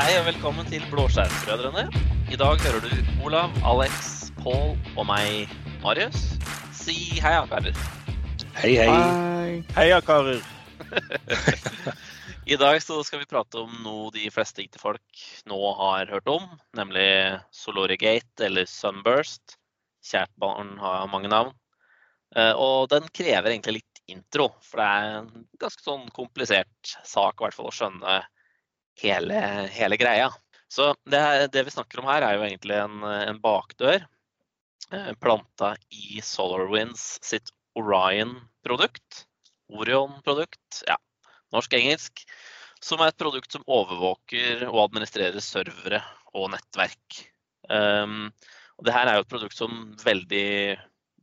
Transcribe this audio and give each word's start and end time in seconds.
Hei 0.00 0.14
og 0.16 0.22
velkommen 0.30 0.64
til 0.64 0.80
Blåskjermbrødrene. 0.88 1.82
I 2.32 2.36
dag 2.40 2.62
hører 2.62 2.80
du 2.80 3.24
Olav, 3.26 3.52
Alex, 3.68 4.30
Paul 4.38 4.70
og 4.96 5.04
meg, 5.04 5.50
Marius. 5.82 6.22
Si 6.72 6.94
hei, 7.20 7.34
akarer. 7.36 7.76
karer. 7.76 8.54
Hei, 8.62 8.70
hei. 8.80 8.94
Hei. 9.76 9.90
akarer. 9.92 10.40
karer. 10.40 11.52
I 12.48 12.56
dag 12.56 12.80
så 12.80 13.02
skal 13.04 13.20
vi 13.20 13.28
prate 13.28 13.60
om 13.60 13.76
noe 13.84 14.08
de 14.16 14.24
fleste 14.32 14.64
ikke 14.64 14.80
folk 14.80 15.22
nå 15.52 15.60
har 15.82 16.08
hørt 16.14 16.32
om, 16.32 16.48
nemlig 16.80 17.36
Solorigate 17.52 18.48
eller 18.48 18.64
Sunburst. 18.72 19.58
Kjært 20.00 20.32
barn 20.40 20.78
har 20.80 21.12
mange 21.12 21.28
navn. 21.28 21.52
Eh, 22.32 22.56
Og 22.56 22.88
den 22.88 23.12
krever 23.12 23.52
egentlig 23.52 23.82
litt 23.82 24.04
intro, 24.08 24.48
for 24.64 24.80
det 24.80 24.90
er 24.96 25.16
en 25.20 25.48
ganske 25.60 25.84
sånn 25.84 26.08
komplisert 26.16 26.96
sak 27.04 27.36
i 27.36 27.50
hvert 27.50 27.60
fall 27.60 27.68
å 27.68 27.80
skjønne 27.82 28.22
hele, 29.02 29.40
hele 29.72 29.98
greia. 30.00 30.30
Så 30.70 30.92
det, 31.10 31.22
det 31.54 31.64
vi 31.66 31.74
snakker 31.74 32.00
om 32.00 32.08
her, 32.10 32.22
er 32.22 32.36
jo 32.36 32.46
egentlig 32.46 32.76
en, 32.78 33.02
en 33.02 33.40
bakdør 33.42 34.04
eh, 34.92 35.12
planta 35.18 35.74
i 35.90 36.20
SolarWinds 36.22 37.18
sitt 37.26 37.50
Orion-produkt. 37.78 39.24
Orion-produkt, 39.70 40.82
ja. 40.86 40.96
Norsk-engelsk. 41.54 42.24
Som 42.80 43.02
er 43.02 43.10
et 43.10 43.20
produkt 43.20 43.52
som 43.52 43.66
overvåker 43.68 44.64
og 44.70 44.86
administrerer 44.86 45.42
servere 45.44 46.00
og 46.38 46.52
nettverk. 46.54 47.24
Um, 47.68 48.30
og 48.78 48.86
det 48.86 48.94
her 48.94 49.10
er 49.10 49.18
jo 49.18 49.26
et 49.26 49.32
produkt 49.32 49.58
som 49.58 49.74
veldig 50.00 50.78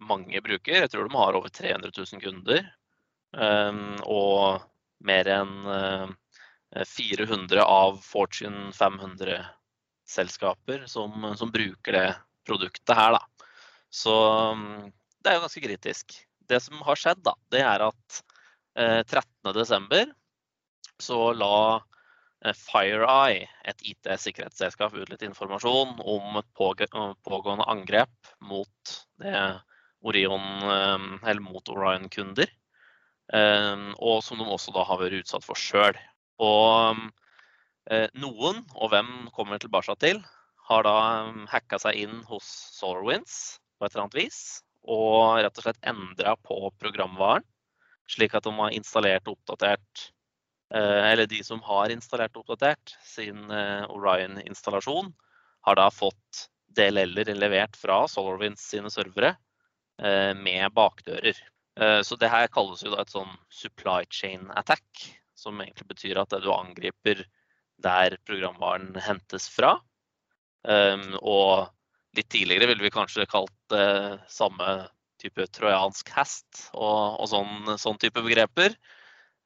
mange 0.07 0.41
bruker. 0.45 0.83
Jeg 0.83 0.91
tror 0.93 1.07
de 1.07 1.17
har 1.17 1.39
over 1.39 1.49
300 1.49 1.89
000 1.89 2.21
kunder. 2.21 2.67
Um, 3.33 3.97
og 4.05 4.61
mer 5.07 5.29
enn 5.33 5.55
uh, 5.65 6.13
400 6.75 7.63
av 7.63 8.01
Fortune 8.03 8.71
500-selskaper 8.75 10.83
som, 10.85 11.35
som, 11.39 11.51
bruker 11.51 11.91
det 11.95 12.15
produktet 12.47 12.95
her. 12.95 13.11
Da. 13.15 13.21
Så 13.89 14.31
um, 14.51 14.91
det 15.23 15.29
er 15.31 15.35
jo 15.37 15.41
ganske 15.45 15.61
kritisk. 15.63 16.27
Det 16.47 16.59
som 16.63 16.81
har 16.87 16.95
skjedd, 16.99 17.23
da, 17.25 17.33
det 17.51 17.61
er 17.63 17.79
at 17.87 18.21
eh, 18.79 19.03
13.12. 19.03 20.11
så 21.03 21.33
la 21.35 21.57
eh, 21.75 22.55
FireEye, 22.55 23.47
et 23.67 23.83
IT-sikkerhetsselskap, 23.91 24.95
ut 24.95 25.11
litt 25.11 25.25
informasjon 25.27 25.99
om 25.99 26.39
et 26.39 26.47
pågående 26.55 27.67
angrep 27.67 28.15
mot 28.39 28.95
Orion, 30.07 30.47
eh, 30.71 31.35
mot 31.43 31.75
Orion-kunder. 31.75 32.47
Eh, 33.33 33.75
og 33.97 34.23
som 34.23 34.39
de 34.39 34.47
også 34.47 34.71
da 34.75 34.85
har 34.87 35.01
vært 35.03 35.23
utsatt 35.23 35.43
for 35.43 35.59
sjøl. 35.59 35.97
Og 36.43 36.99
eh, 37.89 38.07
noen, 38.19 38.61
og 38.75 38.91
hvem 38.93 39.11
kommer 39.35 39.61
tilbake 39.61 39.95
til, 40.01 40.21
har 40.67 40.83
da 40.85 40.97
hacka 41.49 41.79
seg 41.81 42.01
inn 42.03 42.21
hos 42.27 42.47
SolarWinds 42.77 43.57
på 43.77 43.87
et 43.87 43.93
eller 43.93 44.05
annet 44.05 44.19
vis. 44.19 44.41
Og 44.87 45.39
rett 45.41 45.57
og 45.57 45.65
slett 45.65 45.87
endra 45.87 46.35
på 46.43 46.59
programvaren, 46.79 47.45
slik 48.07 48.37
at 48.37 48.45
de 48.45 48.53
har 48.55 48.75
installert 48.75 49.27
og 49.27 49.35
oppdatert 49.35 50.03
eh, 50.71 51.09
Eller 51.11 51.27
de 51.27 51.41
som 51.43 51.59
har 51.65 51.91
installert 51.91 52.37
og 52.37 52.45
oppdatert 52.45 52.95
sin 53.03 53.49
eh, 53.51 53.83
Orion-installasjon, 53.91 55.11
har 55.67 55.79
da 55.79 55.89
fått 55.91 56.47
DLL-er 56.77 57.33
levert 57.35 57.75
fra 57.75 58.05
SolarWinds 58.07 58.63
sine 58.71 58.91
servere 58.93 59.35
med 59.97 60.69
bakdører. 60.77 61.33
Så 62.05 62.15
det 62.21 62.29
her 62.29 62.45
kalles 62.53 62.83
jo 62.85 62.91
da 62.93 62.99
et 63.01 63.09
sånn 63.09 63.31
supply 63.49 64.05
chain 64.13 64.43
attack 64.53 65.07
som 65.37 65.61
egentlig 65.61 65.87
betyr 65.93 66.19
at 66.21 66.33
du 66.41 66.49
angriper 66.53 67.23
der 67.83 68.17
programvaren 68.25 68.95
hentes 69.05 69.47
fra. 69.53 69.77
Um, 70.67 71.13
og 71.21 71.69
litt 72.17 72.29
tidligere 72.33 72.71
ville 72.71 72.83
vi 72.83 72.93
kanskje 72.93 73.27
kalt 73.29 73.53
det 73.71 74.19
samme 74.33 74.87
type 75.21 75.47
trojansk 75.53 76.09
hest 76.13 76.67
og, 76.73 77.17
og 77.21 77.27
sånn, 77.31 77.77
sånn, 77.79 77.99
type 78.01 78.23
begreper. 78.25 78.75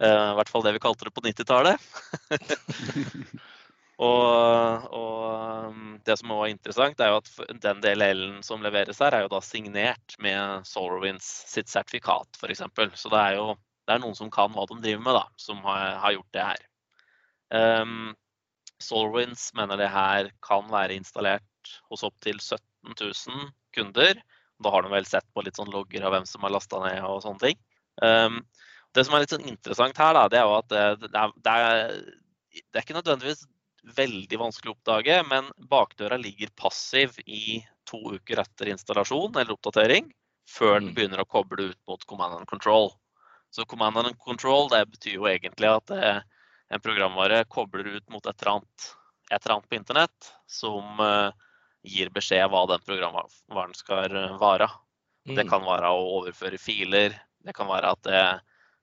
Uh, 0.01 0.31
I 0.31 0.35
hvert 0.40 0.51
fall 0.51 0.63
det 0.66 0.75
vi 0.78 0.84
kalte 0.84 1.07
det 1.07 1.13
på 1.16 1.24
90-tallet. 1.28 1.90
og, 4.07 4.88
og, 4.96 5.81
det 6.07 6.18
som 6.18 6.34
var 6.34 6.50
interessant, 6.50 7.03
er 7.03 7.12
jo 7.12 7.19
at 7.19 7.59
den 7.62 7.84
DLL-en 7.84 8.40
som 8.46 8.63
leveres 8.66 9.03
her, 9.03 9.13
er 9.13 9.28
jo 9.28 9.34
da 9.35 9.44
signert 9.46 10.16
med 10.24 10.66
SolarWinds 10.68 11.28
sitt 11.51 11.69
sertifikat, 11.69 12.40
f.eks. 12.40 12.63
Så 12.97 13.12
det 13.13 13.22
er 13.22 13.38
jo 13.38 13.51
det 13.91 14.00
er 14.00 14.03
noen 14.06 14.18
som 14.18 14.31
kan 14.31 14.53
hva 14.56 14.63
de 14.69 14.79
driver 14.79 15.03
med, 15.03 15.18
da, 15.19 15.25
som 15.41 15.59
har, 15.68 15.97
har 16.00 16.16
gjort 16.16 16.35
det 16.38 16.46
her. 16.47 16.68
Um, 17.52 18.13
SolarWinds 18.81 19.50
mener 19.59 19.78
det 19.78 19.90
her 19.91 20.31
kan 20.44 20.69
være 20.72 20.96
installert 20.96 21.74
hos 21.91 22.06
opptil 22.07 22.40
17 22.40 22.96
000 22.96 23.51
kunder. 23.75 24.22
Da 24.63 24.72
har 24.74 24.85
de 24.85 24.94
vel 24.94 25.07
sett 25.09 25.28
på 25.35 25.44
litt 25.46 25.59
sånn 25.59 25.72
logger 25.74 26.07
av 26.07 26.16
hvem 26.16 26.28
som 26.30 26.47
har 26.47 26.53
lasta 26.56 26.80
ned 26.85 27.03
og 27.06 27.22
sånne 27.25 27.44
ting. 27.44 27.59
Um, 28.01 28.40
det 28.96 29.06
som 29.06 29.16
er 29.16 29.25
litt 29.25 29.34
sånn 29.35 29.51
interessant 29.51 30.00
her, 30.00 30.16
da, 30.16 30.28
det 30.31 30.40
er 30.40 30.47
jo 30.47 30.56
at 30.57 30.72
det, 30.72 30.85
det, 31.03 31.12
er, 31.12 31.35
det, 31.35 31.57
er, 31.57 32.63
det 32.63 32.80
er 32.80 32.85
ikke 32.85 32.97
nødvendigvis 32.97 33.46
veldig 33.97 34.40
vanskelig 34.41 34.72
å 34.72 34.75
oppdage, 34.75 35.19
men 35.28 35.47
bakdøra 35.72 36.18
ligger 36.22 36.51
passiv 36.59 37.16
i 37.25 37.62
to 37.90 38.00
uker 38.16 38.44
etter 38.44 38.72
installasjon 38.72 39.35
eller 39.35 39.56
oppdatering, 39.56 40.12
før 40.50 40.78
den 40.80 40.91
mm. 40.91 40.96
begynner 40.97 41.24
å 41.24 41.30
koble 41.30 41.72
ut 41.72 41.80
mot 41.90 42.03
command 42.09 42.38
and 42.38 42.50
control. 42.50 42.91
Så 43.51 43.66
command 43.66 43.97
and 43.97 44.17
control 44.19 44.69
det 44.72 44.85
betyr 44.94 45.17
jo 45.17 45.28
egentlig 45.28 45.67
at 45.67 45.91
eh, 45.95 46.19
en 46.72 46.84
programvare 46.84 47.44
kobler 47.51 47.97
ut 47.97 48.09
mot 48.09 48.25
et 48.25 48.41
eller 48.41 48.51
annet, 48.53 48.91
et 49.31 49.39
eller 49.41 49.56
annet 49.57 49.69
på 49.69 49.75
internett 49.75 50.29
som 50.47 51.03
eh, 51.03 51.50
gir 51.84 52.12
beskjed 52.16 52.47
hva 52.51 52.63
den 52.69 52.85
programvaren 52.85 53.75
skal 53.75 54.07
vare. 54.07 54.31
være. 54.39 54.69
Det 55.28 55.44
mm. 55.44 55.50
kan 55.51 55.66
være 55.66 55.91
å 55.91 56.07
overføre 56.22 56.57
filer, 56.57 57.17
det 57.45 57.53
kan 57.57 57.69
være 57.69 57.91
at 57.94 58.07
det, 58.07 58.23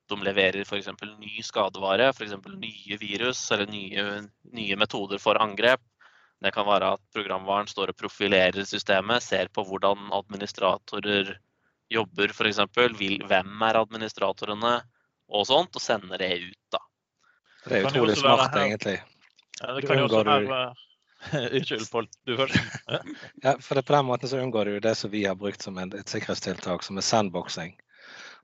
de 0.08 0.18
leverer 0.24 0.64
f.eks. 0.64 0.88
ny 1.18 1.42
skadevare, 1.44 2.10
f.eks. 2.12 2.36
nye 2.54 2.98
virus 3.00 3.40
eller 3.54 3.70
nye, 3.70 4.04
nye, 4.52 4.78
metoder 4.80 5.20
for 5.22 5.40
angrep. 5.42 5.82
Det 6.38 6.52
kan 6.54 6.68
være 6.68 6.92
at 6.94 7.02
programvaren 7.14 7.66
står 7.66 7.92
og 7.92 7.98
profilerer 7.98 8.68
systemet, 8.68 9.24
ser 9.24 9.50
på 9.50 9.64
hvordan 9.66 10.12
administratorer 10.14 11.34
jobber 11.92 12.34
f.eks. 12.34 12.60
Hvem 13.28 13.64
er 13.68 13.80
administratorene 13.80 14.74
og 15.28 15.46
sånt, 15.48 15.76
og 15.76 15.82
sender 15.82 16.20
det 16.20 16.32
ut. 16.48 16.60
da. 16.72 16.82
Det 17.64 17.80
er 17.80 17.88
utrolig 17.88 18.16
smart, 18.16 18.56
egentlig. 18.56 18.98
Ja, 19.60 19.74
det 19.74 19.86
kan 19.86 19.98
jo 19.98 20.06
også 20.08 20.22
være 20.24 20.60
Unnskyld, 21.56 21.90
Pål. 21.90 22.08
Du 22.26 22.36
først. 22.36 22.54
Ja. 23.42 23.56
for 23.60 23.74
det, 23.74 23.82
på 23.82 23.92
den 23.92 24.04
måten 24.06 24.28
så 24.28 24.38
unngår 24.38 24.64
du 24.64 24.80
det 24.80 24.94
som 24.94 25.10
vi 25.10 25.24
har 25.26 25.34
brukt 25.34 25.62
som 25.62 25.78
et 25.78 26.08
sikkerhetstiltak, 26.08 26.82
som 26.82 26.96
er 26.96 27.06
sandboxing. 27.06 27.74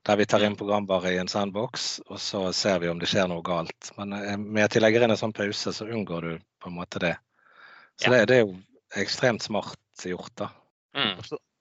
Der 0.05 0.19
vi 0.19 0.25
tar 0.25 0.43
inn 0.43 0.53
mm. 0.53 0.59
programvare 0.59 1.13
i 1.15 1.17
en 1.17 1.27
sandbox, 1.31 1.99
og 2.05 2.19
så 2.21 2.51
ser 2.53 2.79
vi 2.83 2.89
om 2.91 2.99
det 2.99 3.09
skjer 3.09 3.29
noe 3.31 3.41
galt. 3.45 3.91
Men 3.97 4.13
eh, 4.13 4.37
med 4.37 4.67
at 4.67 4.75
de 4.75 4.83
legger 4.83 5.05
inn 5.05 5.15
en 5.15 5.21
sånn 5.21 5.33
pause, 5.33 5.73
så 5.73 5.87
unngår 5.87 6.27
du 6.27 6.35
på 6.61 6.69
en 6.69 6.77
måte 6.77 7.01
det. 7.01 7.15
Så 8.01 8.11
ja. 8.11 8.17
det, 8.17 8.25
det, 8.29 8.37
er 8.37 8.45
jo 8.45 9.01
ekstremt 9.01 9.43
smart 9.43 10.05
gjort, 10.05 10.33
da. 10.37 10.51
Mm. 10.95 11.15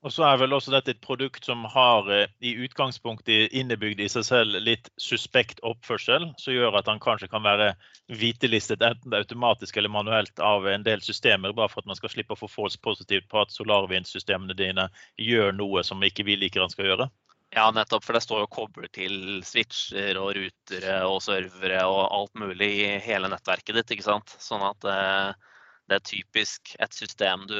Og 0.05 0.13
så 0.13 0.27
er 0.29 0.37
vel 0.37 0.53
også 0.53 0.73
dette 0.75 0.93
et 0.93 1.01
produkt 1.01 1.47
som 1.49 1.63
har 1.73 2.09
eh, 2.13 2.33
i 2.45 2.53
utgangspunktet 2.67 3.55
innebygd 3.57 4.03
i 4.05 4.09
seg 4.13 4.27
selv 4.29 4.59
litt 4.61 4.91
suspekt 5.01 5.63
oppførsel, 5.65 6.27
som 6.37 6.53
gjør 6.53 6.77
at 6.77 6.91
han 6.91 7.01
kanskje 7.01 7.31
kan 7.33 7.45
være 7.47 7.71
hvitelistet 8.13 8.85
enten 8.85 9.09
det 9.09 9.17
er 9.17 9.25
automatisk 9.25 9.79
eller 9.81 9.93
manuelt 9.95 10.43
av 10.45 10.69
en 10.69 10.85
del 10.85 11.01
systemer, 11.05 11.57
bare 11.57 11.73
for 11.73 11.81
at 11.81 11.89
man 11.89 11.97
skal 11.97 12.13
slippe 12.13 12.37
å 12.37 12.41
få 12.43 12.51
falsk 12.53 12.83
positivt 12.85 13.31
på 13.33 13.41
at 13.41 13.55
SolarWind-systemene 13.57 14.57
dine 14.59 14.91
gjør 15.17 15.57
noe 15.57 15.85
som 15.89 16.05
ikke 16.05 16.29
vi 16.29 16.37
liker 16.43 16.67
han 16.67 16.75
skal 16.75 16.91
gjøre. 16.91 17.09
Ja, 17.55 17.71
nettopp. 17.71 18.05
For 18.05 18.17
det 18.17 18.25
står 18.27 18.45
jo 18.45 18.53
kobler 18.53 18.91
til 18.93 19.41
switcher 19.47 20.19
og 20.21 20.35
rutere 20.37 21.01
og 21.07 21.21
servere 21.25 21.81
og 21.89 22.03
alt 22.05 22.37
mulig 22.45 22.71
i 22.83 22.93
hele 23.05 23.31
nettverket 23.33 23.79
ditt. 23.79 23.97
ikke 23.97 24.09
sant? 24.11 24.37
Sånn 24.43 24.65
at 24.67 24.85
eh, 24.91 25.51
det 25.89 26.01
er 26.01 26.07
typisk 26.13 26.75
et 26.83 26.97
system 26.97 27.49
du 27.49 27.59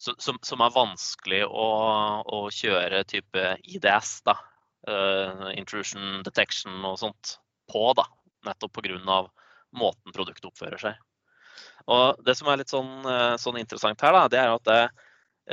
som, 0.00 0.38
som, 0.42 0.62
er 0.64 0.72
vanskelig 0.74 1.42
å, 1.44 1.66
å, 2.24 2.40
kjøre 2.54 3.02
type 3.08 3.44
IDS, 3.68 4.14
da, 4.24 4.36
uh, 4.88 5.50
intrusion 5.52 6.22
detection 6.24 6.80
og 6.88 6.98
sånt, 7.02 7.36
på. 7.70 7.84
da, 7.98 8.06
Nettopp 8.48 8.80
pga. 8.80 9.20
måten 9.76 10.14
produktet 10.16 10.48
oppfører 10.48 10.80
seg. 10.80 10.96
Og 11.92 12.24
Det 12.24 12.34
som 12.38 12.48
er 12.48 12.62
litt 12.62 12.72
sånn, 12.72 12.90
uh, 13.04 13.36
sånn 13.36 13.60
interessant 13.60 14.00
her, 14.00 14.16
da, 14.16 14.24
det 14.32 14.40
er 14.40 14.54
at 14.56 14.66
det, 14.70 14.80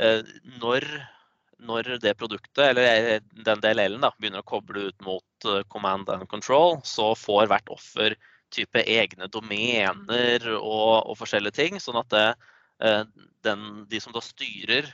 uh, 0.00 0.34
når, 0.64 0.88
når, 1.60 1.94
det 2.00 2.16
produktet, 2.16 2.64
eller 2.70 3.20
den 3.44 3.60
DLL-en, 3.60 4.00
da, 4.00 4.14
begynner 4.16 4.40
å 4.40 4.50
koble 4.56 4.88
ut 4.88 5.00
mot 5.04 5.48
command 5.68 6.08
and 6.10 6.28
control, 6.32 6.80
så 6.88 7.12
får 7.14 7.52
hvert 7.52 7.68
offer 7.70 8.16
type 8.54 8.80
egne 8.80 9.28
domener 9.28 10.54
og, 10.56 11.04
og 11.04 11.18
forskjellige 11.20 11.60
ting. 11.60 11.82
sånn 11.82 12.00
at 12.00 12.14
det 12.14 12.28
Eh, 12.32 12.57
den, 12.78 13.62
de 13.90 14.00
som 14.00 14.14
da 14.14 14.22
styrer 14.22 14.86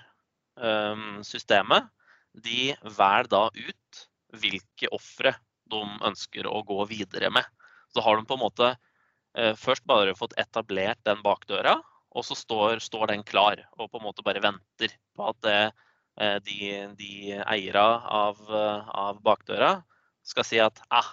ehm, 0.61 1.23
systemet, 1.27 1.89
de 2.35 2.73
velger 2.83 3.29
da 3.31 3.43
ut 3.53 4.05
hvilke 4.41 4.91
ofre 4.95 5.35
de 5.71 5.83
ønsker 6.09 6.49
å 6.49 6.63
gå 6.67 6.81
videre 6.91 7.31
med. 7.31 7.45
Så 7.95 8.03
har 8.05 8.19
de 8.19 8.27
på 8.27 8.39
en 8.39 8.45
måte 8.45 8.75
først 9.59 9.83
bare 9.91 10.15
fått 10.15 10.37
etablert 10.39 11.01
den 11.07 11.23
bakdøra, 11.25 11.77
og 12.15 12.23
så 12.27 12.37
står, 12.39 12.79
står, 12.83 13.09
den 13.11 13.25
klar 13.27 13.59
og 13.75 13.89
på 13.91 13.99
en 13.99 14.07
måte 14.07 14.23
bare 14.27 14.43
venter 14.43 14.93
på 15.17 15.27
at 15.31 15.41
det, 15.43 15.59
de, 16.47 16.59
de 16.99 17.41
eiere 17.43 17.83
av, 17.83 18.39
av, 18.55 19.19
bakdøra 19.27 19.77
skal 20.27 20.47
si 20.47 20.61
at 20.63 20.79
ah, 20.95 21.11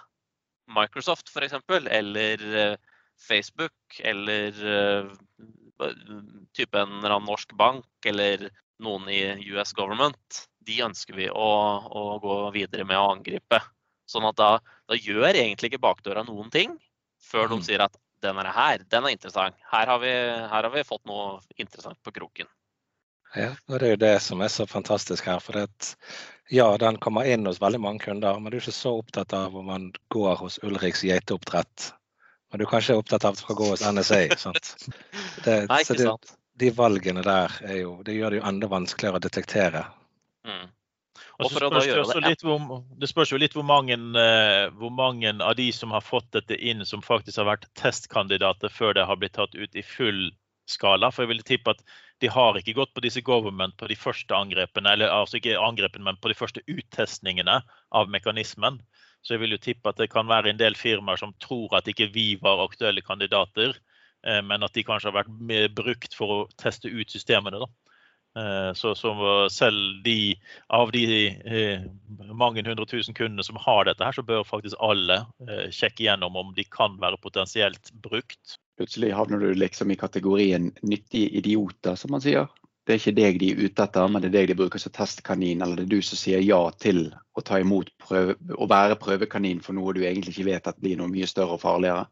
Microsoft 0.70 1.34
f.eks., 1.34 1.58
eller 1.90 2.78
Facebook, 3.22 3.98
eller 4.00 4.62
type 6.58 6.80
en 6.80 7.00
eller 7.00 7.16
annen 7.16 7.30
norsk 7.30 7.54
bank, 7.58 7.88
eller 8.06 8.50
noen 8.82 9.10
i 9.10 9.22
US 9.54 9.74
government, 9.78 10.46
de 10.66 10.80
ønsker 10.86 11.18
vi 11.18 11.30
å, 11.30 11.50
å 11.86 12.04
gå 12.22 12.38
videre 12.56 12.86
med 12.88 13.00
å 13.00 13.12
angripe. 13.14 13.62
Sånn 14.10 14.28
at 14.28 14.38
da, 14.40 14.54
da, 14.90 14.98
gjør 14.98 15.30
egentlig 15.32 15.72
ikke 15.72 15.86
bakdøra 15.86 16.26
noen 16.28 16.50
ting 16.54 16.74
før 17.22 17.48
de 17.52 17.62
mm. 17.62 17.66
sier 17.68 17.84
at 17.86 17.96
den 18.22 18.38
er 18.42 18.50
her, 18.54 18.84
den 18.92 19.06
er 19.08 19.14
interessant. 19.16 19.58
Her 19.72 19.90
har, 19.90 20.02
vi, 20.02 20.12
her 20.52 20.68
har 20.68 20.74
vi 20.74 20.84
fått 20.86 21.06
noe 21.10 21.40
interessant 21.56 21.98
på 22.06 22.14
kroken. 22.14 22.50
Ja, 23.32 23.54
og 23.70 23.80
Det 23.80 23.88
er 23.88 23.94
jo 23.94 24.02
det 24.02 24.16
som 24.26 24.42
er 24.44 24.52
så 24.52 24.68
fantastisk 24.68 25.26
her. 25.26 25.40
for 25.40 25.56
det, 25.56 25.96
Ja, 26.52 26.78
den 26.78 26.98
kommer 27.00 27.24
inn 27.24 27.48
hos 27.48 27.62
veldig 27.62 27.80
mange 27.80 28.04
kunder, 28.04 28.40
men 28.40 28.52
du 28.52 28.58
er 28.58 28.62
ikke 28.62 28.76
så 28.76 28.98
opptatt 29.00 29.34
av 29.34 29.56
om 29.56 29.66
man 29.72 29.92
går 30.12 30.36
hos 30.44 30.60
Ulriks 30.64 31.06
geiteoppdrett. 31.08 31.94
Men 32.52 32.60
du 32.60 32.66
er 32.66 32.72
kanskje 32.74 33.00
opptatt 33.00 33.26
av 33.26 33.34
at 33.34 33.40
du 33.40 33.46
skal 33.46 33.58
gå 33.62 33.72
hos 33.72 33.86
NSA. 33.96 34.22
sant? 34.40 34.76
Det, 35.46 35.58
Nei, 35.72 35.82
ikke 35.86 35.98
sant. 36.04 36.36
De 36.62 36.70
valgene 36.76 37.24
der 37.26 37.54
er 37.64 37.82
jo, 37.82 37.96
det 38.06 38.18
gjør 38.18 38.34
det 38.34 38.42
jo 38.42 38.48
enda 38.52 38.70
vanskeligere 38.70 39.22
å 39.22 39.24
detektere. 39.24 39.86
Mm. 40.48 40.68
Og 41.42 41.50
så 41.50 41.58
spørs 41.58 41.88
det, 41.88 41.96
også 41.98 42.22
litt 42.22 42.44
hvor, 42.46 42.84
det 43.02 43.10
spørs 43.10 43.32
jo 43.34 43.40
litt 43.42 43.56
hvor 43.58 43.66
mange, 43.66 43.96
eh, 43.98 44.68
hvor 44.78 44.92
mange, 44.94 45.32
av 45.42 45.56
de 45.58 45.72
som 45.74 45.94
har 45.96 46.04
fått 46.06 46.28
dette 46.36 46.58
inn, 46.58 46.84
som 46.86 47.02
faktisk 47.02 47.40
har 47.42 47.50
vært 47.50 47.66
testkandidater 47.80 48.70
før 48.70 48.94
det 48.98 49.08
har 49.10 49.18
blitt 49.18 49.34
tatt 49.40 49.56
ut 49.58 49.80
i 49.80 49.86
full 49.86 50.28
skala. 50.70 51.10
For 51.12 51.26
jeg 51.26 51.32
ville 51.34 51.48
tippe 51.48 51.74
at 51.74 51.82
de 52.22 52.30
har 52.30 52.60
ikke 52.60 52.76
gått 52.78 52.94
på 52.94 53.02
disse 53.02 53.24
government 53.26 53.74
på 53.80 53.90
de 53.90 53.98
første 53.98 54.36
angrepene, 54.38 54.94
eller 54.94 55.10
altså 55.10 55.40
ikke 55.40 55.58
angrepene, 55.58 56.06
men 56.12 56.20
på 56.22 56.30
de 56.30 56.38
første 56.38 56.62
uttestningene 56.70 57.62
av 57.98 58.12
mekanismen. 58.14 58.78
Så 59.22 59.36
jeg 59.36 59.44
vil 59.44 59.56
jo 59.56 59.62
tippe 59.62 59.92
at 59.92 60.00
det 60.02 60.10
kan 60.12 60.30
være 60.30 60.52
en 60.52 60.60
del 60.60 60.78
firmaer 60.78 61.20
som 61.22 61.34
tror 61.44 61.78
at 61.78 61.90
ikke 61.90 62.10
vi 62.14 62.34
var 62.42 62.64
aktuelle 62.64 63.04
kandidater, 63.06 63.76
eh, 64.26 64.42
men 64.46 64.66
at 64.66 64.74
de 64.74 64.86
kanskje 64.86 65.12
har 65.12 65.22
vært 65.22 65.76
brukt 65.78 66.18
for 66.18 66.36
å 66.36 66.42
teste 66.62 66.90
ut 66.90 67.14
systemene. 67.14 67.62
da. 67.62 67.70
Eh, 68.42 68.72
så, 68.74 68.96
selv 69.52 70.02
de 70.06 70.34
av 70.74 70.94
de 70.96 71.06
eh, 71.28 71.86
mange 72.32 72.64
hundre 72.66 72.88
tusen 72.88 73.14
kundene 73.14 73.46
som 73.46 73.60
har 73.62 73.86
dette, 73.86 74.04
her, 74.04 74.16
så 74.16 74.26
bør 74.26 74.48
faktisk 74.48 74.80
alle 74.80 75.22
sjekke 75.70 76.08
gjennom 76.08 76.40
om 76.40 76.56
de 76.58 76.66
kan 76.66 76.98
være 77.02 77.22
potensielt 77.22 77.94
brukt. 78.02 78.58
Plutselig 78.80 79.12
havner 79.14 79.44
du 79.44 79.54
liksom 79.54 79.92
i 79.94 80.00
kategorien 80.00 80.72
nyttige 80.82 81.30
idioter, 81.38 81.94
som 82.00 82.16
man 82.16 82.24
sier. 82.24 82.50
Det 82.86 82.94
er 82.94 83.00
ikke 83.00 83.18
deg 83.18 83.38
de 83.42 83.52
er 83.52 83.60
ute 83.62 83.84
etter, 83.86 84.08
men 84.10 84.24
det 84.24 84.32
er 84.32 84.38
deg 84.40 84.52
de 84.52 84.58
bruker 84.58 84.82
som 84.82 84.94
testkanin. 84.96 85.62
Eller 85.62 85.78
det 85.78 85.86
er 85.86 85.92
du 85.94 86.06
som 86.06 86.20
sier 86.20 86.42
ja 86.42 86.60
til 86.82 87.12
å 87.38 87.44
ta 87.46 87.60
imot 87.62 87.92
prøve, 88.02 88.38
å 88.58 88.68
være 88.70 88.98
prøvekanin 89.02 89.62
for 89.62 89.78
noe 89.78 89.94
du 89.94 90.02
egentlig 90.02 90.34
ikke 90.36 90.50
vet 90.50 90.72
at 90.72 90.82
blir 90.82 90.98
noe 91.00 91.12
mye 91.12 91.30
større 91.30 91.60
og 91.60 91.64
farligere. 91.64 92.08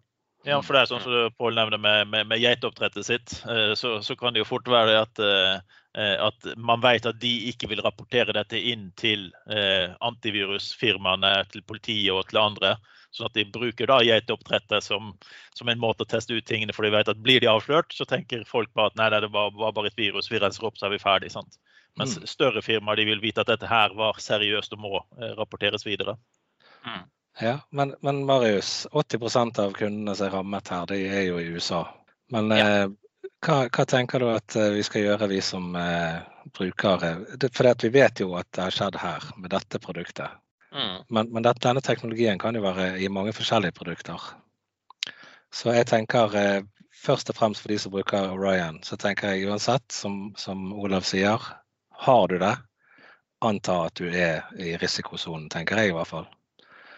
Ja, 0.47 0.61
for 0.63 0.77
det 0.77 0.85
er 0.85 0.91
sånn 0.93 1.01
som 1.03 1.33
Pål 1.35 1.57
nevner 1.57 1.81
med, 1.81 2.07
med, 2.13 2.29
med 2.29 2.39
geitoppdrettet 2.39 3.03
sitt, 3.03 3.33
så, 3.75 3.97
så, 3.99 4.15
kan 4.15 4.31
det 4.31 4.39
jo 4.39 4.47
fort 4.47 4.69
være 4.71 5.01
at 5.01 5.19
Eh, 5.97 6.15
at 6.21 6.45
man 6.57 6.81
vet 6.83 7.07
at 7.09 7.17
de 7.21 7.31
ikke 7.49 7.69
vil 7.71 7.81
rapportere 7.81 8.35
dette 8.37 8.59
inn 8.71 8.91
til 8.99 9.31
eh, 9.49 9.89
antivirusfirmaene, 10.05 11.31
til 11.49 11.65
politiet 11.65 12.13
og 12.13 12.27
til 12.29 12.41
andre. 12.43 12.75
Sånn 13.15 13.29
at 13.29 13.37
de 13.37 13.45
bruker 13.49 13.89
da 13.89 13.99
geiteoppdrettet 14.05 14.85
som, 14.85 15.13
som, 15.57 15.69
en 15.71 15.81
måte 15.81 16.05
å 16.05 16.09
teste 16.09 16.35
ut 16.35 16.45
tingene. 16.45 16.75
For 16.75 16.85
de 16.85 16.93
vet 16.93 17.09
at 17.09 17.21
blir 17.25 17.41
de 17.41 17.49
avslørt, 17.49 17.93
så 17.95 18.05
tenker 18.09 18.45
folk 18.47 18.69
bare 18.77 18.93
at 18.93 18.99
nei, 18.99 19.09
det 19.15 19.31
var, 19.33 19.53
var 19.57 19.73
bare 19.75 19.89
et 19.89 19.97
virus, 19.97 20.29
vi 20.31 20.41
renser 20.41 20.67
opp, 20.69 20.77
så 20.77 20.87
er 20.87 20.93
vi 20.93 21.01
ferdig. 21.01 21.31
Sant? 21.33 21.57
Mens 21.97 22.17
mm. 22.17 22.27
større 22.29 22.61
firmaer 22.61 23.01
de 23.01 23.07
vil 23.09 23.23
vite 23.23 23.41
at 23.41 23.49
dette 23.49 23.69
her 23.69 23.95
var 23.97 24.21
seriøst 24.21 24.75
og 24.77 24.83
må 24.83 24.93
eh, 24.99 25.33
rapporteres 25.39 25.87
videre. 25.87 26.19
Mm. 26.85 27.07
Ja, 27.39 27.59
men, 27.69 27.95
men, 28.05 28.25
Marius, 28.27 28.87
80% 28.91 29.59
av 29.63 29.73
kundene 29.77 30.15
som 30.15 30.27
er 30.27 30.33
rammet 30.35 30.69
her, 30.73 30.85
de 30.91 30.99
er 31.07 31.23
jo 31.29 31.39
i 31.39 31.47
USA. 31.53 31.85
Men 32.33 32.51
ja. 32.53 32.65
eh, 32.65 32.89
hva, 33.45 33.61
hva, 33.71 33.85
tenker 33.87 34.21
du 34.21 34.29
at 34.33 34.55
eh, 34.59 34.73
vi 34.75 34.83
skal 34.85 35.05
gjøre, 35.05 35.29
vi 35.31 35.39
som 35.43 35.71
eh, 35.79 36.19
brukere? 36.55 37.13
For 37.55 37.71
vi 37.85 37.91
vet 37.95 38.21
jo 38.23 38.33
at 38.39 38.49
det 38.55 38.65
har 38.65 38.75
skjedd 38.75 38.99
her 38.99 39.29
med 39.37 39.53
dette 39.55 39.81
produktet. 39.81 40.35
Mm. 40.71 41.03
Men, 41.09 41.31
men 41.33 41.45
dette, 41.45 41.63
denne 41.65 41.81
teknologien 41.85 42.39
kan 42.41 42.55
jo 42.55 42.63
være 42.63 42.91
i 43.01 43.09
mange 43.11 43.33
forskjellige 43.33 43.75
produkter. 43.77 44.21
Så 45.53 45.73
jeg 45.73 45.87
tenker 45.89 46.35
eh, 46.37 46.61
først 46.93 47.31
og 47.31 47.39
fremst 47.39 47.63
for 47.63 47.73
de 47.73 47.79
som 47.81 47.93
bruker 47.93 48.33
Orion, 48.35 48.81
så 48.85 48.99
tenker 49.01 49.33
jeg 49.33 49.49
uansett, 49.49 49.85
som, 49.93 50.29
som 50.37 50.69
Olav 50.77 51.07
sier, 51.09 51.41
har 52.05 52.27
du 52.29 52.37
det, 52.41 52.55
anta 53.45 53.81
at 53.87 53.97
du 53.97 54.09
er 54.09 54.45
i 54.59 54.75
risikosonen, 54.77 55.49
tenker 55.49 55.79
jeg 55.79 55.91
i 55.91 55.97
hvert 55.97 56.11
fall. 56.11 56.29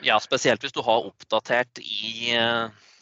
Ja, 0.01 0.17
spesielt 0.19 0.63
hvis 0.65 0.74
du 0.74 0.81
har 0.83 1.06
oppdatert 1.06 1.79
i 1.79 2.31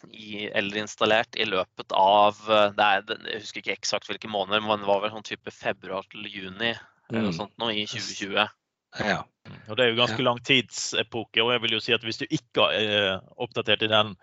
i, 0.08 0.46
eller 0.48 0.78
installert 0.80 1.36
i 1.36 1.46
løpet 1.46 1.92
av 1.92 2.38
det 2.76 2.86
er, 2.86 3.02
Jeg 3.34 3.42
husker 3.42 3.60
ikke 3.64 3.76
eksakt 3.76 4.08
hvilke 4.08 4.32
måneder, 4.32 4.64
men 4.64 4.80
det 4.80 4.88
var 4.88 5.02
vel 5.04 5.12
sånn 5.12 5.28
type 5.28 5.52
februar 5.52 6.08
til 6.12 6.28
juni 6.30 6.72
eller 6.72 7.26
noe 7.26 7.34
mm. 7.34 7.38
sånt 7.40 7.56
nå 7.60 7.72
i 7.74 7.84
2020. 7.90 8.46
Ja. 8.98 9.22
Og 9.70 9.78
Det 9.78 9.86
er 9.86 9.90
jo 9.92 10.02
ganske 10.02 10.24
lang 10.24 10.42
tidsepoke. 10.46 11.42
og 11.44 11.52
jeg 11.54 11.62
vil 11.62 11.74
jo 11.74 11.80
si 11.80 11.94
at 11.94 12.04
Hvis 12.04 12.18
du 12.18 12.26
ikke 12.30 12.70
er 12.74 13.20
oppdatert 13.38 13.82
i 13.86 13.92
den 13.92 14.16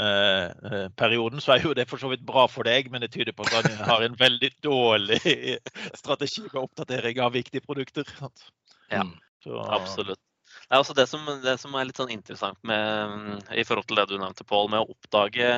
eh, 0.00 0.88
perioden, 0.96 1.40
så 1.40 1.52
er 1.52 1.62
jo 1.62 1.74
det 1.74 1.88
for 1.88 1.98
så 1.98 2.08
vidt 2.08 2.26
bra 2.26 2.46
for 2.46 2.62
deg, 2.62 2.90
men 2.90 3.02
det 3.02 3.12
tyder 3.12 3.32
på 3.32 3.46
at 3.46 3.66
du 3.66 3.74
har 3.84 4.02
en 4.02 4.18
veldig 4.18 4.50
dårlig 4.64 5.20
strategi 6.00 6.42
med 6.46 6.62
oppdatering 6.62 7.20
av 7.20 7.32
viktige 7.32 7.64
produkter. 7.64 8.06
Ja, 8.90 9.04
så, 9.44 9.58
absolutt. 9.60 10.20
Det 10.68 10.76
er 10.76 10.82
også 10.82 10.94
det 10.96 11.08
som, 11.08 11.26
det 11.42 11.56
som, 11.60 11.74
er 11.74 11.88
litt 11.88 11.98
sånn 11.98 12.12
interessant 12.12 12.58
med, 12.66 13.42
i 13.52 13.64
forhold 13.64 13.88
til 13.88 14.00
det 14.00 14.08
du 14.10 14.16
nevnte, 14.18 14.46
Pål, 14.48 14.70
med 14.72 14.82
å 14.82 14.94
oppdage 14.94 15.50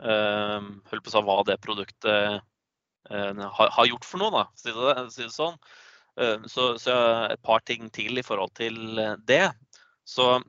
øh, 0.00 0.68
på 0.90 1.12
seg, 1.12 1.24
hva 1.26 1.38
det 1.48 1.60
produktet 1.64 2.40
øh, 3.10 3.42
har, 3.58 3.72
har, 3.76 3.88
gjort 3.88 4.08
for 4.08 4.22
noe, 4.22 4.32
da, 4.32 4.44
si 4.56 4.72
det, 4.72 4.94
si 5.12 5.26
det 5.26 5.34
sånn. 5.34 5.58
Uh, 6.20 6.44
så, 6.46 6.74
så, 6.78 6.94
et 7.32 7.42
par 7.42 7.64
ting 7.66 7.88
til 7.94 8.18
i 8.18 8.26
forhold 8.26 8.54
til 8.58 8.76
det. 9.26 9.48
Så 10.04 10.42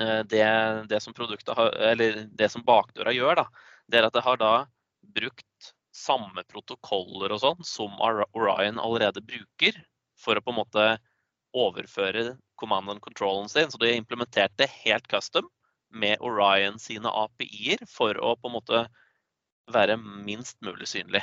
det, 0.00 0.44
det, 0.88 1.00
som 1.04 1.12
har, 1.58 1.98
det 2.38 2.46
som 2.48 2.62
bakdøra 2.64 3.12
gjør, 3.12 3.42
da, 3.42 3.44
det 3.92 3.98
er 3.98 4.06
at 4.06 4.14
det 4.14 4.22
har 4.24 4.38
da 4.40 4.52
brukt 5.12 5.72
samme 5.92 6.44
protokoller 6.48 7.34
og 7.34 7.42
sånn 7.42 7.66
som 7.66 7.98
Orion 8.00 8.80
allerede 8.80 9.20
bruker, 9.20 9.76
for 10.20 10.38
å 10.38 10.44
på 10.44 10.54
en 10.54 10.60
måte 10.60 10.86
overføre 11.56 12.36
command 12.60 12.90
and 12.90 13.02
controlen 13.04 13.48
sin. 13.48 13.70
Så 13.70 13.78
de 13.82 13.98
det 14.56 14.70
helt 14.84 15.08
custom 15.08 15.48
med 15.90 16.20
Orion 16.20 16.78
sine 16.78 17.08
API-er 17.08 17.84
for 17.88 18.14
å 18.14 18.36
på 18.36 18.50
en 18.50 18.56
måte 18.58 18.84
være 19.70 19.96
minst 19.98 20.58
mulig 20.62 20.88
synlig. 20.88 21.22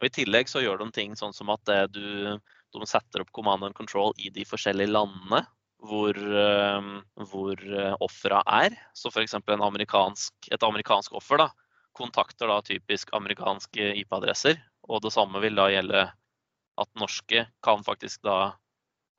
Og 0.00 0.08
I 0.08 0.14
tillegg 0.20 0.48
så 0.50 0.62
gjør 0.64 0.80
de 0.80 0.90
ting 0.92 1.14
sånn 1.16 1.34
som 1.36 1.52
at 1.52 1.70
du, 1.92 2.38
de 2.82 2.88
setter 2.90 3.24
opp 3.24 3.32
command 3.36 3.66
and 3.66 3.76
control 3.78 4.14
i 4.18 4.30
de 4.34 4.46
forskjellige 4.48 4.92
landene 4.92 5.44
hvor, 5.84 6.16
uh, 6.16 6.90
hvor 7.30 7.60
ofra 7.60 7.94
offera 8.04 8.40
er. 8.64 8.76
Så 8.96 9.12
f.eks. 9.12 9.36
Amerikansk, 9.52 10.50
et 10.52 10.66
amerikansk 10.66 11.14
offer 11.20 11.44
da, 11.44 11.48
kontakter 11.94 12.50
da 12.50 12.60
typisk 12.64 13.12
amerikanske 13.16 13.92
IP-adresser. 14.02 14.58
Og 14.88 15.04
det 15.04 15.14
samme 15.14 15.40
vil 15.44 15.56
da 15.58 15.68
gjelde 15.72 16.06
at 16.80 16.90
norske 16.98 17.44
kan 17.64 17.84
faktisk 17.86 18.24
da 18.26 18.54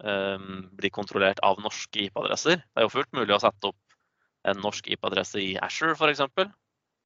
um, 0.03 0.65
bli 0.75 0.91
kontrollert 0.93 1.39
av 1.45 1.61
norske 1.63 2.07
IP-adresser. 2.07 2.59
Det 2.59 2.81
er 2.81 2.87
jo 2.87 2.93
fullt 2.97 3.13
mulig 3.15 3.35
å 3.35 3.41
sette 3.43 3.71
opp 3.71 3.97
en 4.45 4.61
norsk 4.61 4.89
IP-adresse 4.93 5.41
i 5.41 5.55
Asher 5.63 5.95
f.eks. 5.95 6.23
For, 6.35 6.51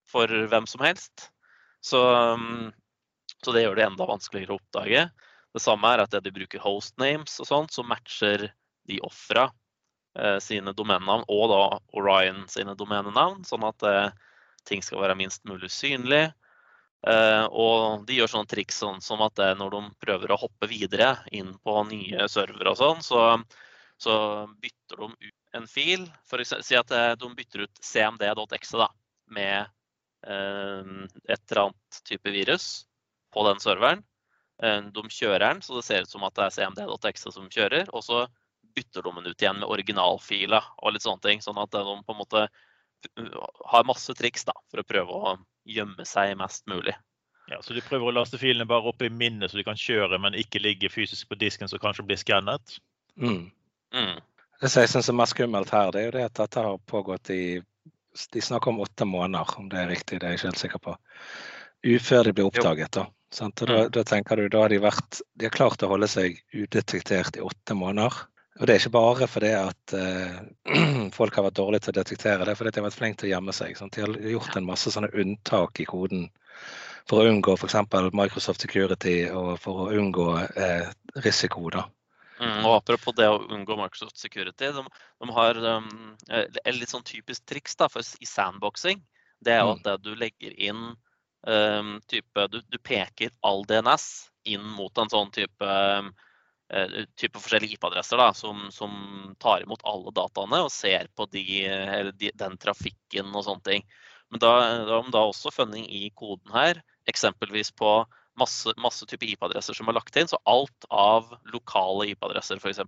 for 0.09 0.35
hvem 0.51 0.67
som 0.69 0.83
helst. 0.83 1.29
Så, 1.85 2.01
um, 2.01 2.71
så, 3.39 3.53
det 3.55 3.63
gjør 3.63 3.79
det 3.79 3.87
enda 3.87 4.09
vanskeligere 4.09 4.57
å 4.57 4.59
oppdage. 4.59 5.05
Det 5.53 5.61
samme 5.63 5.89
er 5.89 6.03
at 6.03 6.13
de 6.23 6.33
bruker 6.33 6.61
hostnames 6.61 7.39
og 7.41 7.47
sånt, 7.49 7.73
som 7.73 7.87
matcher 7.89 8.49
de 8.89 8.99
ofra 9.05 9.47
eh, 10.17 10.37
sine 10.43 10.73
domenenavn, 10.77 11.25
og 11.29 11.45
da 11.51 11.61
Orion 11.97 12.43
sine 12.51 12.75
domenenavn, 12.77 13.41
sånn 13.47 13.65
at 13.67 13.85
eh, 13.87 14.11
ting 14.69 14.83
skal 14.85 15.01
være 15.03 15.17
minst 15.17 15.45
mulig 15.49 15.71
synlig. 15.73 16.27
Eh, 17.07 17.45
og 17.49 18.05
de 18.05 18.19
gjør 18.19 18.33
sånne 18.33 18.51
triks 18.51 18.81
sånn 18.83 18.99
som 19.01 19.23
at 19.25 19.39
når 19.57 19.73
de 19.73 19.81
prøver 20.03 20.33
å 20.33 20.41
hoppe 20.41 20.69
videre 20.69 21.13
inn 21.31 21.53
på 21.63 21.77
nye 21.87 22.27
servere 22.31 22.75
og 22.75 22.79
sånn, 22.81 23.03
så, 23.05 23.23
så, 23.97 24.13
bytter 24.59 25.05
de 25.05 25.29
ut 25.29 25.57
en 25.57 25.67
fil. 25.71 26.05
For 26.29 26.43
å 26.43 26.61
si 26.61 26.77
at 26.77 26.93
eh, 26.93 27.15
de 27.17 27.33
bytter 27.41 27.65
ut 27.65 27.83
cmd.exe 27.93 28.85
da, 28.85 28.91
med 29.33 29.75
et 30.19 31.39
eller 31.47 31.59
annet 31.61 31.99
type 32.03 32.27
virus 32.35 32.63
på 33.31 33.45
den 33.47 33.61
serveren. 33.63 34.01
Uh, 34.63 34.89
de 34.95 35.05
kjører 35.07 35.45
den, 35.45 35.63
så 35.65 35.79
det 35.79 35.85
ser 35.87 36.05
ut 36.05 36.13
som 36.13 36.25
at 36.27 36.35
det 36.37 36.47
er 36.47 36.55
cmd.exe 36.57 37.35
som 37.35 37.51
kjører. 37.51 37.91
Og 37.95 38.05
så 38.05 38.25
bytter 38.75 39.05
de 39.05 39.13
den 39.15 39.29
ut 39.29 39.41
igjen 39.41 39.61
med 39.61 39.69
originalfila 39.69 40.61
og 40.77 40.95
litt 40.95 41.05
sånne 41.05 41.23
ting. 41.25 41.43
Sånn 41.43 41.59
at 41.61 41.71
de 41.73 41.83
på 41.83 42.15
en 42.15 42.19
måte 42.19 42.47
har 43.65 43.87
masse 43.87 44.13
triks 44.17 44.43
da, 44.47 44.55
for 44.71 44.81
å 44.81 44.87
prøve 44.87 45.15
å 45.15 45.37
gjemme 45.69 46.05
seg 46.07 46.35
mest 46.39 46.65
mulig. 46.67 46.95
Ja, 47.49 47.61
Så 47.61 47.73
de 47.73 47.81
prøver 47.81 48.09
å 48.09 48.13
laste 48.13 48.37
filene 48.37 48.67
bare 48.69 48.91
opp 48.91 49.01
i 49.01 49.09
minnet 49.09 49.51
så 49.51 49.57
de 49.57 49.65
kan 49.65 49.79
kjøre, 49.79 50.19
men 50.21 50.37
ikke 50.37 50.61
ligge 50.61 50.91
fysisk 50.91 51.31
på 51.31 51.37
disken 51.41 51.69
som 51.71 51.81
kanskje 51.81 52.05
blir 52.05 52.19
skannet? 52.21 52.75
Mm. 53.17 53.49
Mm. 53.95 54.19
Det 54.61 54.69
som 54.69 54.83
jeg 54.83 54.91
syns 54.91 55.09
er 55.09 55.17
mest 55.17 55.33
skummelt 55.33 55.71
her, 55.73 55.89
det 55.95 56.01
er 56.01 56.09
jo 56.09 56.15
det 56.17 56.25
at 56.27 56.41
dette 56.43 56.65
har 56.67 56.81
pågått 56.91 57.31
i 57.33 57.41
De 58.33 58.41
snakker 58.41 58.73
om 58.73 58.81
åtte 58.83 59.05
måneder, 59.05 59.53
om 59.61 59.69
det 59.69 59.77
er 59.79 59.87
riktig, 59.87 60.19
det 60.19 60.27
er 60.27 60.33
jeg 60.33 60.39
ikke 60.39 60.49
helt 60.49 60.61
sikker 60.61 60.81
på. 60.83 60.93
Ufør 61.87 62.23
de 62.27 62.33
blir 62.35 62.49
oppdaget, 62.49 62.91
da. 62.97 63.05
Sant? 63.31 63.61
Og 63.61 63.67
da, 63.69 63.83
Mm. 63.85 63.91
da 63.91 64.03
tenker 64.03 64.35
du, 64.35 64.47
da 64.49 64.61
har 64.63 64.69
de 64.69 64.79
vært 64.81 65.21
De 65.37 65.45
har 65.45 65.51
klart 65.53 65.83
å 65.83 65.89
holde 65.91 66.07
seg 66.07 66.39
udetektert 66.53 67.37
i 67.37 67.41
åtte 67.45 67.75
måneder. 67.77 68.25
Og 68.59 68.67
det 68.67 68.73
er 68.75 68.79
ikke 68.81 68.91
bare 68.97 69.27
fordi 69.29 69.51
at 69.55 69.93
eh, 69.93 70.39
folk 71.17 71.35
har 71.35 71.45
vært 71.45 71.59
dårlige 71.61 71.85
til 71.85 71.93
å 71.93 71.99
detektere 72.03 72.43
det, 72.43 72.51
er 72.51 72.55
fordi 72.59 72.71
de 72.75 72.81
har 72.81 72.89
vært 72.89 72.97
flinke 72.99 73.17
til 73.21 73.29
å 73.29 73.33
gjemme 73.35 73.53
seg. 73.55 73.77
Sant? 73.77 73.93
De 73.95 74.01
har 74.01 74.17
gjort 74.33 74.57
en 74.57 74.65
masse 74.67 74.91
sånne 74.91 75.11
unntak 75.13 75.79
i 75.79 75.85
koden 75.87 76.25
for 77.07 77.21
å 77.21 77.29
unngå 77.29 77.55
f.eks. 77.57 77.77
Microsoft 78.13 78.61
Security 78.61 79.29
og 79.31 79.55
for 79.63 79.85
å 79.85 79.93
unngå 79.95 80.27
eh, 80.57 80.89
risiko. 81.23 81.69
da. 81.69 81.85
Mm, 82.39 82.65
og 82.65 82.75
apropos 82.81 83.15
det 83.15 83.27
å 83.27 83.39
unngå 83.51 83.75
Microsoft 83.79 84.17
Security, 84.17 84.71
de, 84.71 84.83
de 84.83 85.31
har 85.35 85.57
um, 85.77 86.15
et 86.31 86.75
litt 86.75 86.91
sånn 86.91 87.03
typisk 87.03 87.45
triks 87.45 87.75
da, 87.75 87.87
for 87.91 87.99
i 88.01 88.25
sandboxing. 88.25 89.01
Det 89.43 89.53
er 89.55 89.63
Mm. 89.63 89.79
at 89.85 90.03
du 90.03 90.15
legger 90.15 90.53
inn 90.59 90.95
um, 91.47 91.99
type 92.07 92.47
du, 92.51 92.59
du 92.67 92.77
peker 92.83 93.31
all 93.45 93.63
DNS 93.69 94.07
inn 94.49 94.65
mot 94.75 94.97
en 94.97 95.11
sånn 95.11 95.31
type 95.35 95.65
um, 95.65 96.11
eh, 96.73 97.03
type 97.19 97.39
forskjellige 97.39 97.77
IP-adresser 97.77 98.21
som, 98.37 98.67
som 98.73 98.93
tar 99.39 99.65
imot 99.65 99.83
alle 99.87 100.13
dataene 100.15 100.63
og 100.65 100.71
ser 100.73 101.09
på 101.15 101.27
de, 101.33 101.43
de, 102.19 102.31
den 102.35 102.57
trafikken 102.61 103.33
og 103.33 103.45
sånne 103.47 103.67
ting. 103.67 103.89
Men 104.29 104.43
da 104.43 104.53
da 104.85 105.01
de 105.01 105.13
da 105.13 105.25
også 105.25 105.51
funnet 105.53 105.89
i 105.89 106.09
koden 106.15 106.53
her, 106.53 106.81
eksempelvis 107.09 107.71
på 107.73 108.03
masse, 108.39 108.73
masse 108.77 109.05
type 109.09 109.25
IP-adresser 109.25 109.77
som 109.77 109.89
er 109.89 109.97
lagt 109.97 110.15
inn. 110.19 110.29
Så 110.29 110.39
alt 110.49 110.87
av 110.93 111.33
lokale 111.53 112.11
IP-adresser 112.13 112.61
f.eks. 112.61 112.83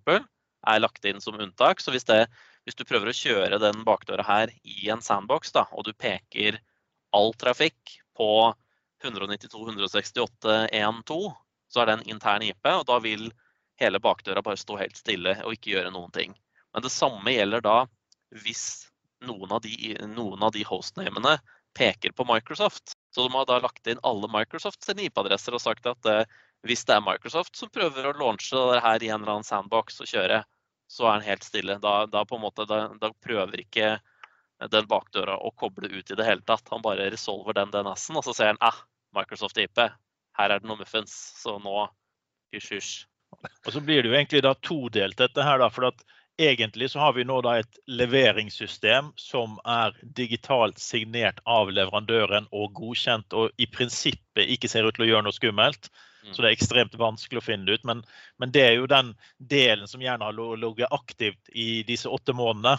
er 0.70 0.84
lagt 0.84 1.06
inn 1.10 1.22
som 1.24 1.40
unntak. 1.42 1.82
Så 1.82 1.94
hvis, 1.96 2.06
det, 2.10 2.28
hvis 2.68 2.78
du 2.78 2.86
prøver 2.86 3.12
å 3.12 3.18
kjøre 3.18 3.62
den 3.64 3.82
bakdøra 3.88 4.26
her 4.28 4.54
i 4.62 4.92
en 4.94 5.02
sandbox, 5.02 5.54
da, 5.58 5.66
og 5.74 5.90
du 5.90 5.94
peker 5.98 6.62
all 7.12 7.34
trafikk 7.42 7.98
på 8.18 8.54
192.168.1.2, 9.04 11.34
så 11.72 11.82
er 11.82 11.86
det 11.88 11.94
en 11.98 12.10
intern 12.16 12.44
IP, 12.46 12.66
og 12.68 12.86
da 12.90 12.98
vil 13.02 13.32
hele 13.82 14.00
bakdøra 14.04 14.42
bare 14.46 14.60
stå 14.60 14.74
helt 14.82 14.98
stille 15.00 15.34
og 15.46 15.52
ikke 15.56 15.72
gjøre 15.76 15.94
noen 15.94 16.12
ting. 16.14 16.32
Men 16.74 16.82
det 16.86 16.94
samme 16.94 17.34
gjelder 17.34 17.62
da 17.66 17.78
hvis 18.44 18.66
noen 19.26 19.52
av 19.52 19.62
de, 19.66 19.98
noen 20.16 20.44
av 20.44 20.52
de 20.56 20.64
hostnamene 20.66 21.38
peker 21.78 22.14
på 22.16 22.26
Microsoft. 22.28 22.96
Så 23.16 23.28
de 23.28 23.34
har 23.34 23.48
da 23.48 23.60
lagt 23.64 23.88
inn 23.88 24.02
alle 24.08 24.30
Microsoft 24.32 24.84
sine 24.86 25.08
IP-adresser 25.08 25.56
og 25.56 25.64
sagt 25.64 25.88
at 25.90 26.10
eh, 26.10 26.24
hvis 26.68 26.86
det 26.88 26.96
er 26.96 27.06
Microsoft 27.06 27.58
som 27.58 27.72
prøver 27.74 28.08
å 28.08 28.16
launche 28.18 28.60
det 28.74 28.82
her 28.86 29.04
i 29.04 29.10
en 29.10 29.22
eller 29.22 29.38
annen 29.38 29.48
sandbox 29.48 30.02
og 30.04 30.10
kjøre, 30.12 30.42
så 30.92 31.08
er 31.08 31.20
den 31.20 31.30
helt 31.30 31.48
stille. 31.48 31.78
Da, 31.84 32.06
da, 32.12 32.26
måte, 32.40 32.68
da, 32.70 32.84
da 33.00 33.12
prøver 33.24 33.64
ikke 33.64 33.96
den 34.70 34.88
bakdøra 34.90 35.38
å 35.42 35.52
koble 35.58 35.90
ut 35.90 36.12
i 36.12 36.18
det 36.18 36.28
hele 36.28 36.46
tatt. 36.46 36.70
Han 36.70 36.84
bare 36.86 37.10
resolver 37.14 37.58
den 37.58 37.74
DNS-en, 37.74 38.20
og 38.20 38.26
så 38.28 38.36
ser 38.38 38.54
han 38.54 38.62
ah, 38.62 38.78
Microsoft 39.18 39.58
IP, 39.62 39.82
her 40.38 40.54
er 40.54 40.62
det 40.62 40.70
noe 40.70 40.80
muffins, 40.80 41.14
så 41.42 41.58
nå 41.60 41.86
hysj, 42.56 42.74
hysj. 42.78 42.92
Og 43.66 43.74
så 43.74 43.82
blir 43.84 44.04
det 44.04 44.12
jo 44.12 44.18
egentlig 44.18 44.44
da 44.44 44.54
todelt 44.60 45.18
dette 45.20 45.44
her, 45.46 45.62
da. 45.62 45.70
For 45.72 45.88
at 45.90 46.04
egentlig 46.42 46.92
så 46.92 47.00
har 47.00 47.16
vi 47.16 47.26
nå 47.28 47.40
da 47.46 47.58
et 47.62 47.80
leveringssystem 47.88 49.12
som 49.20 49.58
er 49.68 49.96
digitalt 50.02 50.80
signert 50.82 51.42
av 51.46 51.72
leverandøren 51.72 52.50
og 52.52 52.74
godkjent, 52.80 53.34
og 53.34 53.52
i 53.62 53.68
prinsippet 53.72 54.56
ikke 54.56 54.72
ser 54.72 54.88
ut 54.88 54.98
til 54.98 55.08
å 55.08 55.12
gjøre 55.12 55.28
noe 55.28 55.38
skummelt. 55.38 55.92
Mm. 56.22 56.34
Så 56.34 56.42
det 56.42 56.50
er 56.50 56.56
ekstremt 56.56 56.98
vanskelig 57.02 57.42
å 57.42 57.46
finne 57.46 57.68
det 57.68 57.80
ut. 57.80 57.88
Men, 57.88 58.04
men 58.42 58.54
det 58.54 58.66
er 58.68 58.76
jo 58.78 58.90
den 58.90 59.16
delen 59.38 59.90
som 59.90 60.04
gjerne 60.04 60.28
har 60.28 60.38
ligget 60.38 60.94
aktivt 60.94 61.54
i 61.54 61.84
disse 61.88 62.10
åtte 62.12 62.36
månedene. 62.38 62.78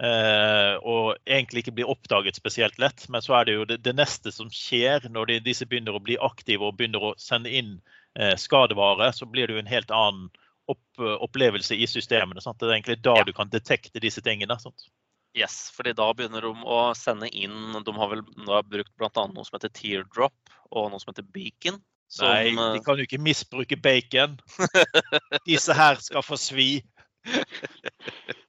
Eh, 0.00 0.74
og 0.80 1.18
egentlig 1.28 1.60
ikke 1.60 1.74
blir 1.76 1.90
oppdaget 1.92 2.38
spesielt 2.38 2.78
lett. 2.80 3.04
Men 3.12 3.24
så 3.24 3.36
er 3.40 3.48
det 3.48 3.56
jo 3.58 3.66
det, 3.68 3.80
det 3.84 3.96
neste 3.98 4.32
som 4.32 4.48
skjer 4.52 5.10
når 5.12 5.32
de, 5.32 5.40
disse 5.50 5.68
begynner 5.68 5.96
å 5.96 6.04
bli 6.04 6.16
aktive 6.20 6.64
og 6.68 6.78
begynner 6.78 7.10
å 7.10 7.16
sende 7.20 7.52
inn 7.52 7.74
eh, 8.16 8.32
skadevare, 8.40 9.10
så 9.12 9.28
blir 9.28 9.48
det 9.48 9.58
jo 9.58 9.64
en 9.64 9.74
helt 9.74 9.92
annen 9.92 10.30
opp, 10.70 11.02
opplevelse 11.26 11.76
i 11.76 11.88
systemene. 11.90 12.40
Sant? 12.40 12.60
Det 12.60 12.70
er 12.70 12.78
egentlig 12.78 13.00
da 13.04 13.18
Ja. 13.20 13.26
du 13.28 13.34
kan 13.36 13.52
detekte 13.52 14.00
disse 14.00 14.24
tingene. 14.24 14.56
Sant? 14.62 14.88
Yes, 15.36 15.68
fordi 15.74 15.92
da 15.94 16.08
begynner 16.16 16.42
de 16.42 16.50
å 16.66 16.78
sende 16.98 17.28
inn 17.30 17.76
De 17.86 17.92
har 17.94 18.08
vel 18.10 18.24
da 18.48 18.64
brukt 18.66 18.90
bl.a. 18.98 19.26
noe 19.30 19.46
som 19.46 19.54
heter 19.54 19.70
teardrop 19.70 20.34
og 20.74 20.90
noe 20.90 20.98
som 21.02 21.12
heter 21.12 21.28
beacon. 21.28 21.78
Som, 22.10 22.26
Nei, 22.26 22.50
eh, 22.50 22.72
de 22.74 22.82
kan 22.82 22.98
jo 22.98 23.06
ikke 23.06 23.20
misbruke 23.22 23.76
bacon. 23.78 24.40
Disse 25.46 25.76
her 25.76 26.00
skal 26.02 26.24
få 26.26 26.40
svi. 26.40 26.70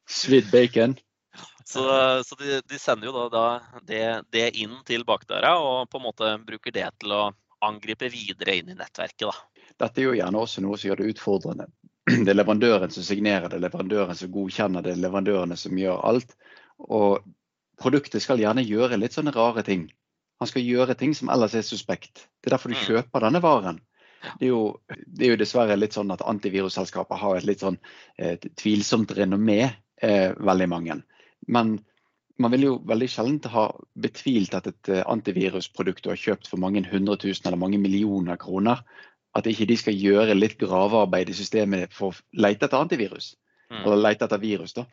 Svidd 0.09 0.49
bacon. 0.49 0.95
Så, 1.71 1.83
så 2.27 2.35
de, 2.39 2.57
de 2.67 2.79
sender 2.81 3.07
jo 3.07 3.13
da, 3.15 3.27
da 3.31 3.81
det, 3.87 4.01
det 4.35 4.47
inn 4.59 4.73
til 4.87 5.05
bakdøra 5.07 5.53
og 5.63 5.85
på 5.91 6.01
en 6.01 6.05
måte 6.09 6.31
bruker 6.47 6.73
det 6.75 6.89
til 6.99 7.13
å 7.15 7.21
angripe 7.63 8.09
videre 8.11 8.57
inn 8.59 8.73
i 8.73 8.75
nettverket. 8.75 9.29
da. 9.29 9.67
Dette 9.85 10.01
er 10.01 10.09
jo 10.09 10.17
gjerne 10.17 10.41
også 10.41 10.63
noe 10.65 10.79
som 10.79 10.89
gjør 10.89 11.03
det 11.03 11.13
utfordrende. 11.13 11.69
Det 12.25 12.33
er 12.33 12.35
leverandøren 12.35 12.91
som 12.91 13.05
signerer, 13.05 13.45
det 13.47 13.59
er 13.59 13.63
leverandøren 13.67 14.17
som 14.17 14.31
godkjenner, 14.33 14.81
det 14.83 14.95
er 14.95 15.03
leverandørene 15.03 15.55
som 15.59 15.77
gjør 15.77 15.99
alt. 16.09 16.33
Og 16.81 17.21
produktet 17.79 18.23
skal 18.25 18.41
gjerne 18.41 18.65
gjøre 18.65 18.97
litt 18.97 19.13
sånne 19.15 19.31
rare 19.35 19.61
ting. 19.63 19.85
Han 20.41 20.49
skal 20.49 20.65
gjøre 20.65 20.95
ting 20.97 21.13
som 21.15 21.29
ellers 21.29 21.53
er 21.55 21.61
suspekt. 21.63 22.25
Det 22.41 22.49
er 22.49 22.55
derfor 22.57 22.73
du 22.73 22.75
Mm. 22.79 22.83
kjøper 22.87 23.21
denne 23.27 23.41
varen. 23.45 23.79
Det 24.39 24.47
er, 24.47 24.49
jo, 24.49 24.81
det 24.89 25.25
er 25.25 25.31
jo 25.35 25.39
dessverre 25.41 25.77
litt 25.77 25.93
sånn 25.93 26.11
at 26.13 26.21
antivirusselskaper 26.25 27.17
har 27.21 27.37
et 27.37 27.45
litt 27.45 27.61
sånn 27.61 27.77
eh, 28.17 28.35
tvilsomt 28.57 29.13
renommé, 29.17 29.61
eh, 30.01 30.33
veldig 30.37 30.67
mange. 30.69 30.97
Men 31.47 31.79
man 32.41 32.53
vil 32.53 32.65
jo 32.65 32.73
veldig 32.89 33.09
sjelden 33.11 33.53
ha 33.53 33.67
betvilt 34.01 34.55
at 34.57 34.67
et 34.71 34.91
eh, 34.91 35.05
antivirusprodukt 35.09 36.03
du 36.05 36.11
har 36.13 36.19
kjøpt 36.19 36.49
for 36.49 36.61
mange 36.61 36.83
hundre 36.89 37.17
tusen 37.21 37.47
eller 37.47 37.61
mange 37.61 37.79
millioner 37.81 38.39
kroner, 38.41 38.81
at 39.37 39.47
ikke 39.47 39.69
de 39.69 39.77
skal 39.79 39.95
gjøre 39.95 40.35
litt 40.35 40.57
gravearbeid 40.59 41.31
i 41.31 41.37
systemet 41.37 41.93
for 41.95 42.11
å 42.11 42.43
lete 42.45 42.67
etter 42.67 42.81
antivirus. 42.81 43.35
Mm. 43.71 43.83
Eller 43.85 44.03
lete 44.07 44.27
etter 44.27 44.41
virus, 44.41 44.73
da. 44.75 44.85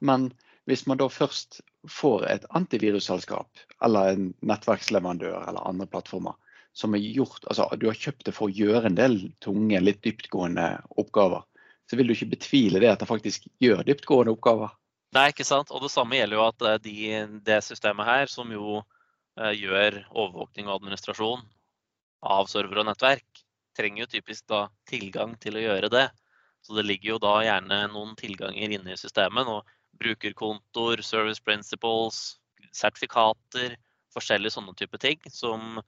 Men 0.00 0.30
hvis 0.70 0.86
man 0.86 1.00
da 1.00 1.08
først 1.10 1.60
får 1.90 2.26
et 2.30 2.46
antivirusselskap 2.54 3.64
eller 3.84 4.14
en 4.14 4.28
nettverksleverandør 4.46 5.42
eller 5.42 5.68
andre 5.68 5.88
plattformer 5.90 6.38
som 6.72 6.94
er 6.96 7.02
gjort, 7.04 7.42
altså 7.50 7.66
du 7.76 7.88
har 7.90 7.98
kjøpt 7.98 8.28
det 8.28 8.34
for 8.36 8.48
å 8.48 8.56
gjøre 8.56 8.88
en 8.88 8.96
del 8.96 9.18
tunge, 9.44 9.80
litt 9.82 10.00
dyptgående 10.06 10.68
oppgaver, 11.02 11.42
så 11.90 11.98
vil 11.98 12.08
du 12.08 12.14
ikke 12.14 12.30
betvile 12.36 12.80
det 12.80 12.92
at 12.94 13.02
det 13.02 13.10
faktisk 13.10 13.50
gjør 13.60 13.82
dyptgående 13.84 14.32
oppgaver. 14.32 14.72
Nei, 15.12 15.28
ikke 15.32 15.44
sant. 15.44 15.70
Og 15.74 15.82
det 15.84 15.92
samme 15.92 16.16
gjelder 16.16 16.38
jo 16.38 16.44
at 16.46 16.66
eh, 16.68 16.78
de, 16.86 16.96
det 17.44 17.60
systemet 17.66 18.08
her, 18.08 18.30
som 18.32 18.48
jo 18.52 18.80
eh, 18.80 19.52
gjør 19.60 20.00
overvåkning 20.08 20.70
og 20.70 20.78
administrasjon 20.78 21.44
av 22.32 22.48
server 22.48 22.80
og 22.80 22.88
nettverk, 22.88 23.42
trenger 23.76 24.04
jo 24.04 24.12
typisk 24.14 24.46
da 24.48 24.66
tilgang 24.88 25.34
til 25.42 25.58
å 25.58 25.64
gjøre 25.66 25.90
det. 25.92 26.06
Så 26.62 26.76
det 26.78 26.86
ligger 26.86 27.14
jo 27.14 27.22
da 27.22 27.34
gjerne 27.44 27.80
noen 27.92 28.14
tilganger 28.16 28.76
inne 28.78 28.94
i 28.94 29.00
systemet. 29.00 29.48
Og 29.50 29.66
brukerkontoer, 30.00 31.02
service 31.04 31.42
principles, 31.44 32.22
sertifikater, 32.72 33.76
forskjellige 34.14 34.54
sånne 34.56 34.74
type 34.78 35.00
ting 35.02 35.20
som, 35.32 35.80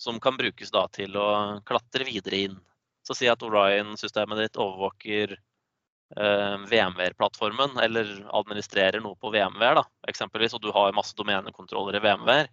som 0.00 0.18
kan 0.22 0.38
brukes 0.38 0.72
da 0.74 0.86
til 0.94 1.16
å 1.18 1.28
klatre 1.68 2.06
videre 2.08 2.46
inn. 2.48 2.58
Så 3.06 3.14
si 3.18 3.30
at 3.30 3.42
Orion-systemet 3.42 4.38
ditt 4.42 4.58
overvåker 4.62 5.36
VMware-plattformen, 6.12 7.78
eller 7.80 8.10
administrerer 8.36 9.00
noe 9.00 9.16
på 9.20 9.30
VMware, 9.32 9.80
da, 9.80 9.84
eksempelvis, 10.12 10.56
og 10.58 10.64
du 10.64 10.70
har 10.74 10.92
masse 10.96 11.16
domenekontroller 11.16 11.96
i 11.96 12.02
VMware, 12.04 12.50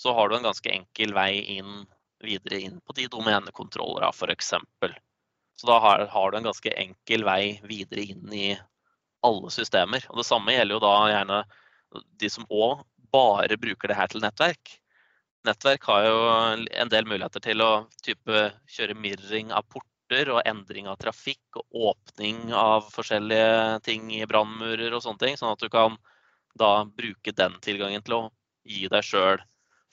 så 0.00 0.14
har 0.16 0.28
du 0.28 0.36
en 0.36 0.48
ganske 0.48 0.72
enkel 0.72 1.14
vei 1.14 1.32
inn 1.58 1.84
videre 2.24 2.60
inn 2.60 2.80
på 2.84 2.96
de 2.96 3.06
domenekontrollerne, 3.12 4.10
f.eks. 4.12 4.54
Så 5.60 5.68
da 5.68 5.78
har, 5.80 6.06
har 6.12 6.30
du 6.30 6.38
en 6.38 6.48
ganske 6.48 6.72
enkel 6.82 7.24
vei 7.24 7.60
videre 7.68 8.04
inn 8.12 8.32
i 8.32 8.50
alle 9.26 9.50
systemer. 9.52 10.04
Og 10.08 10.20
det 10.20 10.28
samme 10.28 10.54
gjelder 10.54 10.76
jo 10.76 10.84
da 10.84 10.94
gjerne 11.12 11.40
de 12.22 12.30
som 12.32 12.46
òg 12.48 12.84
bare 13.12 13.58
bruker 13.60 13.90
det 13.90 13.98
her 13.98 14.10
til 14.12 14.22
nettverk. 14.24 14.76
Nettverk 15.48 15.86
har 15.88 16.06
jo 16.06 16.18
en 16.82 16.92
del 16.92 17.08
muligheter 17.08 17.42
til 17.44 17.64
å 17.64 17.70
type 18.04 18.44
kjøre 18.70 18.96
mirroring 18.96 19.52
av 19.56 19.66
porter 20.10 20.30
og 20.34 20.42
endring 20.46 20.88
av 20.88 20.98
trafikk 20.98 21.56
og 21.56 21.64
åpning 21.92 22.52
av 22.52 22.88
forskjellige 22.90 23.80
ting 23.86 24.10
i 24.12 24.26
brannmurer 24.26 24.92
og 24.92 25.02
sånne 25.02 25.22
ting, 25.22 25.36
sånn 25.36 25.52
at 25.52 25.60
du 25.62 25.68
kan 25.70 25.96
da 26.58 26.84
bruke 26.84 27.32
den 27.32 27.54
tilgangen 27.62 28.02
til 28.02 28.14
å 28.14 28.30
gi 28.66 28.88
deg 28.90 29.04
sjøl 29.04 29.38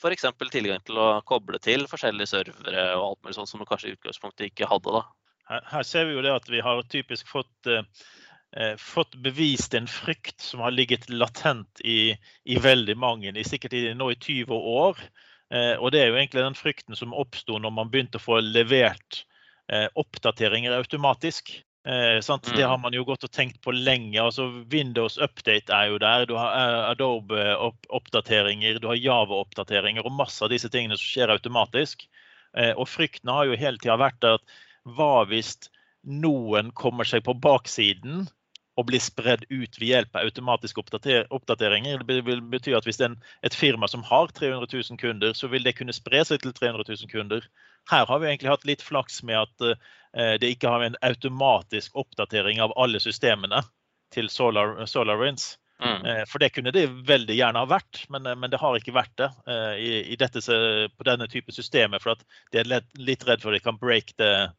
f.eks. 0.02 0.26
tilgang 0.52 0.82
til 0.86 0.98
å 0.98 1.22
koble 1.26 1.60
til 1.60 1.88
forskjellige 1.90 2.30
servere 2.30 2.96
og 2.98 3.04
alt 3.04 3.24
mulig 3.24 3.36
sånt 3.38 3.50
som 3.50 3.62
du 3.62 3.66
kanskje 3.66 3.90
i 3.90 3.96
utgangspunktet 3.96 4.50
ikke 4.52 4.70
hadde. 4.70 4.94
da. 4.94 5.04
Her, 5.50 5.64
her 5.72 5.84
ser 5.84 6.06
vi 6.06 6.18
jo 6.18 6.26
det 6.26 6.34
at 6.34 6.50
vi 6.50 6.62
har 6.62 6.84
typisk 6.90 7.30
fått 7.30 7.70
eh, 7.70 8.76
fått 8.78 9.16
bevist 9.22 9.74
en 9.74 9.88
frykt 9.90 10.42
som 10.42 10.62
har 10.66 10.74
ligget 10.74 11.10
latent 11.10 11.82
i, 11.82 12.14
i 12.46 12.58
veldig 12.62 12.98
mange, 12.98 13.34
i 13.34 13.46
sikkert 13.46 13.74
i, 13.74 13.88
nå 13.94 14.12
i 14.14 14.18
20 14.18 14.54
år. 14.54 15.02
Og 15.80 15.92
det 15.94 16.02
er 16.02 16.10
jo 16.10 16.18
egentlig 16.20 16.42
den 16.44 16.58
frykten 16.60 16.98
som 17.00 17.14
oppsto 17.16 17.56
når 17.56 17.72
man 17.72 17.92
begynte 17.92 18.20
å 18.20 18.24
få 18.24 18.42
levert 18.44 19.22
oppdateringer 20.00 20.78
automatisk. 20.78 21.52
Eh, 21.88 22.20
Det 22.56 22.64
har 22.64 22.78
mm. 22.78 22.82
man 22.82 22.94
jo 22.94 23.06
gått 23.08 23.24
og 23.24 23.32
tenkt 23.32 23.62
på 23.64 23.72
lenge. 23.72 24.20
altså 24.22 24.50
Windows 24.72 25.18
Update 25.18 25.72
er 25.74 25.86
jo 25.88 25.98
der. 25.98 26.26
Du 26.26 26.36
har 26.36 26.52
eh, 26.52 26.90
Adobe-oppdateringer, 26.92 28.80
du 28.80 28.88
har 28.88 29.00
Java-oppdateringer 29.00 30.04
og 30.06 30.12
masse 30.12 30.44
av 30.44 30.52
disse 30.52 30.70
tingene 30.70 30.98
som 30.98 31.08
skjer 31.08 31.32
automatisk. 31.32 32.04
Eh, 32.58 32.74
og 32.76 32.90
frykten 32.92 33.32
har 33.32 33.48
jo 33.48 33.56
hele 33.56 33.80
tida 33.80 33.96
vært 33.96 34.28
at 34.28 34.44
hva 34.84 35.24
hvis 35.32 35.56
noen 36.04 36.74
kommer 36.76 37.08
seg 37.08 37.24
på 37.24 37.36
baksiden 37.40 38.28
og 38.78 38.86
blir 38.90 39.02
spredd 39.02 39.46
ut 39.50 39.80
ved 39.80 39.88
hjelp 39.90 40.16
av 40.16 40.28
automatiske 40.28 40.84
oppdateringer. 41.34 42.04
Det 42.06 42.20
vil 42.28 42.44
bety 42.52 42.76
at 42.78 42.86
hvis 42.86 43.00
det 43.02 43.10
er 43.10 43.16
et 43.50 43.58
firma 43.58 43.90
som 43.90 44.06
har 44.06 44.30
300 44.38 44.70
000 44.70 45.02
kunder, 45.02 45.34
så 45.34 45.50
vil 45.50 45.66
det 45.66 45.76
kunne 45.80 45.96
spre 45.96 46.22
seg 46.28 46.44
til 46.44 46.54
300 46.54 46.86
000 46.86 47.12
kunder. 47.12 47.48
Her 47.90 48.06
har 48.06 48.22
vi 48.22 48.30
egentlig 48.30 48.54
hatt 48.54 48.68
litt 48.70 48.86
flaks 48.86 49.24
med 49.26 49.40
at 49.42 49.66
eh, 49.72 50.36
det 50.42 50.54
ikke 50.54 50.70
har 50.70 50.86
en 50.86 51.00
automatisk 51.02 51.98
oppdatering 51.98 52.62
av 52.62 52.76
alle 52.78 53.02
systemene 53.02 53.64
til 54.14 54.30
Solar, 54.30 54.78
SolarWinds. 54.86 55.56
Mm. 55.78 56.06
Eh, 56.10 56.24
for 56.26 56.42
det 56.42 56.54
kunne 56.56 56.74
det 56.74 56.88
veldig 57.06 57.36
gjerne 57.38 57.62
ha 57.62 57.70
vært, 57.70 58.02
men, 58.10 58.26
eh, 58.26 58.38
men 58.40 58.50
det 58.50 58.60
har 58.62 58.78
ikke 58.80 58.96
vært 58.96 59.14
det 59.22 59.30
i, 59.78 59.92
i 60.14 60.18
dette, 60.18 60.42
på 60.42 61.06
denne 61.06 61.28
type 61.30 61.54
systemer. 61.54 62.02
For 62.02 62.16
at 62.16 62.26
de 62.52 62.64
er 62.64 62.86
litt 62.98 63.28
redd 63.28 63.44
for 63.44 63.54
at 63.54 63.60
de 63.60 63.66
kan 63.68 63.78
break 63.82 64.16
the, 64.18 64.50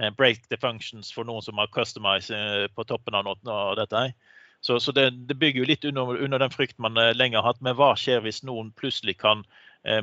Eh, 0.00 0.10
break 0.10 0.48
the 0.48 0.56
functions 0.56 1.12
for 1.12 1.24
noen 1.24 1.42
som 1.42 1.58
har 1.60 1.68
customized 1.72 2.32
eh, 2.36 2.66
på 2.72 2.84
toppen 2.88 3.14
av, 3.14 3.26
noe, 3.28 3.52
av 3.52 3.76
dette. 3.76 4.06
Så, 4.64 4.78
så 4.80 4.92
det, 4.94 5.10
det, 5.28 5.36
bygger 5.36 5.60
jo 5.60 5.68
litt 5.68 5.84
under, 5.84 6.16
under, 6.16 6.40
den 6.40 6.54
frykten 6.54 6.84
man 6.86 6.96
eh, 6.96 7.12
lenge 7.16 7.36
har 7.36 7.50
hatt. 7.50 7.60
Men 7.64 7.76
hva 7.76 7.92
skjer 7.98 8.22
hvis 8.24 8.42
noen 8.46 8.72
plutselig 8.78 9.18
kan 9.22 9.46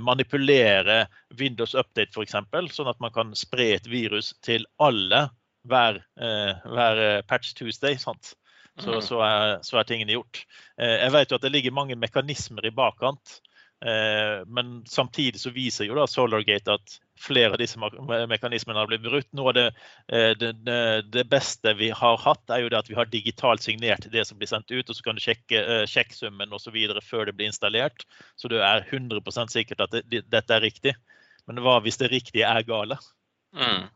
manipulere 0.03 1.05
Windows 1.39 1.71
Update 1.71 2.11
f.eks., 2.11 2.33
sånn 2.75 2.89
at 2.91 2.97
man 2.99 3.13
kan 3.15 3.29
spre 3.31 3.69
et 3.77 3.85
virus 3.87 4.33
til 4.43 4.65
alle 4.83 5.21
hver, 5.71 6.01
hver 6.19 6.99
patch 7.29 7.53
Tuesday? 7.55 7.95
sant? 8.03 8.33
Så, 8.79 8.95
mm. 8.95 9.03
så, 9.05 9.21
er, 9.25 9.53
så, 9.67 9.77
er, 9.79 9.87
tingene 9.89 10.15
gjort. 10.15 10.43
Jeg 10.79 11.11
vet 11.11 11.31
jo 11.31 11.37
at 11.39 11.45
det 11.45 11.51
ligger 11.51 11.75
mange 11.75 11.97
mekanismer 11.99 12.65
i 12.65 12.73
bakkant. 12.75 13.39
Men 13.79 14.71
samtidig 14.87 15.39
så 15.39 15.53
viser 15.55 15.87
jo 15.87 15.95
da 15.95 16.03
Solargate 16.07 16.73
at 16.75 16.95
flere 17.19 17.53
av 17.53 17.59
disse 17.59 17.79
mekanismene 18.29 18.79
har 18.79 18.89
blitt 18.89 19.03
brutt. 19.03 19.27
Noe 19.35 19.51
av 19.51 19.57
det, 19.57 19.65
eh, 20.13 20.31
det, 20.39 20.51
det, 21.11 21.25
beste 21.29 21.73
vi 21.77 21.91
har 21.95 22.17
hatt, 22.23 22.43
er 22.49 22.63
jo 22.63 22.71
det 22.71 22.79
at 22.79 22.89
vi 22.89 22.97
har 22.97 23.11
digitalt 23.11 23.63
signert 23.65 24.07
det 24.11 24.25
som 24.27 24.39
blir 24.39 24.49
sendt 24.51 24.71
ut. 24.71 24.87
og 24.89 24.95
Så 24.95 25.05
kan 25.05 25.19
du 25.19 25.23
sjekke 25.23 25.83
sjekkesummen 25.89 26.55
osv. 26.55 26.77
før 27.03 27.29
det 27.29 27.35
blir 27.37 27.51
installert. 27.51 28.05
Så 28.39 28.51
du 28.51 28.59
er 28.59 28.87
100 28.87 29.21
sikkert 29.51 29.85
at 29.87 30.01
det, 30.07 30.25
dette 30.31 30.55
er 30.55 30.65
riktig. 30.65 30.95
Men 31.47 31.63
hva 31.65 31.79
hvis 31.83 31.99
det 31.99 32.11
riktige 32.13 32.47
er 32.47 32.63
gale? 32.67 32.99
Mm. 33.53 33.89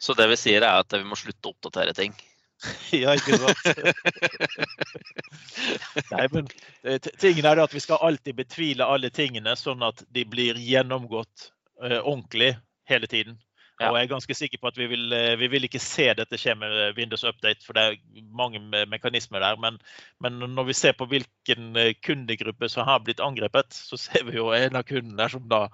Så 0.00 0.14
det 0.16 0.28
vi 0.30 0.38
sier 0.40 0.62
er 0.62 0.80
at 0.80 0.92
vi 0.94 1.04
må 1.04 1.18
slutte 1.18 1.48
å 1.48 1.54
oppdatere 1.54 1.96
ting? 1.96 2.14
ja, 3.02 3.14
ikke 3.16 3.38
sant? 3.40 3.58
Nei, 6.12 6.26
men 6.32 6.48
eh, 6.84 6.98
tingen 7.20 7.46
er 7.48 7.62
at 7.62 7.74
Vi 7.74 7.82
skal 7.82 8.02
alltid 8.04 8.36
betvile 8.40 8.88
alle 8.88 9.10
tingene, 9.14 9.54
sånn 9.56 9.84
at 9.86 10.02
de 10.12 10.26
blir 10.28 10.58
gjennomgått 10.60 11.50
uh, 11.82 12.00
ordentlig 12.00 12.52
hele 12.90 13.08
tiden. 13.10 13.38
Ja. 13.80 13.88
Og 13.88 13.96
jeg 13.96 14.04
er 14.04 14.12
ganske 14.12 14.36
sikker 14.36 14.60
på 14.60 14.68
at 14.68 14.76
vi 14.76 14.90
vil, 14.92 15.06
uh, 15.14 15.32
vi 15.40 15.48
vil, 15.54 15.64
ikke 15.68 15.80
se 15.80 16.10
dette 16.18 16.40
skje 16.40 16.56
med 16.60 16.76
eh, 16.76 16.92
Windows 16.98 17.24
Update, 17.24 17.64
for 17.64 17.78
det 17.78 17.86
er 17.86 18.26
mange 18.36 18.60
mekanismer 18.92 19.40
der. 19.40 19.56
Men, 19.62 19.80
men, 20.20 20.42
når 20.52 20.68
vi 20.68 20.76
ser 20.76 20.98
på 20.98 21.08
hvilken 21.08 21.72
kundegruppe 22.04 22.68
som 22.68 22.88
har 22.88 23.00
blitt 23.06 23.24
angrepet, 23.24 23.72
så 23.72 23.96
ser 24.00 24.28
vi 24.28 24.36
jo 24.36 24.52
en 24.56 24.76
av 24.76 24.84
kundene 24.88 25.30
som 25.32 25.48
da 25.48 25.66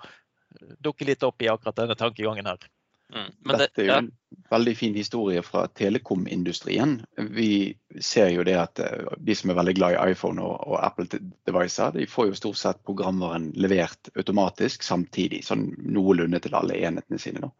dukker 0.87 1.11
litt 1.11 1.27
opp 1.27 1.43
i 1.43 1.51
akkurat 1.51 1.83
denne 1.83 1.99
tankegangen 1.99 2.47
her. 2.47 2.71
Mm. 3.15 3.59
Dette 3.59 3.83
er 3.83 3.87
jo 3.87 3.97
en 4.01 4.09
veldig 4.51 4.73
fin 4.77 4.95
historie 4.99 5.43
fra 5.47 5.67
telekomindustrien. 5.79 6.97
Vi 7.31 7.77
ser 8.03 8.33
jo 8.35 8.45
det 8.47 8.57
at 8.59 8.83
eh, 8.83 9.13
de 9.19 9.37
som 9.39 9.53
er 9.53 9.59
veldig 9.61 9.77
glad 9.79 9.95
i 9.95 10.15
iPhone 10.15 10.43
og, 10.43 10.57
og 10.67 10.81
Apple-devicer, 10.83 11.95
de 11.95 12.09
får 12.11 12.33
jo 12.33 12.41
stort 12.41 12.61
sett 12.61 12.83
programvaren 12.87 13.53
levert 13.55 14.11
automatisk 14.17 14.87
samtidig, 14.87 15.45
sånn 15.47 15.69
noenlunde 15.87 16.43
til 16.43 16.59
alle 16.59 16.81
enhetene 16.89 17.23
sine. 17.23 17.47
Da. 17.47 17.53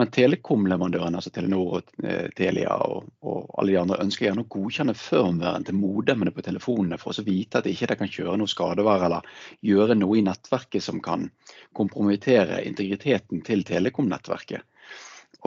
Men 0.00 0.08
telekomleverandørene, 0.08 1.20
altså 1.20 1.30
Telenor 1.34 1.76
og 1.76 1.90
eh, 2.02 2.30
Telia 2.36 2.74
og, 2.80 3.10
og, 3.20 3.50
alle 3.60 3.74
de 3.74 3.80
andre, 3.82 4.00
ønsker 4.02 4.26
gjerne 4.26 4.46
å 4.46 4.50
godkjenne 4.54 4.96
firmwaren 4.96 5.66
til 5.68 5.76
modemmene 5.76 6.32
på 6.32 6.44
telefonene 6.46 6.98
for 6.98 7.12
å 7.12 7.26
vite 7.26 7.60
at 7.60 7.68
de 7.68 7.74
ikke 7.76 7.98
kan 8.00 8.10
kjøre 8.10 8.38
noe 8.40 8.50
skadevare 8.50 9.06
eller 9.06 9.28
gjøre 9.68 9.98
noe 10.00 10.18
i 10.18 10.24
nettverket 10.24 10.82
som 10.82 11.02
kan 11.04 11.28
kompromittere 11.76 12.62
integriteten 12.66 13.44
til 13.44 13.66
telekomnettverket. 13.68 14.64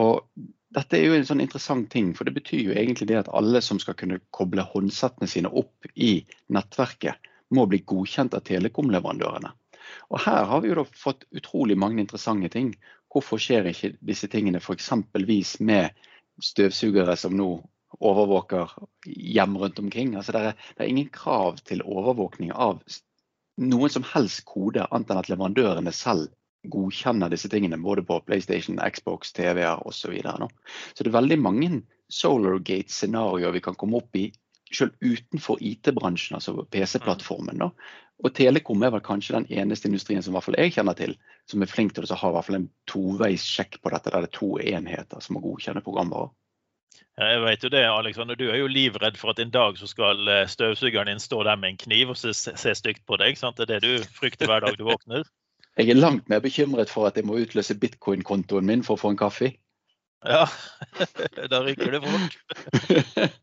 Og 0.02 0.26
dette 0.76 0.98
er 0.98 1.06
jo 1.06 1.14
en 1.16 1.26
sånn 1.28 1.40
interessant 1.44 1.88
ting, 1.92 2.10
for 2.16 2.28
det 2.28 2.34
betyr 2.36 2.70
jo 2.70 2.74
egentlig 2.76 3.08
det 3.10 3.20
at 3.22 3.30
alle 3.38 3.62
som 3.64 3.78
skal 3.80 3.96
kunne 3.98 4.18
koble 4.36 4.64
håndsettene 4.74 5.28
sine 5.30 5.52
opp 5.62 5.88
i 5.94 6.18
nettverket, 6.52 7.30
må 7.54 7.64
bli 7.70 7.80
godkjent 7.86 8.34
av 8.34 8.42
telekomleverandørene. 8.48 9.52
Og 10.10 10.20
her 10.24 10.44
har 10.50 10.62
vi 10.62 10.72
jo 10.72 10.80
da 10.80 10.84
fått 10.98 11.24
utrolig 11.38 11.76
mange 11.78 12.02
interessante 12.02 12.50
ting. 12.52 12.72
Hvorfor 13.12 13.40
skjer 13.40 13.70
ikke 13.70 13.94
disse 14.04 14.28
tingene 14.28 14.60
f.eks. 14.60 14.90
med 15.60 16.06
støvsugere 16.42 17.16
som 17.16 17.36
nå 17.38 17.48
overvåker 17.96 18.74
hjem 19.06 19.56
rundt 19.62 19.78
omkring? 19.80 20.16
Altså 20.18 20.34
det, 20.34 20.42
er, 20.42 20.64
det 20.74 20.84
er 20.84 20.92
ingen 20.92 21.12
krav 21.14 21.62
til 21.64 21.84
overvåkning 21.86 22.52
av 22.52 22.82
noen 23.56 23.92
som 23.92 24.04
helst 24.12 24.44
kode, 24.44 24.84
annet 24.90 25.14
enn 25.14 25.22
at 25.22 25.30
leverandørene 25.32 25.94
selv 25.94 26.34
godkjenner 26.72 27.32
disse 27.32 27.50
tingene, 27.52 27.78
både 27.82 28.04
på 28.06 28.20
PlayStation, 28.26 28.80
Xbox, 28.80 29.32
TV-er 29.36 29.82
osv. 29.86 30.06
Så, 30.06 30.12
videre, 30.14 30.48
så 30.94 31.04
det 31.04 31.12
er 31.12 31.20
veldig 31.20 31.38
mange 31.42 31.70
Solargate-scenarioer 32.12 33.54
vi 33.56 33.64
kan 33.64 33.78
komme 33.78 33.98
opp 33.98 34.18
i 34.18 34.28
selv 34.74 34.94
utenfor 35.00 35.58
IT-bransjen, 35.62 36.36
altså 36.38 36.64
PC-plattformen. 36.70 37.62
Og 38.24 38.32
Telekom 38.34 38.82
er 38.82 38.94
vel 38.94 39.04
kanskje 39.04 39.36
den 39.36 39.46
eneste 39.60 39.90
industrien 39.90 40.22
som 40.24 40.32
i 40.32 40.36
hvert 40.36 40.46
fall 40.46 40.58
jeg 40.58 40.74
kjenner 40.76 40.96
til, 40.98 41.14
som 41.50 41.62
er 41.62 41.70
flink 41.70 41.94
til 41.94 42.06
å 42.06 42.18
ha 42.22 42.32
en 42.56 42.70
toveissjekk 42.90 43.80
på 43.82 43.92
dette, 43.92 44.10
der 44.10 44.24
det 44.24 44.32
er 44.32 44.38
to 44.38 44.56
enheter 44.58 45.22
som 45.22 45.36
må 45.36 45.44
godkjenne 45.44 45.84
programvarer. 45.84 46.32
Jeg 47.16 47.40
vet 47.40 47.62
jo 47.64 47.70
det, 47.72 47.82
Alexander. 47.88 48.36
Du 48.36 48.50
er 48.50 48.58
jo 48.60 48.68
livredd 48.68 49.16
for 49.16 49.32
at 49.32 49.38
en 49.40 49.52
dag 49.52 49.78
så 49.80 49.88
skal 49.88 50.28
eh, 50.28 50.48
støvsugeren 50.52 51.08
din 51.08 51.20
stå 51.20 51.42
der 51.48 51.56
med 51.56 51.72
en 51.72 51.78
kniv 51.80 52.12
og 52.12 52.18
se, 52.20 52.34
se 52.36 52.74
stygt 52.76 53.06
på 53.08 53.16
deg. 53.20 53.38
Sant? 53.40 53.56
Det 53.56 53.70
er 53.70 53.80
det 53.80 53.88
du 53.88 54.08
frykter 54.18 54.50
hver 54.50 54.64
dag 54.64 54.76
du 54.76 54.84
våkner? 54.84 55.24
Jeg 55.76 55.92
er 55.92 55.98
langt 55.98 56.28
mer 56.32 56.40
bekymret 56.40 56.88
for 56.88 57.08
at 57.08 57.18
jeg 57.18 57.26
må 57.28 57.36
utløse 57.42 57.76
bitcoin-kontoen 57.76 58.64
min 58.64 58.84
for 58.84 58.96
å 58.96 59.00
få 59.00 59.12
en 59.12 59.20
kaffe. 59.20 59.50
Ja, 60.24 60.46
da 61.52 61.60
ryker 61.66 61.92
det 61.92 62.00
fort. 62.00 62.38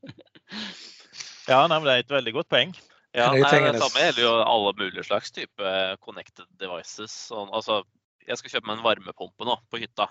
ja, 1.51 1.59
nei, 1.69 1.77
men 1.77 1.85
det 1.85 1.93
er 1.93 2.01
et 2.01 2.15
veldig 2.15 2.33
godt 2.39 2.49
poeng. 2.49 2.73
Ja, 3.13 3.29
nei, 3.37 3.45
Det 3.45 3.77
samme 3.77 4.07
gjelder 4.07 4.23
jo 4.23 4.31
alle 4.41 4.73
mulige 4.79 5.05
slags 5.05 5.29
type 5.35 5.73
connected 6.01 6.47
devices. 6.57 7.13
Sånn, 7.29 7.51
altså, 7.53 7.83
jeg 8.25 8.39
skal 8.39 8.55
kjøpe 8.55 8.71
meg 8.71 8.79
en 8.79 8.87
varmepumpe 8.87 9.45
nå 9.45 9.59
på 9.69 9.83
hytta. 9.83 10.09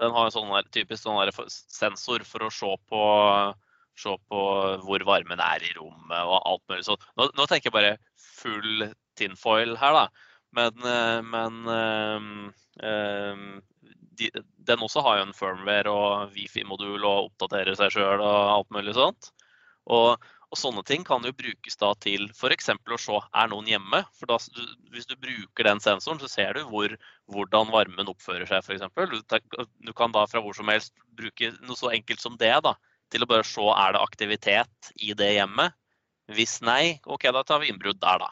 Den 0.00 0.14
har 0.16 0.30
en 0.30 0.32
sånn 0.32 0.48
der, 0.54 0.70
typisk 0.72 1.04
sånn 1.04 1.20
der 1.20 1.34
sensor 1.52 2.24
for 2.24 2.46
å 2.46 2.54
se 2.54 2.70
på, 2.88 3.02
se 4.00 4.16
på, 4.32 4.40
hvor 4.86 5.04
varmen 5.04 5.44
er 5.44 5.68
i 5.68 5.74
rommet 5.76 6.24
og 6.24 6.38
alt 6.40 6.64
mulig 6.72 6.88
sånt. 6.88 7.04
Nå, 7.20 7.28
nå 7.36 7.44
tenker 7.44 7.68
jeg 7.68 7.76
bare 7.76 7.94
full 8.40 8.88
tinfoil 9.20 9.76
her, 9.76 9.98
da. 9.98 10.29
Men, 10.56 10.82
eh, 10.82 11.22
men 11.22 11.68
um, 11.68 13.62
de, 14.18 14.30
den 14.66 14.82
også 14.84 15.02
har 15.06 15.20
jo 15.20 15.28
en 15.28 15.36
firmware 15.36 15.92
og 15.92 16.34
Wifi-modul 16.34 17.04
og 17.04 17.30
oppdaterer 17.30 17.78
seg 17.78 17.94
sjøl 17.94 18.20
og 18.20 18.52
alt 18.56 18.70
mulig 18.74 18.96
sånt. 18.98 19.30
Og, 19.90 20.18
og, 20.50 20.58
sånne 20.58 20.82
ting 20.86 21.04
kan 21.06 21.24
jo 21.24 21.32
brukes 21.36 21.78
da 21.80 21.92
til 22.02 22.26
f.eks. 22.34 22.70
å 22.74 23.00
se 23.00 23.20
er 23.42 23.50
noen 23.52 23.70
hjemme. 23.70 24.02
For 24.18 24.30
da, 24.30 24.38
hvis 24.92 25.08
du 25.08 25.16
bruker 25.16 25.70
den 25.70 25.82
sensoren, 25.82 26.20
så 26.22 26.30
ser 26.30 26.58
du 26.58 26.64
hvor, 26.68 26.94
hvordan 27.32 27.72
varmen 27.74 28.12
oppfører 28.12 28.50
seg 28.50 28.66
f.eks. 28.66 28.86
Du, 29.14 29.66
du 29.86 29.92
kan 29.96 30.14
da 30.14 30.26
fra 30.30 30.42
hvor 30.44 30.56
som 30.56 30.70
helst 30.72 30.94
bruke 31.16 31.54
noe 31.62 31.78
så 31.78 31.94
enkelt 31.94 32.22
som 32.22 32.38
det 32.40 32.52
da, 32.66 32.76
til 33.10 33.24
å 33.24 33.30
bare 33.30 33.46
se 33.46 33.66
er 33.74 33.96
det 33.96 34.02
aktivitet 34.02 34.92
i 34.98 35.14
det 35.16 35.32
hjemmet. 35.38 35.78
Hvis 36.30 36.60
nei, 36.62 37.00
OK, 37.10 37.24
da 37.34 37.42
tar 37.46 37.62
vi 37.62 37.72
innbrudd 37.72 37.98
der, 38.02 38.22
da. 38.22 38.30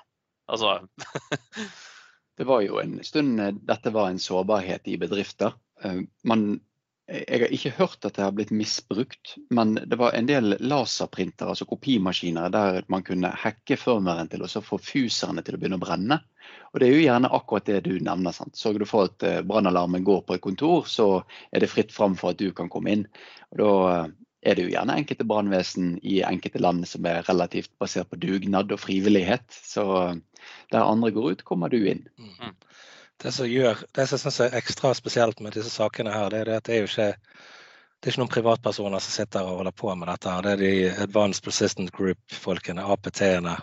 Altså 0.48 0.78
Det 2.38 2.46
var 2.46 2.62
jo 2.62 2.78
en 2.78 3.00
stund 3.02 3.40
eh, 3.42 3.54
dette 3.66 3.90
var 3.90 4.08
en 4.08 4.20
sårbarhet 4.22 4.86
i 4.88 4.96
bedrifter. 5.00 5.56
Eh, 5.82 6.04
man, 6.22 6.44
jeg 7.10 7.40
har 7.42 7.54
ikke 7.56 7.72
hørt 7.80 8.06
at 8.06 8.14
det 8.14 8.22
har 8.22 8.34
blitt 8.36 8.52
misbrukt, 8.54 9.34
men 9.50 9.74
det 9.74 9.98
var 9.98 10.14
en 10.14 10.28
del 10.28 10.54
laserprintere, 10.60 11.50
altså 11.50 11.66
kopimaskiner, 11.66 12.52
der 12.54 12.86
man 12.94 13.02
kunne 13.02 13.32
hacke 13.42 13.78
firmwaren 13.80 14.30
til 14.30 14.46
og 14.46 14.54
få 14.62 14.78
fuserne 14.78 15.42
til 15.42 15.58
å 15.58 15.60
begynne 15.60 15.80
å 15.80 15.82
brenne. 15.82 16.20
Og 16.70 16.78
Det 16.78 16.86
er 16.86 16.94
jo 16.94 17.02
gjerne 17.08 17.32
akkurat 17.40 17.66
det 17.66 17.80
du 17.88 17.98
nevner. 17.98 18.36
sant? 18.36 18.54
Sørger 18.56 18.84
du 18.84 18.86
for 18.86 19.10
at 19.10 19.26
eh, 19.26 19.42
brannalarmen 19.42 20.06
går 20.06 20.22
på 20.28 20.38
et 20.38 20.44
kontor, 20.46 20.86
så 20.86 21.24
er 21.50 21.66
det 21.66 21.72
fritt 21.74 21.90
fram 21.92 22.14
for 22.20 22.30
at 22.30 22.38
du 22.38 22.52
kan 22.54 22.70
komme 22.70 22.94
inn. 22.94 23.06
Og 23.50 23.58
Da 23.58 23.74
er 24.42 24.54
det 24.54 24.66
jo 24.66 24.72
gjerne 24.72 24.96
enkelte 25.00 25.26
brannvesen 25.26 25.94
i 26.06 26.20
enkelte 26.26 26.60
land 26.62 26.86
som 26.88 27.06
er 27.10 27.24
relativt 27.26 27.72
basert 27.80 28.10
på 28.10 28.20
dugnad 28.22 28.72
og 28.72 28.80
frivillighet. 28.80 29.46
Så 29.50 29.84
der 30.72 30.84
andre 30.84 31.10
går 31.14 31.32
ut, 31.32 31.44
kommer 31.44 31.72
du 31.72 31.80
inn. 31.80 32.04
Mm. 32.18 32.54
Det 33.18 33.32
som, 33.34 33.48
gjør, 33.50 33.80
det 33.96 34.06
som 34.06 34.14
jeg 34.14 34.22
synes 34.22 34.40
er 34.44 34.58
ekstra 34.60 34.92
spesielt 34.94 35.40
med 35.42 35.56
disse 35.58 35.72
sakene 35.74 36.12
her, 36.14 36.30
det 36.30 36.44
er 36.44 36.52
at 36.54 36.68
det 36.68 36.76
er 36.76 36.84
jo 36.84 36.90
ikke 36.90 37.14
det 37.98 38.06
er 38.06 38.14
ikke 38.14 38.20
noen 38.22 38.30
privatpersoner 38.30 39.02
som 39.02 39.10
sitter 39.10 39.42
og 39.42 39.58
holder 39.58 39.74
på 39.74 39.90
med 39.98 40.06
dette. 40.06 40.30
her. 40.30 40.44
Det 40.46 40.52
er 40.52 40.60
de 40.60 41.02
Advanced 41.02 41.42
Persistent 41.42 41.90
Group-folkene, 41.96 42.84
APT-ene, 42.94 43.56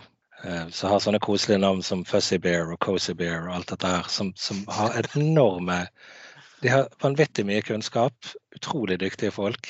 eh, 0.44 0.66
som 0.68 0.92
har 0.92 1.00
sånne 1.00 1.22
koselige 1.24 1.62
navn 1.62 1.80
som 1.82 2.04
Fuzzy 2.04 2.36
Bear 2.36 2.68
og 2.74 2.76
Cozy 2.84 3.14
Bear 3.16 3.46
og 3.46 3.54
alt 3.54 3.72
dette 3.72 3.94
her, 3.94 4.10
som, 4.12 4.34
som 4.36 4.60
har 4.68 4.92
enorme 5.16 5.86
De 6.60 6.68
har 6.72 6.88
vanvittig 7.00 7.46
mye 7.48 7.64
kunnskap, 7.64 8.28
utrolig 8.56 9.00
dyktige 9.00 9.32
folk, 9.32 9.68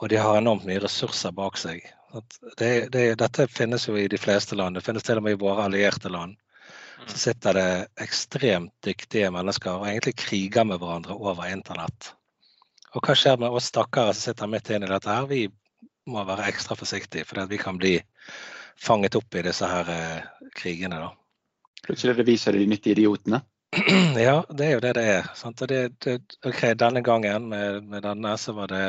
og 0.00 0.08
de 0.08 0.20
har 0.20 0.38
enormt 0.38 0.64
mye 0.68 0.80
ressurser 0.80 1.32
bak 1.36 1.58
seg. 1.60 1.82
Det, 2.58 2.88
det, 2.92 3.04
dette 3.20 3.46
finnes 3.52 3.84
jo 3.86 3.96
i 4.00 4.08
de 4.10 4.18
fleste 4.18 4.56
land, 4.56 4.74
det 4.74 4.84
finnes 4.84 5.04
til 5.06 5.20
og 5.20 5.26
med 5.26 5.36
i 5.36 5.40
våre 5.40 5.66
allierte 5.68 6.10
land. 6.10 6.38
Så 7.06 7.18
sitter 7.18 7.56
det 7.56 7.68
ekstremt 8.02 8.72
dyktige 8.84 9.30
mennesker 9.32 9.78
og 9.78 9.86
egentlig 9.88 10.16
kriger 10.20 10.66
med 10.68 10.80
hverandre 10.80 11.16
over 11.16 11.48
internett. 11.48 12.12
Og 12.94 13.04
hva 13.06 13.14
skjer 13.16 13.38
med 13.40 13.54
oss 13.54 13.70
stakkare 13.70 14.14
som 14.16 14.30
sitter 14.30 14.50
midt 14.50 14.72
inne 14.72 14.88
i 14.88 14.92
dette 14.92 15.12
her? 15.12 15.28
Vi 15.30 15.44
må 16.10 16.24
være 16.26 16.48
ekstra 16.50 16.76
forsiktige, 16.76 17.24
for 17.28 17.46
vi 17.48 17.60
kan 17.60 17.78
bli 17.78 17.94
fanget 18.80 19.16
opp 19.20 19.36
i 19.36 19.44
disse 19.46 19.68
her 19.68 19.90
eh, 19.94 20.48
krigene. 20.56 20.98
da. 20.98 21.12
Plutselig 21.86 22.16
det 22.18 22.28
viser 22.28 22.56
de 22.56 22.66
nyttige 22.68 22.98
idiotene. 22.98 23.42
Ja, 24.18 24.40
det 24.50 24.66
er 24.66 24.72
jo 24.72 24.80
det 24.82 24.94
det 24.98 25.04
er. 25.06 25.28
Det, 25.70 25.80
det, 26.04 26.16
ok, 26.46 26.62
Denne 26.78 27.02
gangen 27.06 27.48
med, 27.48 27.84
med 27.86 28.02
denne 28.02 28.34
så 28.38 28.54
var 28.56 28.72
det 28.72 28.86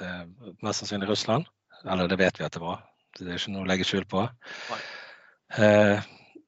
eh, 0.00 0.24
mest 0.62 0.82
sannsynlig 0.82 1.08
Russland. 1.08 1.46
Eller 1.84 2.08
det 2.08 2.18
vet 2.18 2.40
vi 2.40 2.46
at 2.46 2.56
det 2.56 2.62
var. 2.62 2.82
Det 3.14 3.28
er 3.28 3.38
ikke 3.38 3.54
noe 3.54 3.62
å 3.62 3.70
legge 3.70 3.86
skjul 3.86 4.06
på. 4.10 4.24
Eh, 5.58 6.02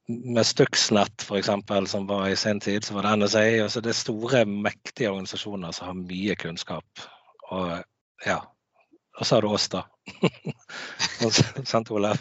med 0.09 0.46
Stuxnet 0.46 1.22
f.eks., 1.22 1.51
som 1.90 2.07
var 2.11 2.29
i 2.29 2.37
sin 2.37 2.61
tid, 2.61 2.85
så 2.85 2.94
var 2.94 3.07
det 3.07 3.16
NSA. 3.22 3.44
Altså 3.62 3.83
det 3.83 3.92
er 3.92 4.01
store, 4.01 4.44
mektige 4.46 5.11
organisasjoner 5.11 5.75
som 5.75 5.90
har 5.90 5.99
mye 6.01 6.37
kunnskap. 6.38 7.07
Og 7.51 7.70
ja. 8.27 8.40
Og 9.16 9.27
så 9.27 9.37
har 9.37 9.46
du 9.46 9.49
oss, 9.49 9.68
da. 9.72 9.87
Sant, 11.64 11.90
Olav? 11.90 12.18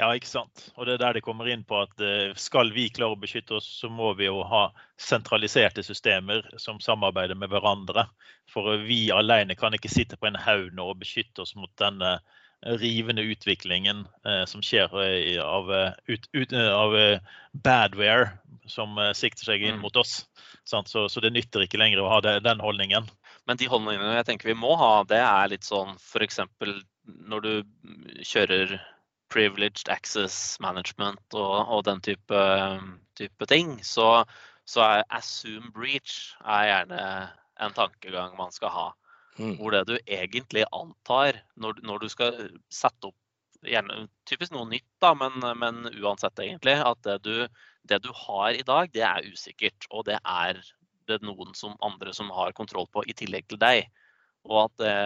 Ja, 0.00 0.08
ikke 0.16 0.30
sant. 0.30 0.62
Og 0.78 0.86
det 0.88 0.94
er 0.94 1.02
der 1.02 1.18
det 1.18 1.24
kommer 1.26 1.48
inn 1.52 1.62
på 1.68 1.76
at 1.82 2.00
eh, 2.00 2.30
skal 2.40 2.70
vi 2.72 2.86
klare 2.88 3.12
å 3.12 3.20
beskytte 3.20 3.58
oss, 3.58 3.66
så 3.82 3.90
må 3.92 4.14
vi 4.16 4.30
jo 4.30 4.40
ha 4.48 4.70
sentraliserte 5.00 5.84
systemer 5.84 6.46
som 6.62 6.80
samarbeider 6.80 7.36
med 7.36 7.52
hverandre. 7.52 8.06
For 8.48 8.80
vi 8.86 9.10
alene 9.12 9.58
kan 9.60 9.76
ikke 9.76 9.92
sitte 9.92 10.16
på 10.16 10.30
en 10.30 10.38
haug 10.40 10.70
nå 10.76 10.86
og 10.88 11.02
beskytte 11.02 11.44
oss 11.44 11.52
mot 11.58 11.72
denne 11.80 12.16
rivende 12.80 13.22
utviklingen 13.22 14.06
eh, 14.24 14.44
som 14.48 14.62
skjer 14.64 14.92
eh, 15.04 15.36
av, 15.44 15.68
eh, 15.72 15.92
ut, 16.06 16.28
ut, 16.32 16.52
eh, 16.52 16.72
av 16.72 16.96
badware 17.52 18.30
som 18.70 18.96
sikter 19.16 19.50
seg 19.50 19.64
inn 19.64 19.80
mm. 19.80 19.82
mot 19.84 19.96
oss. 20.00 20.22
Så, 20.64 21.08
så, 21.08 21.20
det 21.20 21.32
nytter 21.34 21.64
ikke 21.64 21.80
lenger 21.80 22.00
å 22.00 22.08
ha 22.12 22.20
det, 22.24 22.38
den 22.46 22.60
holdningen. 22.62 23.08
Men 23.48 23.60
de 23.60 23.68
holdningene 23.68 24.14
jeg 24.20 24.28
tenker 24.28 24.52
vi 24.52 24.56
må 24.60 24.76
ha, 24.78 25.02
det 25.08 25.18
er 25.24 25.52
litt 25.52 25.66
sånn 25.66 25.96
f.eks. 25.98 26.40
når 27.26 27.44
du 27.44 27.52
kjører 28.24 28.78
privileged 29.30 29.88
access 29.92 30.58
management 30.60 31.22
og, 31.38 31.56
og 31.70 31.84
den 31.86 32.00
type, 32.04 32.40
type, 33.18 33.46
ting, 33.50 33.76
så, 33.86 34.24
så 34.68 34.82
er 34.86 35.04
assume 35.16 35.70
breach 35.74 36.34
er 36.44 36.66
gjerne 36.70 37.04
en 37.60 37.76
tankegang 37.76 38.36
man 38.38 38.52
skal 38.54 38.74
ha. 38.74 38.88
Mm. 39.38 39.56
Hvor 39.56 39.72
det 39.72 39.86
du 39.88 39.96
egentlig 40.04 40.66
antar 40.74 41.38
når, 41.56 41.80
når, 41.86 42.02
du 42.02 42.08
skal 42.12 42.40
sette 42.72 43.08
opp 43.08 43.16
gjerne, 43.64 44.08
Typisk 44.28 44.52
noe 44.54 44.68
nytt, 44.68 44.88
da, 45.02 45.12
men, 45.16 45.38
men 45.60 45.86
uansett 46.00 46.40
egentlig. 46.42 46.76
At 46.84 47.00
det 47.06 47.20
du, 47.24 47.46
det 47.88 48.02
du, 48.04 48.10
har 48.26 48.56
i 48.56 48.66
dag, 48.66 48.90
det 48.94 49.04
er 49.06 49.26
usikkert. 49.30 49.88
Og 49.90 50.06
det 50.08 50.18
er 50.20 50.60
det 51.10 51.20
noen 51.26 51.54
som, 51.58 51.76
andre 51.84 52.14
som 52.16 52.30
har 52.34 52.56
kontroll 52.56 52.88
på 52.92 53.04
i 53.06 53.16
tillegg 53.16 53.48
til 53.50 53.60
deg. 53.60 53.88
Og 54.48 54.64
at 54.64 54.76
det, 54.82 54.96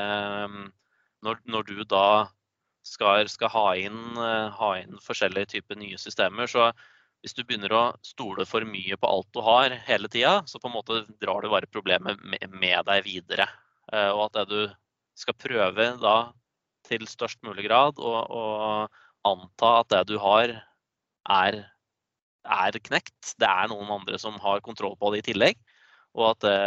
når, 1.24 1.40
når, 1.50 1.70
du 1.70 1.84
da 1.88 2.06
skal, 2.84 3.28
skal 3.32 3.52
ha, 3.52 3.68
inn, 3.80 4.18
ha, 4.18 4.70
inn, 4.80 4.98
forskjellige 5.02 5.54
typer 5.56 5.78
nye 5.80 5.98
systemer, 6.00 6.50
så 6.50 6.70
hvis 7.24 7.32
du 7.32 7.40
begynner 7.40 7.72
å 7.72 7.84
stole 8.04 8.44
for 8.44 8.66
mye 8.68 8.98
på 9.00 9.08
alt 9.08 9.30
du 9.32 9.40
har 9.46 9.72
hele 9.86 10.10
tida, 10.12 10.42
så 10.44 10.60
på 10.60 10.68
en 10.68 10.74
måte 10.74 10.98
drar 11.22 11.40
du 11.40 11.48
bare 11.48 11.70
problemet 11.72 12.20
med, 12.20 12.76
deg 12.84 13.06
videre. 13.06 13.46
Eh, 13.88 14.10
og 14.12 14.26
at 14.26 14.36
det 14.36 14.44
du 14.50 14.74
skal 15.16 15.38
prøve 15.40 15.86
da 16.02 16.16
til 16.84 17.06
størst 17.08 17.40
mulig 17.46 17.64
grad 17.64 17.96
å, 17.96 18.12
anta 19.24 19.70
at 19.80 19.88
det 19.88 20.02
du 20.10 20.18
har 20.20 20.50
er, 20.52 21.56
er, 22.44 22.78
knekt. 22.90 23.32
Det 23.40 23.48
er 23.48 23.70
noen 23.72 23.88
andre 23.94 24.20
som 24.20 24.36
har 24.42 24.60
kontroll 24.66 24.98
på 25.00 25.14
det 25.14 25.22
i 25.22 25.26
tillegg. 25.30 25.56
Og 26.12 26.34
at 26.34 26.44
det, 26.44 26.58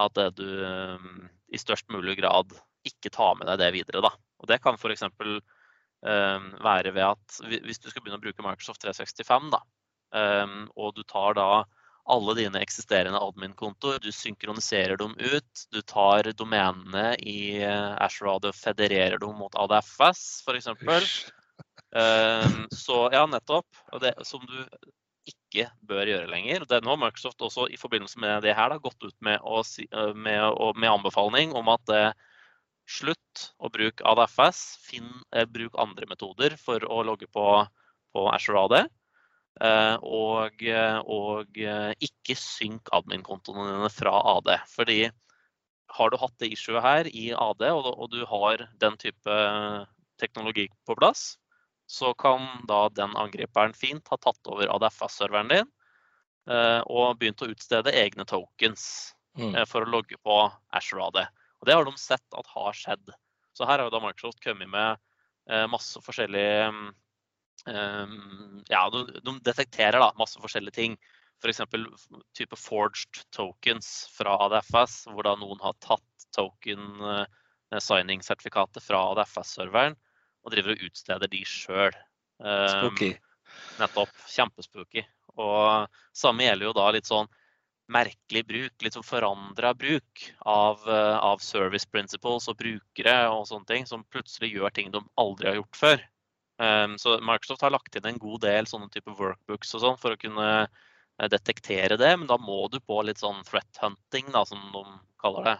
at 0.00 0.16
det 0.16 0.30
du 0.40 0.48
eh, 0.64 1.10
i 1.52 1.60
størst 1.60 1.92
mulig 1.92 2.16
grad 2.22 2.56
ikke 2.88 3.12
tar 3.12 3.36
med 3.36 3.50
deg 3.50 3.60
det 3.60 3.74
videre. 3.76 4.06
Da. 4.08 4.14
Og 4.42 4.50
det 4.50 4.60
kan 4.64 4.78
f.eks. 4.78 5.06
Um, 5.06 5.38
eh, 6.06 6.46
være 6.64 6.92
ved 6.94 7.06
at 7.06 7.40
hvis 7.64 7.80
du 7.80 7.88
skal 7.90 8.02
begynne 8.02 8.20
å 8.20 8.24
bruke 8.24 8.44
Microsoft 8.44 8.84
365, 8.84 9.50
da, 9.54 9.62
um, 10.44 10.66
og 10.76 10.94
du 10.96 11.02
tar 11.08 11.38
da 11.38 11.50
alle 12.06 12.36
dine 12.38 12.60
eksisterende 12.62 13.18
admin-kontoer. 13.18 13.98
Du 13.98 14.12
synkroniserer 14.14 14.94
dem 15.00 15.16
ut. 15.18 15.62
Du 15.74 15.80
tar 15.82 16.28
domenene 16.38 17.16
i 17.18 17.58
Azure 17.66 18.28
Radio 18.28 18.52
og 18.52 18.60
federerer 18.60 19.18
dem 19.18 19.34
mot 19.40 19.58
ADFS, 19.58 20.22
f.eks. 20.46 20.70
Um, 21.96 22.68
så 22.70 23.00
ja, 23.10 23.24
nettopp. 23.26 23.66
Og 23.90 24.04
det, 24.04 24.14
som 24.28 24.44
du 24.46 24.54
ikke 25.26 25.66
bør 25.86 26.08
gjøre 26.10 26.30
lenger. 26.30 26.64
Det, 26.68 26.80
nå 26.84 26.94
har 26.94 27.00
Microsoft 27.00 27.42
også 27.42 27.66
i 27.72 27.78
forbindelse 27.80 28.20
med 28.22 28.44
det 28.46 28.54
her 28.56 28.70
da, 28.72 28.78
gått 28.82 29.02
ut 29.02 29.16
med, 29.24 29.42
å, 29.42 29.62
eh, 29.62 30.12
med, 30.14 30.60
med 30.78 30.92
anbefaling 30.92 31.54
om 31.56 31.70
at 31.72 31.94
eh, 31.94 32.10
slutt 32.86 33.48
å 33.58 33.70
bruke 33.72 34.04
ADFS. 34.06 34.62
Finn, 34.86 35.10
eh, 35.34 35.46
bruk 35.46 35.74
andre 35.78 36.06
metoder 36.08 36.56
for 36.60 36.82
å 36.84 37.02
logge 37.06 37.28
på, 37.32 37.46
på 38.14 38.26
Azure 38.32 38.62
AD. 38.64 38.76
Eh, 39.56 39.96
og, 40.04 40.62
og 41.08 41.58
eh, 41.60 41.92
ikke 42.04 42.36
synk 42.36 42.90
admin-kontoene 42.96 43.70
dine 43.72 43.92
fra 43.92 44.14
AD. 44.36 44.52
Fordi 44.72 45.00
har 45.96 46.12
du 46.12 46.18
hatt 46.20 46.36
det 46.42 46.52
issuet 46.52 46.84
her 46.84 47.08
i 47.08 47.30
AD, 47.32 47.64
og, 47.72 47.90
og 47.94 48.12
du 48.12 48.22
har 48.28 48.66
den 48.82 48.98
type 49.00 49.40
teknologi 50.20 50.66
på 50.88 50.96
plass, 50.98 51.36
så 51.86 52.12
kan 52.18 52.42
da 52.66 52.88
den 52.90 53.14
angriperen 53.16 53.74
fint 53.76 54.08
ha 54.10 54.18
tatt 54.18 54.50
over 54.50 54.72
ADFS-serveren 54.74 55.52
din 55.52 55.68
eh, 56.50 56.80
og 56.90 57.20
begynt 57.20 57.44
å 57.44 57.50
utstede 57.52 57.94
egne 57.94 58.26
tokens 58.26 59.14
mm. 59.38 59.62
for 59.70 59.86
å 59.86 59.92
logge 59.94 60.18
på 60.26 60.40
Azure 60.74 61.06
AD. 61.06 61.20
Og 61.66 61.70
det 61.70 61.74
har 61.74 61.88
de 61.88 61.96
sett 61.98 62.38
at 62.38 62.54
har 62.54 62.78
skjedd. 62.78 63.10
Så 63.56 63.66
her 63.66 63.80
har 63.80 63.88
jo 63.88 63.94
da 63.94 64.02
Microsoft 64.04 64.38
kommet 64.44 64.70
med 64.70 65.02
masse 65.70 66.00
forskjellige 66.02 66.70
mm, 66.74 66.86
Ehm, 67.66 68.64
ja, 68.68 68.90
de, 68.90 69.38
detekterer 69.44 69.98
da 70.00 70.12
masse 70.18 70.40
forskjellige 70.42 70.76
ting. 70.76 70.96
F.eks. 71.42 71.60
type 72.36 72.56
forged 72.56 73.24
tokens 73.34 74.06
fra 74.14 74.36
ADFS, 74.46 75.02
hvor 75.12 75.26
da 75.26 75.34
noen 75.36 75.60
har 75.60 75.76
tatt 75.84 76.28
token 76.36 77.02
eh, 77.04 77.80
signing-sertifikatet 77.82 78.84
fra 78.84 79.02
ADFS-serveren 79.12 79.98
og 80.46 80.54
driver 80.54 80.76
og 80.76 80.86
utsteder 80.88 81.30
de 81.32 81.42
sjøl. 81.48 81.96
Um. 82.40 82.96
Nettopp. 83.80 84.12
Kjempespooky. 84.30 85.04
Og 85.36 85.92
samme 86.16 86.46
gjelder 86.46 86.70
jo 86.70 86.76
da 86.76 86.86
litt 86.94 87.08
sånn 87.08 87.28
merkelig 87.92 88.42
bruk, 88.48 88.74
litt 88.82 88.96
sånn 88.96 89.06
forandra 89.06 89.72
bruk 89.78 90.26
av, 90.42 90.82
eh, 90.90 91.16
av, 91.22 91.42
service 91.44 91.86
principles 91.86 92.48
og 92.50 92.58
brukere 92.58 93.16
og 93.30 93.46
sånne 93.48 93.68
ting, 93.70 93.86
som 93.86 94.04
plutselig 94.10 94.52
gjør 94.54 94.74
ting 94.74 94.90
de 94.94 95.02
aldri 95.20 95.50
har 95.50 95.60
gjort 95.60 95.80
før. 95.82 96.04
Um, 96.56 96.96
så 96.96 97.18
Microsoft 97.20 97.66
har 97.66 97.74
lagt 97.74 97.98
inn 97.98 98.06
en 98.08 98.18
god 98.18 98.40
del 98.46 98.66
sånne 98.66 98.88
type 98.88 99.12
workbooks 99.18 99.74
og 99.76 99.82
sånn 99.82 99.98
for 100.00 100.14
å 100.14 100.20
kunne 100.20 100.46
uh, 100.64 101.26
detektere 101.28 101.98
det, 102.00 102.14
men 102.16 102.30
da 102.30 102.38
må 102.40 102.62
du 102.72 102.78
på 102.80 103.02
litt 103.04 103.20
sånn 103.20 103.42
threat 103.44 103.82
hunting, 103.82 104.30
da, 104.32 104.46
som 104.48 104.62
de 104.72 104.84
kaller 105.20 105.50
det. 105.50 105.56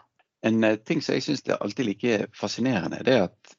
En 0.49 0.65
uh, 0.65 0.73
ting 0.89 1.05
som 1.05 1.19
jeg 1.19 1.27
syns 1.27 1.45
er 1.45 1.61
alltid 1.61 1.91
like 1.91 2.17
fascinerende, 2.39 3.03
det 3.05 3.19
er 3.19 3.29
at 3.29 3.57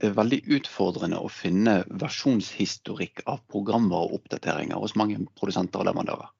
det 0.00 0.10
er 0.10 0.18
veldig 0.18 0.40
utfordrende 0.58 1.18
å 1.18 1.30
finne 1.30 1.80
versjonshistorikk 2.02 3.24
av 3.30 3.40
programvareoppdateringer 3.50 4.78
hos 4.78 4.94
mange 4.98 5.18
produsenter 5.38 5.82
og 5.82 5.88
leverandører. 5.88 6.30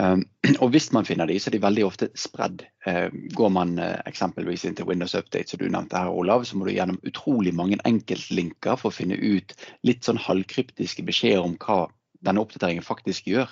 Um, 0.00 0.24
og 0.62 0.72
hvis 0.72 0.88
man 0.96 1.06
finner 1.08 1.28
de, 1.28 1.36
så 1.40 1.50
er 1.50 1.56
de 1.56 1.62
veldig 1.64 1.84
ofte 1.86 2.08
spredd. 2.18 2.64
Uh, 2.86 3.08
går 3.36 3.52
man 3.52 3.74
uh, 3.80 3.98
eksempelvis 4.08 4.64
inn 4.68 4.76
til 4.78 4.88
Windows 4.88 5.14
Update, 5.18 5.52
som 5.52 5.60
du 5.60 5.68
nevnte 5.68 6.00
her, 6.00 6.12
Olav, 6.12 6.46
så 6.48 6.58
må 6.58 6.68
du 6.68 6.74
gjennom 6.74 7.00
utrolig 7.08 7.54
mange 7.56 7.80
enkeltlinker 7.88 8.78
for 8.80 8.90
å 8.90 8.96
finne 8.96 9.18
ut 9.20 9.56
litt 9.86 10.08
sånn 10.08 10.20
halvkryptiske 10.20 11.04
beskjeder 11.08 11.44
om 11.44 11.58
hva 11.60 11.84
denne 12.22 12.44
oppdateringen 12.44 12.86
faktisk 12.86 13.28
gjør. 13.32 13.50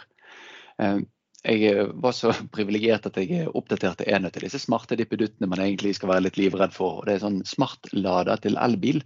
Jeg 1.40 1.86
var 1.96 2.12
så 2.12 2.34
privilegert 2.54 3.06
at 3.08 3.16
jeg 3.16 3.48
oppdaterte 3.56 4.04
en 4.12 4.26
av 4.28 4.34
disse 4.36 4.58
smarte 4.60 4.96
dippeduttene 5.00 5.48
man 5.48 5.62
egentlig 5.64 5.94
skal 5.96 6.10
være 6.12 6.26
litt 6.26 6.36
livredd 6.36 6.74
for. 6.76 7.00
Det 7.06 7.14
er 7.14 7.22
sånn 7.22 7.38
smartlader 7.48 8.42
til 8.44 8.58
elbil. 8.60 9.00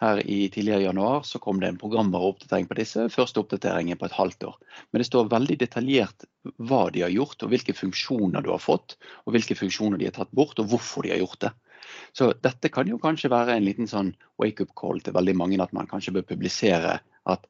Her 0.00 0.22
i 0.24 0.46
tidligere 0.48 0.86
januar 0.86 1.26
så 1.28 1.38
kom 1.44 1.60
det 1.60 1.68
en 1.68 1.80
programvareoppdatering 1.80 2.70
på 2.70 2.78
disse. 2.78 3.04
Første 3.12 3.42
oppdateringen 3.42 4.00
på 4.00 4.08
et 4.08 4.16
halvt 4.16 4.48
år. 4.48 4.56
Men 4.90 5.04
det 5.04 5.08
står 5.10 5.28
veldig 5.34 5.58
detaljert 5.60 6.24
hva 6.56 6.86
de 6.94 7.04
har 7.04 7.12
gjort, 7.12 7.44
og 7.44 7.52
hvilke 7.52 7.76
funksjoner 7.76 8.44
du 8.44 8.48
har 8.54 8.64
fått. 8.64 8.96
Og 9.28 9.36
hvilke 9.36 9.58
funksjoner 9.58 10.00
de 10.00 10.08
har 10.08 10.16
tatt 10.16 10.32
bort, 10.32 10.56
og 10.58 10.72
hvorfor 10.72 11.04
de 11.04 11.12
har 11.12 11.20
gjort 11.20 11.44
det. 11.44 11.52
Så 12.16 12.30
dette 12.40 12.72
kan 12.72 12.88
jo 12.88 12.96
kanskje 13.02 13.28
være 13.28 13.58
en 13.58 13.66
liten 13.66 13.90
sånn 13.90 14.14
wake-up 14.40 14.72
call 14.78 15.04
til 15.04 15.14
veldig 15.16 15.36
mange, 15.36 15.60
at 15.60 15.76
man 15.76 15.90
kanskje 15.90 16.16
bør 16.16 16.26
publisere 16.32 16.96
at 17.28 17.46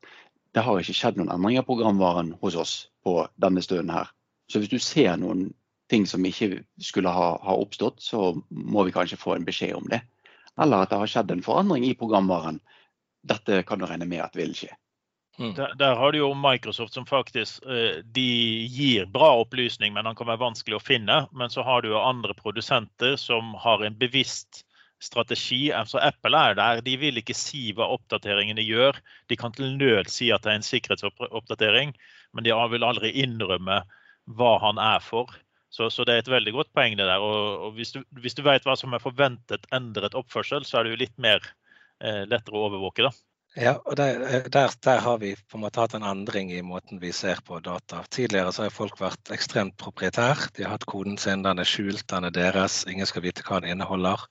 det 0.55 0.63
har 0.67 0.83
ikke 0.83 0.95
skjedd 0.95 1.17
noen 1.19 1.31
endringer 1.35 1.63
i 1.63 1.67
programvaren 1.71 2.35
hos 2.43 2.59
oss 2.59 2.75
på 3.07 3.21
denne 3.39 3.63
stunden 3.63 3.95
her. 3.95 4.11
Så 4.51 4.61
hvis 4.61 4.73
du 4.73 4.79
ser 4.83 5.17
noen 5.21 5.49
ting 5.93 6.07
som 6.09 6.25
ikke 6.25 6.63
skulle 6.83 7.13
ha, 7.13 7.35
ha, 7.45 7.57
oppstått, 7.61 8.01
så 8.03 8.33
må 8.51 8.87
vi 8.87 8.95
kanskje 8.95 9.21
få 9.21 9.37
en 9.37 9.47
beskjed 9.47 9.77
om 9.77 9.89
det. 9.93 10.01
Eller 10.61 10.85
at 10.85 10.93
det 10.93 11.01
har 11.01 11.11
skjedd 11.11 11.35
en 11.35 11.45
forandring 11.45 11.85
i 11.87 11.97
programvaren. 11.99 12.61
Dette 13.27 13.63
kan 13.69 13.81
du 13.81 13.89
regne 13.89 14.09
med 14.09 14.23
at 14.25 14.37
vil 14.39 14.55
skje. 14.57 14.73
Mm. 15.39 15.55
Der, 15.57 15.73
der, 15.75 15.97
har 15.99 16.13
du 16.13 16.21
jo 16.21 16.29
Microsoft 16.39 16.95
som 16.95 17.07
faktisk 17.07 17.65
eh, 17.67 18.05
de 18.15 18.29
gir 18.71 19.09
bra 19.11 19.33
opplysning, 19.41 19.97
men 19.97 20.07
den 20.07 20.15
kan 20.15 20.29
være 20.31 20.45
vanskelig 20.45 20.79
å 20.79 20.85
finne. 20.85 21.25
Men 21.35 21.51
så 21.51 21.65
har 21.67 21.83
du 21.83 21.91
jo 21.91 21.99
andre 21.99 22.37
produsenter 22.39 23.17
som 23.21 23.55
har 23.59 23.83
en 23.83 23.99
bevisst 23.99 24.63
strategi. 25.03 25.73
Altså 25.75 25.99
Apple 25.99 26.39
er 26.39 26.55
der. 26.59 26.85
De 26.87 26.95
vil 27.01 27.19
ikke 27.21 27.37
si 27.37 27.73
hva 27.75 27.91
oppdateringene 27.97 28.63
gjør. 28.63 29.01
De 29.29 29.39
kan 29.41 29.53
til 29.53 29.75
nød 29.75 30.13
si 30.13 30.31
at 30.33 30.47
det 30.47 30.53
er 30.53 30.61
en 30.61 30.71
sikkerhetsoppdatering, 30.71 31.95
men 32.33 32.47
de 32.47 32.55
vil 32.71 32.87
aldri 32.87 33.11
innrømme 33.25 33.83
hva 34.27 34.57
han 34.63 34.81
er 34.81 35.03
for. 35.05 35.33
Så, 35.75 35.89
så, 35.91 36.07
det 36.07 36.15
er 36.15 36.23
et 36.23 36.31
veldig 36.31 36.53
godt 36.55 36.73
poeng. 36.77 36.97
det 36.97 37.07
der. 37.09 37.23
Og, 37.23 37.67
og 37.67 37.79
hvis, 37.79 37.93
du, 37.97 38.03
hvis, 38.23 38.37
du, 38.39 38.45
vet 38.47 38.67
hva 38.67 38.77
som 38.79 38.95
er 38.95 39.03
forventet 39.03 39.67
endret 39.75 40.15
oppførsel, 40.15 40.65
så 40.65 40.79
er 40.79 40.87
det 40.87 40.95
jo 40.95 41.01
litt 41.03 41.17
mer 41.19 41.43
eh, 42.01 42.23
lettere 42.31 42.61
å 42.61 42.69
overvåke. 42.69 43.09
da. 43.09 43.11
Ja, 43.55 43.77
og 43.87 43.95
der, 43.99 44.23
eh, 44.27 44.47
der, 44.51 44.73
der, 44.83 45.01
har 45.03 45.19
vi 45.19 45.35
på 45.35 45.59
en 45.59 45.63
måte 45.63 45.83
hatt 45.83 45.93
en 45.95 46.07
endring 46.07 46.51
i 46.51 46.63
måten 46.63 46.99
vi 47.03 47.13
ser 47.15 47.43
på 47.47 47.61
data. 47.63 48.05
Tidligere 48.11 48.55
så 48.55 48.65
har 48.67 48.75
folk 48.75 48.99
vært 49.03 49.31
ekstremt 49.35 49.77
proprietær. 49.79 50.49
De 50.57 50.65
har 50.67 50.75
hatt 50.75 50.87
koden 50.91 51.19
sin, 51.19 51.43
den 51.47 51.63
er 51.63 51.69
skjult, 51.69 52.07
den 52.11 52.27
er 52.31 52.35
deres. 52.35 52.83
Ingen 52.91 53.07
skal 53.07 53.23
vite 53.27 53.47
hva 53.47 53.61
den 53.63 53.77
inneholder. 53.77 54.27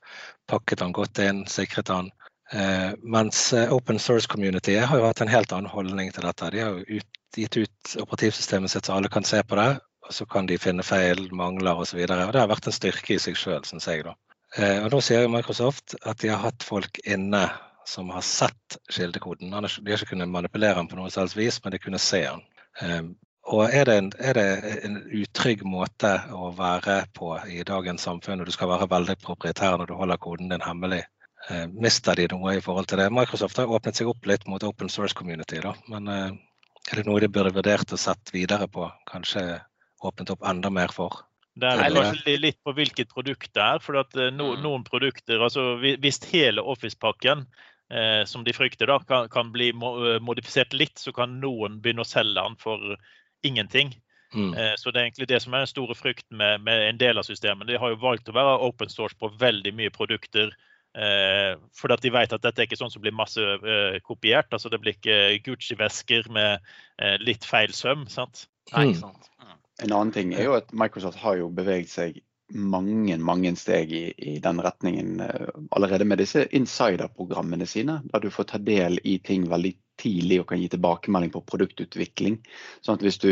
Pakket 0.48 0.80
den 0.84 0.92
godt 0.96 1.20
inn, 1.24 1.44
sikret 1.48 1.88
den. 1.88 2.12
Eh, 2.54 2.92
mens 3.02 3.52
eh, 3.52 3.72
open 3.72 3.98
source 3.98 4.30
community 4.30 4.76
har 4.78 5.00
jo 5.00 5.06
hatt 5.08 5.20
en 5.24 5.32
helt 5.32 5.52
annen 5.52 5.70
holdning 5.70 6.12
til 6.14 6.26
dette. 6.26 6.50
De 6.54 6.62
har 6.62 6.76
jo 6.76 7.00
ut, 7.00 7.20
gitt 7.34 7.56
ut 7.58 7.96
operativsystemet 8.04 8.70
sitt 8.70 8.86
så 8.86 8.94
alle 8.94 9.10
kan 9.10 9.26
se 9.26 9.40
på 9.42 9.58
det, 9.58 9.72
og 10.06 10.14
så 10.14 10.26
kan 10.30 10.46
de 10.46 10.60
finne 10.60 10.86
feil, 10.86 11.26
mangler 11.34 11.82
osv. 11.82 12.04
Det 12.06 12.38
har 12.38 12.50
vært 12.52 12.70
en 12.70 12.76
styrke 12.76 13.16
i 13.16 13.22
seg 13.22 13.38
sjøl, 13.40 13.64
syns 13.66 13.88
jeg. 13.90 14.04
da. 14.06 14.14
Eh, 14.54 14.84
og 14.84 14.92
Nå 14.94 15.00
sier 15.02 15.24
jo 15.24 15.32
Microsoft 15.32 15.96
at 16.06 16.22
de 16.22 16.30
har 16.30 16.44
hatt 16.44 16.62
folk 16.62 17.00
inne 17.02 17.48
som 17.90 18.12
har 18.14 18.22
sett 18.24 18.78
kildekoden. 18.92 19.50
De 19.50 19.90
har 19.90 19.98
ikke 19.98 20.14
kunnet 20.14 20.30
manipulere 20.30 20.78
den 20.78 20.88
på 20.88 20.98
noe 21.00 21.10
selvs 21.12 21.34
vis, 21.36 21.58
men 21.64 21.74
de 21.74 21.82
kunne 21.82 22.00
se 22.00 22.22
den. 22.22 22.44
Eh, 22.80 23.02
og 23.50 23.66
er 23.66 23.84
det, 23.88 23.96
en, 23.98 24.12
er 24.18 24.38
det, 24.38 24.46
en, 24.86 24.94
utrygg 25.12 25.66
måte 25.68 26.14
å 26.32 26.48
være 26.56 27.02
på 27.18 27.34
i 27.50 27.60
dagens 27.66 28.06
samfunn, 28.06 28.40
og 28.40 28.48
du 28.48 28.54
skal 28.54 28.70
være 28.70 28.88
veldig 28.88 29.18
proprietær 29.20 29.76
når 29.76 29.90
du 29.90 29.98
holder 29.98 30.22
koden 30.22 30.54
din 30.54 30.64
hemmelig? 30.64 31.02
Eh, 31.50 31.66
mister 31.68 32.16
de 32.16 32.28
noe 32.32 32.56
i 32.56 32.64
forhold 32.64 32.88
til 32.88 33.02
det? 33.02 33.10
Microsoft 33.12 33.60
har 33.60 33.70
åpnet 33.70 34.00
seg 34.00 34.08
opp 34.10 34.26
litt 34.26 34.46
mot 34.48 34.62
open 34.64 34.88
source 34.92 35.16
community, 35.16 35.60
da. 35.64 35.74
men 35.92 36.08
er 36.08 37.00
det 37.00 37.06
noe 37.08 37.20
de 37.20 37.30
burde 37.32 37.54
vurdert 37.54 37.92
og 37.92 38.00
sett 38.00 38.32
videre 38.34 38.68
på? 38.68 38.88
Kanskje 39.08 39.60
åpnet 40.04 40.32
opp 40.34 40.44
enda 40.48 40.70
mer 40.72 40.92
for? 40.92 41.24
Det 41.54 41.70
er 41.70 41.94
kanskje 41.94 42.34
litt 42.42 42.58
på 42.66 42.74
hvilket 42.74 43.12
produkt 43.14 43.52
det 43.54 43.62
er. 43.62 43.78
for 43.82 44.00
eh, 44.02 44.30
no, 44.34 44.54
mm. 44.54 44.62
Noen 44.64 44.84
produkter, 44.86 45.38
altså 45.38 45.76
Hvis 45.80 46.18
hele 46.32 46.62
Office-pakken 46.62 47.46
eh, 47.90 48.24
som 48.26 48.44
de 48.44 48.52
frykter 48.52 48.90
da, 48.90 48.98
kan, 49.06 49.28
kan, 49.30 49.52
bli 49.54 49.70
eh, 49.70 50.18
modifisert 50.20 50.74
litt, 50.74 50.98
så 50.98 51.14
kan 51.14 51.38
noen 51.40 51.80
begynne 51.80 52.02
å 52.02 52.08
selge 52.08 52.40
den 52.40 52.58
for 52.58 52.98
ingenting. 53.46 53.94
Mm. 54.34 54.52
Eh, 54.54 54.74
så 54.76 54.90
Det 54.90 55.00
er 55.00 55.06
egentlig 55.06 55.30
det 55.30 55.40
som 55.44 55.54
er 55.54 55.62
den 55.62 55.70
store 55.70 55.94
frykten 55.94 56.36
med, 56.36 56.66
med 56.66 56.88
en 56.88 56.98
del 56.98 57.22
av 57.22 57.28
systemet. 57.28 57.68
De 57.70 57.78
har 57.78 57.94
jo 57.94 58.02
valgt 58.02 58.28
å 58.28 58.34
være 58.34 58.58
open 58.66 58.90
source 58.90 59.16
på 59.16 59.30
veldig 59.38 59.76
mye 59.78 59.94
produkter 59.94 60.50
Eh, 60.94 61.54
at 61.58 62.02
de 62.04 62.12
vet 62.14 62.32
at 62.36 62.42
dette 62.42 62.62
er 62.62 62.68
ikke 62.68 62.78
sånn 62.78 62.92
som 62.92 63.02
blir 63.02 63.14
masse 63.16 63.42
eh, 63.42 63.98
kopiert. 64.06 64.52
altså 64.52 64.70
Det 64.70 64.80
blir 64.82 64.94
ikke 64.94 65.40
Gucci-vesker 65.46 66.30
med 66.32 66.60
eh, 66.98 67.16
litt 67.22 67.46
feil 67.48 67.74
søm. 67.74 68.06
sant? 68.08 68.46
Nei, 68.72 68.90
ikke 68.92 69.06
sant? 69.06 69.30
Mm. 69.42 69.56
En 69.84 69.96
annen 69.98 70.14
ting 70.14 70.36
er 70.36 70.46
jo 70.46 70.54
at 70.60 70.70
Microsoft 70.72 71.18
har 71.24 71.40
jo 71.40 71.50
beveget 71.52 71.90
seg 71.90 72.22
mange 72.54 73.16
mange 73.18 73.54
steg 73.56 73.92
i, 73.92 74.04
i 74.18 74.38
den 74.42 74.60
retningen 74.62 75.20
eh, 75.24 75.48
allerede 75.74 76.06
med 76.06 76.20
disse 76.22 76.44
insider-programmene 76.54 77.66
sine, 77.66 78.00
der 78.12 78.22
du 78.22 78.30
får 78.30 78.50
ta 78.52 78.60
del 78.62 79.00
i 79.02 79.18
ting 79.24 79.48
veldig 79.50 79.74
tidlig 80.00 80.40
og 80.42 80.48
kan 80.50 80.60
gi 80.60 80.68
tilbakemelding 80.70 81.32
på 81.34 81.42
produktutvikling. 81.48 82.38
Sånn 82.84 82.98
at 82.98 83.04
hvis 83.06 83.18
du 83.22 83.30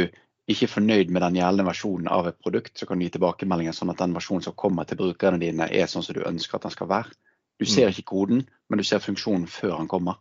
ikke 0.50 0.66
er 0.66 0.72
fornøyd 0.72 1.12
med 1.14 1.22
den 1.22 1.38
gjeldende 1.38 1.68
versjonen 1.68 2.08
av 2.10 2.30
et 2.30 2.40
produkt, 2.42 2.74
så 2.78 2.88
kan 2.88 2.98
du 2.98 3.06
gi 3.06 3.12
tilbakemeldinger 3.14 3.76
sånn 3.76 3.92
at 3.92 4.00
den 4.02 4.16
versjonen 4.16 4.46
som 4.46 4.56
kommer 4.58 4.88
til 4.88 4.98
brukerne 4.98 5.38
dine, 5.42 5.68
er 5.70 5.90
sånn 5.90 6.02
som 6.02 6.16
du 6.16 6.24
ønsker 6.26 6.58
at 6.58 6.66
den 6.66 6.74
skal 6.74 6.90
være. 6.90 7.14
Du 7.60 7.66
ser 7.68 7.92
ikke 7.92 8.08
koden, 8.14 8.46
men 8.68 8.80
du 8.80 8.84
ser 8.84 9.02
funksjonen 9.02 9.46
før 9.50 9.76
han 9.78 9.90
kommer. 9.90 10.20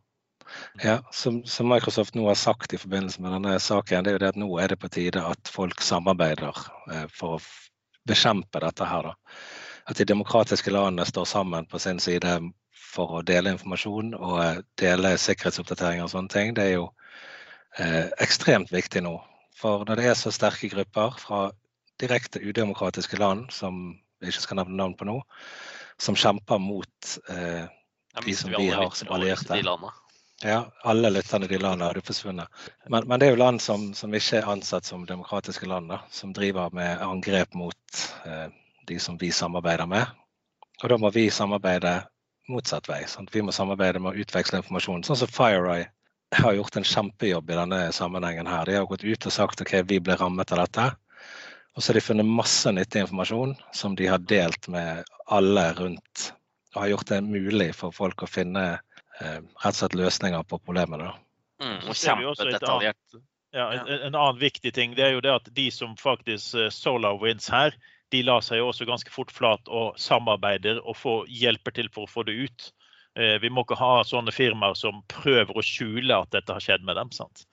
Ja, 0.84 1.00
som, 1.12 1.44
som, 1.46 1.70
Microsoft 1.70 2.16
nå 2.16 2.26
har 2.28 2.36
sagt 2.36 2.74
i 2.74 2.80
forbindelse 2.80 3.22
med 3.22 3.32
denne 3.38 3.58
saken, 3.60 4.04
det 4.04 4.12
er 4.12 4.18
jo 4.18 4.22
det 4.24 4.32
at 4.34 4.40
nå 4.40 4.50
er 4.60 4.72
det 4.72 4.80
på 4.82 4.90
tide 4.92 5.24
at 5.24 5.52
folk 5.52 5.84
samarbeider 5.86 6.58
eh, 6.92 7.06
for 7.14 7.38
å 7.38 7.44
bekjempe 8.10 8.62
dette 8.64 8.88
her. 8.88 9.12
Da. 9.12 9.42
At 9.92 10.02
de 10.02 10.08
demokratiske 10.12 10.74
landene 10.74 11.08
står 11.08 11.30
sammen 11.30 11.68
på 11.72 11.80
sin 11.80 12.02
side 12.04 12.40
for 12.92 13.18
å 13.20 13.26
dele 13.26 13.56
informasjon 13.56 14.14
og 14.18 14.38
eh, 14.44 14.62
dele 14.82 15.16
sikkerhetsoppdateringer 15.22 16.08
og 16.08 16.14
sånne 16.14 16.34
ting. 16.34 16.56
Det 16.58 16.68
er 16.68 16.74
jo 16.76 16.88
eh, 17.80 18.08
ekstremt 18.24 18.74
viktig 18.74 19.04
nå. 19.06 19.18
For 19.62 19.86
når 19.88 20.00
det 20.00 20.10
er 20.10 20.18
så 20.20 20.34
sterke 20.34 20.72
grupper 20.72 21.20
fra 21.22 21.44
direkte 22.02 22.42
udemokratiske 22.42 23.20
land, 23.22 23.52
som 23.54 23.94
vi 24.22 24.32
ikke 24.32 24.48
skal 24.48 24.62
nevne 24.62 24.80
navn 24.80 24.98
på 24.98 25.08
nå, 25.08 25.20
som 26.02 26.18
kjemper 26.18 26.60
mot 26.60 27.18
eh, 27.30 27.66
de 28.26 28.36
som 28.36 28.54
vi 28.58 28.70
har 28.70 28.90
som 28.90 29.12
allierte. 29.14 29.62
Ja, 30.44 30.72
alle 30.82 31.10
lytterne 31.10 31.46
i 31.46 31.48
de 31.48 31.60
landene 31.62 31.92
har 31.92 32.02
forsvunnet. 32.02 32.50
Men, 32.90 33.06
men, 33.08 33.20
det 33.22 33.28
er 33.28 33.36
jo 33.36 33.42
land 33.44 33.62
som, 33.62 33.92
som, 33.94 34.14
ikke 34.18 34.40
er 34.40 34.50
ansett 34.50 34.90
som 34.90 35.06
demokratiske 35.06 35.70
land, 35.70 35.92
da, 35.94 36.00
som 36.10 36.34
driver 36.34 36.74
med 36.74 37.04
angrep 37.06 37.54
mot 37.54 38.02
eh, 38.26 38.48
de 38.90 38.98
som 39.00 39.20
vi 39.22 39.30
samarbeider 39.32 39.86
med. 39.86 40.10
Og 40.82 40.90
da 40.90 40.98
må 40.98 41.12
vi 41.14 41.28
samarbeide 41.30 42.00
motsatt 42.50 42.90
vei. 42.90 43.04
Sant? 43.08 43.30
Vi 43.36 43.46
må 43.46 43.54
samarbeide 43.54 44.02
med 44.02 44.16
å 44.16 44.26
utveksle 44.26 44.64
informasjon. 44.64 45.06
Sånn 45.06 45.22
som 45.22 45.30
FireEye 45.30 45.92
har 46.42 46.58
gjort 46.58 46.80
en 46.80 46.88
kjempejobb 46.88 47.52
i 47.52 47.60
denne 47.60 47.80
sammenhengen 47.94 48.50
her. 48.50 48.66
De 48.66 48.80
har 48.80 48.90
gått 48.90 49.06
ut 49.06 49.30
og 49.30 49.36
sagt 49.36 49.62
ok, 49.62 49.76
vi 49.86 50.02
ble 50.02 50.18
rammet 50.18 50.54
av 50.56 50.64
dette. 50.64 50.90
Og 51.76 51.84
så 51.84 51.92
har 51.92 52.00
de 52.00 52.04
funnet 52.04 52.28
masse 52.28 52.72
nyttig 52.74 53.06
informasjon 53.06 53.56
som 53.76 53.96
de 53.96 54.10
har 54.12 54.24
delt 54.28 54.68
med 54.72 55.06
alle 55.32 55.66
rundt. 55.78 56.32
Og 56.76 56.82
har 56.84 56.94
gjort 56.94 57.12
det 57.12 57.22
mulig 57.24 57.70
for 57.76 57.96
folk 57.96 58.24
å 58.24 58.30
finne 58.30 58.66
eh, 58.76 59.40
rett 59.40 59.72
og 59.72 59.80
slett 59.80 59.96
løsninger 59.96 60.44
på 60.48 60.60
problemene. 60.66 61.14
Mm, 61.64 61.80
og 61.86 61.96
kjempedetaljert. 61.96 63.22
Ja, 63.52 63.68
en, 63.76 63.88
en, 63.88 64.16
annen 64.16 64.40
viktig 64.40 64.72
ting 64.74 64.94
det 64.96 65.04
er 65.06 65.18
jo 65.18 65.24
det 65.24 65.34
at 65.34 65.50
de 65.56 65.66
som 65.76 65.98
faktisk 66.00 66.56
uh, 66.56 66.70
SolarWinds 66.72 67.50
her, 67.52 67.76
de 68.12 68.22
lar 68.24 68.44
seg 68.44 68.62
jo 68.62 68.70
også 68.72 68.88
ganske 68.88 69.12
fort 69.12 69.32
flat 69.36 69.68
og 69.68 69.98
samarbeider 70.00 70.80
og 70.86 70.96
får, 71.00 71.26
hjelper 71.28 71.76
til 71.76 71.92
for 71.92 72.08
å 72.08 72.12
få 72.12 72.24
det 72.28 72.38
ut. 72.48 72.70
Uh, 73.20 73.36
vi 73.44 73.52
må 73.52 73.66
ikke 73.66 73.80
ha 73.80 74.06
sånne 74.08 74.32
firmaer 74.36 74.76
som 74.80 75.04
prøver 75.12 75.60
å 75.60 75.66
skjule 75.68 76.22
at 76.24 76.32
dette 76.36 76.56
har 76.56 76.64
skjedd 76.64 76.88
med 76.88 77.00
dem. 77.00 77.12
sant? 77.16 77.44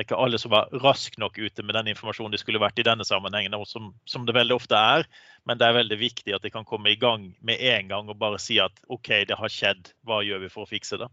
Det 0.00 0.06
er 0.06 0.14
ikke 0.14 0.24
alle 0.24 0.38
som 0.40 0.52
var 0.54 0.70
rask 0.80 1.18
nok 1.20 1.34
ute 1.36 1.60
med 1.60 1.74
den 1.76 1.90
informasjonen 1.92 2.32
de 2.32 2.38
skulle 2.40 2.60
vært 2.62 2.78
i 2.80 2.84
denne 2.86 3.04
sammenhengen, 3.04 3.52
som, 3.68 3.90
som, 4.08 4.22
det 4.24 4.32
veldig 4.32 4.54
ofte 4.56 4.78
er. 4.78 5.04
Men 5.44 5.60
det 5.60 5.66
er 5.66 5.76
veldig 5.76 5.98
viktig 6.00 6.32
at 6.32 6.46
de 6.46 6.52
kan 6.54 6.64
komme 6.64 6.88
i 6.88 6.96
gang 6.96 7.26
med 7.44 7.60
en 7.60 7.90
gang 7.90 8.08
og 8.08 8.16
bare 8.16 8.38
si 8.40 8.56
at 8.64 8.80
OK, 8.88 9.10
det 9.28 9.36
har 9.36 9.52
skjedd, 9.52 9.92
hva 10.08 10.22
gjør 10.24 10.40
vi 10.46 10.48
for 10.54 10.64
å 10.64 10.70
fikse 10.70 10.96
det? 11.02 11.10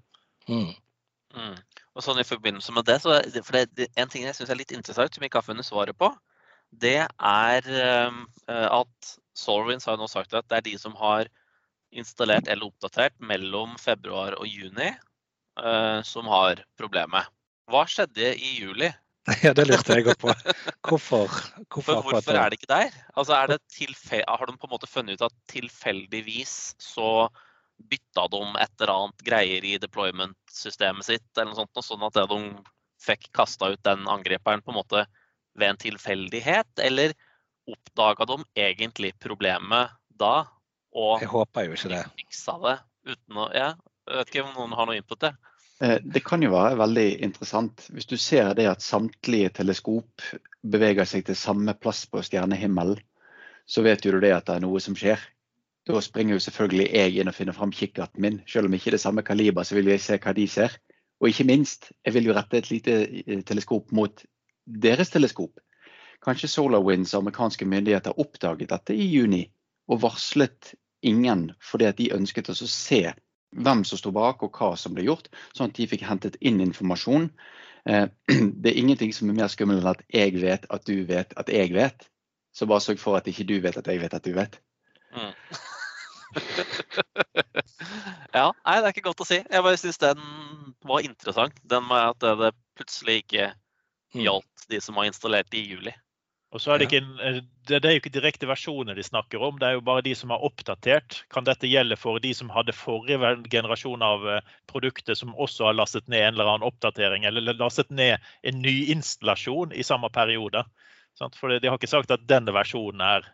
Mm. 0.47 0.71
Mm. 1.36 1.60
Og 2.00 2.06
sånn 2.06 2.23
i 2.23 2.28
forbindelse 2.30 2.78
med 2.78 2.88
det, 2.88 3.02
så 3.04 3.19
for 3.43 3.60
det, 3.60 3.89
En 4.00 4.08
ting 4.08 4.23
jeg 4.23 4.39
syns 4.39 4.56
er 4.56 4.62
litt 4.62 4.71
interessant, 4.71 5.12
som 5.12 5.26
vi 5.26 5.28
ikke 5.28 5.41
har 5.41 5.50
funnet 5.50 5.67
svaret 5.67 6.00
på, 6.00 6.13
det 6.71 7.02
er 7.04 7.71
um, 8.08 8.23
at 8.47 9.13
Solvins 9.36 9.91
har 9.91 10.00
nå 10.00 10.08
sagt 10.08 10.32
at 10.32 10.47
det 10.47 10.62
er 10.62 10.67
de 10.71 10.78
som 10.80 10.95
har 10.95 11.28
installert 11.91 12.47
eller 12.47 12.71
oppdatert 12.71 13.19
mellom 13.19 13.76
februar 13.84 14.39
og 14.39 14.47
juni, 14.47 14.93
uh, 15.60 16.00
som 16.08 16.32
har 16.32 16.63
problemet. 16.80 17.28
Hva 17.67 17.84
skjedde 17.89 18.34
i 18.36 18.56
juli? 18.62 18.91
Ja, 19.43 19.51
det 19.51 19.65
lurte 19.67 19.97
jeg 19.97 20.06
òg 20.08 20.15
på. 20.21 20.32
Hvorfor, 20.88 21.27
hvorfor, 21.67 21.97
hvorfor 22.06 22.38
er 22.39 22.47
det 22.47 22.62
ikke 22.62 22.69
der? 22.71 22.93
Altså, 23.19 23.36
har 23.36 23.49
de 23.51 23.58
på 24.56 24.69
en 24.69 24.71
måte 24.71 24.88
funnet 24.88 25.19
ut 25.19 25.25
at 25.27 25.36
tilfeldigvis 25.51 26.77
så 26.80 27.27
bytta 27.91 28.23
de 28.32 28.39
et 28.63 28.71
eller 28.80 28.93
annet 28.93 29.25
greier 29.27 29.67
i 29.67 29.75
deployment-systemet 29.84 31.10
sitt, 31.10 31.27
eller 31.36 31.51
noe 31.51 31.60
sånt, 31.60 31.82
sånn 31.84 32.06
at 32.08 32.21
de 32.32 32.39
fikk 33.03 33.27
kasta 33.36 33.73
ut 33.75 33.84
den 33.86 34.08
angriperen 34.10 34.63
på 34.63 34.71
en 34.71 34.80
måte 34.80 35.03
ved 35.60 35.73
en 35.73 35.82
tilfeldighet? 35.84 36.71
Eller 36.82 37.12
oppdaga 37.67 38.30
de 38.32 38.39
egentlig 38.63 39.12
problemet 39.19 39.91
da? 40.08 40.47
Og 40.95 41.19
Jeg 41.21 41.30
håper 41.36 41.67
jo 41.67 41.75
ikke 41.75 41.91
det. 41.93 42.03
fiksa 42.17 42.58
det 42.63 42.77
uten 43.12 43.43
å 43.43 43.51
ja, 43.53 43.73
Jeg 44.08 44.21
vet 44.21 44.32
ikke 44.32 44.47
om 44.47 44.56
noen 44.56 44.80
har 44.80 44.88
noe 44.88 44.97
input 44.97 45.19
der. 45.19 45.36
Eh, 45.81 45.97
Det 46.03 46.23
kan 46.25 46.41
jo 46.41 46.51
være 46.51 46.77
veldig 46.79 47.07
interessant 47.25 47.87
hvis 47.93 48.09
du 48.09 48.17
ser 48.17 48.53
det 48.57 48.67
at 48.69 48.81
samtlige 48.81 49.49
teleskop 49.59 50.23
beveger 50.63 51.05
seg 51.05 51.25
til 51.27 51.37
samme 51.37 51.73
plass 51.77 52.05
på 52.09 52.23
stjernehimmelen, 52.25 52.97
så 53.67 53.83
vet 53.83 54.05
jo 54.05 54.15
du 54.15 54.21
det 54.23 54.33
at 54.33 54.47
det 54.47 54.55
er 54.55 54.63
noe 54.63 54.79
som 54.81 54.95
skjer. 54.97 55.19
Da 55.87 56.01
springer 56.01 56.35
jo 56.35 56.43
selvfølgelig 56.43 56.87
jeg 56.91 57.19
inn 57.19 57.29
og 57.31 57.35
finner 57.35 57.55
fram 57.55 57.71
kikkerten 57.71 58.21
min. 58.23 58.41
Selv 58.47 58.67
om 58.67 58.73
ikke 58.75 58.91
det 58.91 58.99
er 58.99 59.05
samme 59.05 59.23
kaliber, 59.23 59.63
så 59.63 59.75
vil 59.77 59.87
jeg 59.91 60.03
se 60.03 60.17
hva 60.19 60.33
de 60.35 60.47
ser. 60.51 60.73
Og 61.21 61.29
ikke 61.29 61.47
minst, 61.47 61.91
jeg 62.05 62.13
vil 62.13 62.27
jo 62.27 62.35
rette 62.35 62.57
et 62.57 62.71
lite 62.71 62.97
eh, 63.05 63.43
teleskop 63.47 63.93
mot 63.95 64.25
deres 64.67 65.13
teleskop. 65.13 65.61
Kanskje 66.23 66.49
SolarWinds 66.49 67.13
og 67.13 67.23
amerikanske 67.23 67.65
myndigheter 67.69 68.19
oppdaget 68.19 68.73
dette 68.73 68.95
i 68.95 69.05
juni 69.07 69.45
og 69.87 70.01
varslet 70.01 70.73
ingen 71.05 71.51
fordi 71.63 71.85
at 71.85 71.97
de 71.99 72.11
ønsket 72.15 72.49
oss 72.49 72.63
å 72.65 72.69
se 72.71 73.01
hvem 73.55 73.83
som 73.88 73.99
sto 73.99 74.12
bak 74.15 74.43
og 74.43 74.57
hva 74.57 74.73
som 74.79 74.95
ble 74.95 75.05
gjort, 75.07 75.29
sånn 75.55 75.71
at 75.71 75.77
de 75.77 75.88
fikk 75.88 76.03
hentet 76.07 76.39
inn 76.41 76.60
informasjon. 76.63 77.29
Eh, 77.88 78.07
Det 78.62 78.71
er 78.71 78.81
ingenting 78.81 79.13
som 79.15 79.29
er 79.29 79.39
mer 79.39 79.51
skummelt 79.53 79.83
enn 79.83 79.93
at 79.93 80.03
jeg 80.13 80.36
vet 80.41 80.67
at 80.73 80.88
du 80.88 81.05
vet 81.07 81.33
at 81.38 81.51
jeg 81.53 81.73
vet. 81.75 82.10
Så 82.53 82.65
bare 82.65 82.81
sørg 82.81 82.99
for 82.99 83.19
at 83.19 83.27
ikke 83.29 83.45
du 83.47 83.60
vet 83.62 83.77
at 83.77 83.88
jeg 83.88 84.01
vet 84.01 84.17
at 84.17 84.25
du 84.25 84.33
vet. 84.33 84.57
Mm. 85.13 85.33
ja, 88.38 88.49
nei, 88.51 88.75
det 88.81 88.83
er 88.83 88.95
ikke 88.95 89.07
godt 89.07 89.23
å 89.23 89.29
si. 89.29 89.39
Jeg 89.39 89.63
bare 89.63 89.79
syns 89.79 90.01
den 90.01 90.19
var 90.88 91.05
interessant. 91.05 91.55
Den 91.63 91.86
med 91.88 92.01
at 92.01 92.27
det 92.41 92.51
plutselig 92.75 93.21
ikke 93.23 93.51
Mm. 94.15 94.23
gjaldt 94.23 94.67
de 94.71 94.79
som 94.81 94.95
var 94.95 95.10
installert 95.10 95.53
i 95.53 95.65
juli. 95.67 95.91
Og 96.55 96.62
så 96.63 96.71
er 96.71 96.79
det, 96.79 96.88
ikke 96.88 97.01
en, 97.01 97.15
eh, 97.19 97.39
det, 97.67 97.81
er 97.83 97.95
jo 97.97 97.99
ikke 97.99 98.13
direkte 98.15 98.47
versjoner 98.47 98.95
de 98.95 99.03
snakker 99.03 99.41
om, 99.43 99.57
det 99.60 99.67
er 99.67 99.75
jo 99.75 99.83
bare 99.83 100.03
de 100.05 100.13
som 100.15 100.31
har 100.31 100.45
oppdatert. 100.47 101.21
Kan 101.33 101.47
dette 101.47 101.67
gjelde 101.67 101.97
for 101.99 102.21
de 102.23 102.31
som 102.38 102.51
hadde 102.55 102.75
forrige 102.75 103.33
generasjon 103.51 104.05
av 104.05 104.23
eh, 104.31 104.53
produktet, 104.71 105.19
som 105.19 105.36
også 105.36 105.67
har 105.67 105.75
lastet 105.75 106.07
ned 106.07 106.23
en 106.23 106.38
eller 106.38 106.53
annen 106.53 106.67
oppdatering, 106.69 107.27
eller 107.27 107.60
lastet 107.60 107.91
ned 107.91 108.23
en 108.47 108.62
ny 108.63 108.77
installasjon 108.95 109.75
i 109.75 109.83
samme 109.83 110.10
periode? 110.15 110.63
For 111.36 111.51
de 111.51 111.67
har 111.67 111.79
ikke 111.79 111.89
sagt 111.89 112.13
at 112.13 112.27
denne 112.29 112.53
versjonen 112.55 113.03
er 113.03 113.27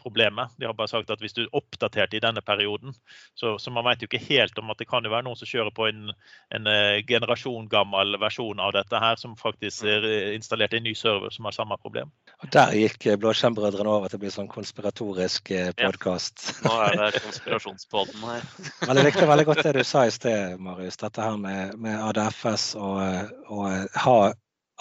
problemet. 0.00 0.54
De 0.56 0.64
har 0.64 0.72
bare 0.72 0.88
sagt 0.88 1.10
at 1.12 1.20
hvis 1.20 1.34
du 1.36 1.42
oppdaterte 1.52 2.16
i 2.16 2.22
denne 2.24 2.40
perioden, 2.40 2.94
så, 3.36 3.58
så 3.60 3.70
man 3.70 3.84
vet 3.84 4.00
jo 4.00 4.08
ikke 4.08 4.22
helt 4.24 4.56
om 4.58 4.70
at 4.72 4.80
det 4.80 4.88
kan 4.88 5.04
jo 5.04 5.12
være 5.12 5.26
noen 5.26 5.36
som 5.36 5.50
kjører 5.50 5.74
på 5.76 5.88
en, 5.90 6.14
en 6.56 6.70
eh, 6.70 7.02
generasjon 7.04 7.68
gammel 7.68 8.16
versjon 8.22 8.62
av 8.62 8.72
dette 8.76 9.00
her, 9.02 9.18
som 9.20 9.36
faktisk 9.36 9.84
eh, 9.84 10.32
installerte 10.36 10.80
en 10.80 10.86
ny 10.88 10.94
server 10.96 11.34
som 11.34 11.48
har 11.48 11.56
samme 11.56 11.76
problem. 11.82 12.12
Og 12.40 12.52
der 12.56 12.72
gikk 12.78 13.08
eh, 13.10 13.18
Blåskjermbrødrene 13.20 13.92
over 13.92 14.12
til 14.12 14.20
å 14.20 14.24
bli 14.24 14.32
sånn 14.32 14.50
konspiratorisk 14.52 15.52
Ja. 15.56 15.72
Nå 15.76 16.72
er 16.82 16.96
det 16.98 17.20
konspirasjonspodden 17.26 18.24
her. 18.24 18.48
Men 18.86 18.98
jeg 18.98 19.08
likte 19.08 19.28
veldig 19.28 19.46
godt 19.48 19.62
det 19.66 19.76
du 19.78 19.84
sa 19.86 20.06
i 20.06 20.14
sted, 20.14 20.56
Marius. 20.66 20.98
Dette 21.00 21.22
her 21.22 21.36
med, 21.40 21.76
med 21.82 22.00
ADFS 22.10 22.74
og, 22.80 23.00
eh, 23.02 23.30
og 23.52 24.00
ha 24.06 24.18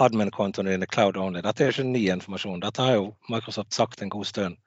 admin-kontoene 0.06 0.74
dine 0.76 0.88
cloud 0.92 1.18
only. 1.18 1.42
Dette 1.46 1.64
er 1.64 1.72
jo 1.72 1.78
ikke 1.78 1.88
ny 1.88 2.04
informasjon. 2.12 2.64
Dette 2.64 2.84
har 2.84 2.98
jo 2.98 3.10
Microsoft 3.32 3.76
sagt 3.76 4.04
en 4.04 4.12
god 4.12 4.28
stund 4.28 4.60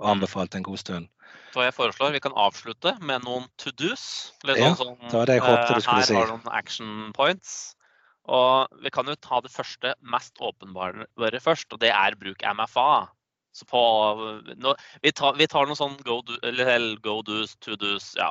anbefalt 0.00 0.54
en 0.56 0.66
god 0.66 0.80
stund. 0.82 1.10
Så 1.50 1.64
jeg 1.64 1.74
foreslår 1.74 2.14
vi 2.14 2.22
kan 2.22 2.34
avslutte 2.38 2.94
med 3.02 3.24
noen 3.26 3.46
to 3.58 3.72
do's. 3.74 4.32
Ja, 4.46 4.72
sånn, 4.78 4.96
det 5.02 5.14
var 5.14 5.30
det 5.30 5.38
jeg 5.40 5.46
håpet 5.46 5.76
du 5.76 5.84
skulle 5.84 6.06
si. 6.06 6.14
her 6.14 6.24
har 6.24 6.32
noen 6.34 6.52
action 6.54 7.12
points. 7.16 7.54
Og 8.30 8.82
vi 8.84 8.92
kan 8.94 9.08
jo 9.10 9.16
ta 9.18 9.40
det 9.42 9.50
første, 9.50 9.94
mest 10.06 10.38
åpenbare 10.38 11.08
først, 11.42 11.72
og 11.74 11.80
det 11.82 11.90
er 11.90 12.18
bruk 12.20 12.44
MFA. 12.44 13.08
Så 13.50 13.66
på, 13.66 13.80
nå, 14.62 14.74
vi, 15.02 15.10
tar, 15.16 15.34
vi 15.34 15.48
tar 15.50 15.66
noen 15.66 15.78
sånn 15.78 15.96
go, 16.06 16.20
do, 16.22 16.36
eller, 16.46 16.94
go 17.02 17.16
do's, 17.26 17.56
to 17.64 17.74
do's, 17.80 18.12
ja, 18.18 18.28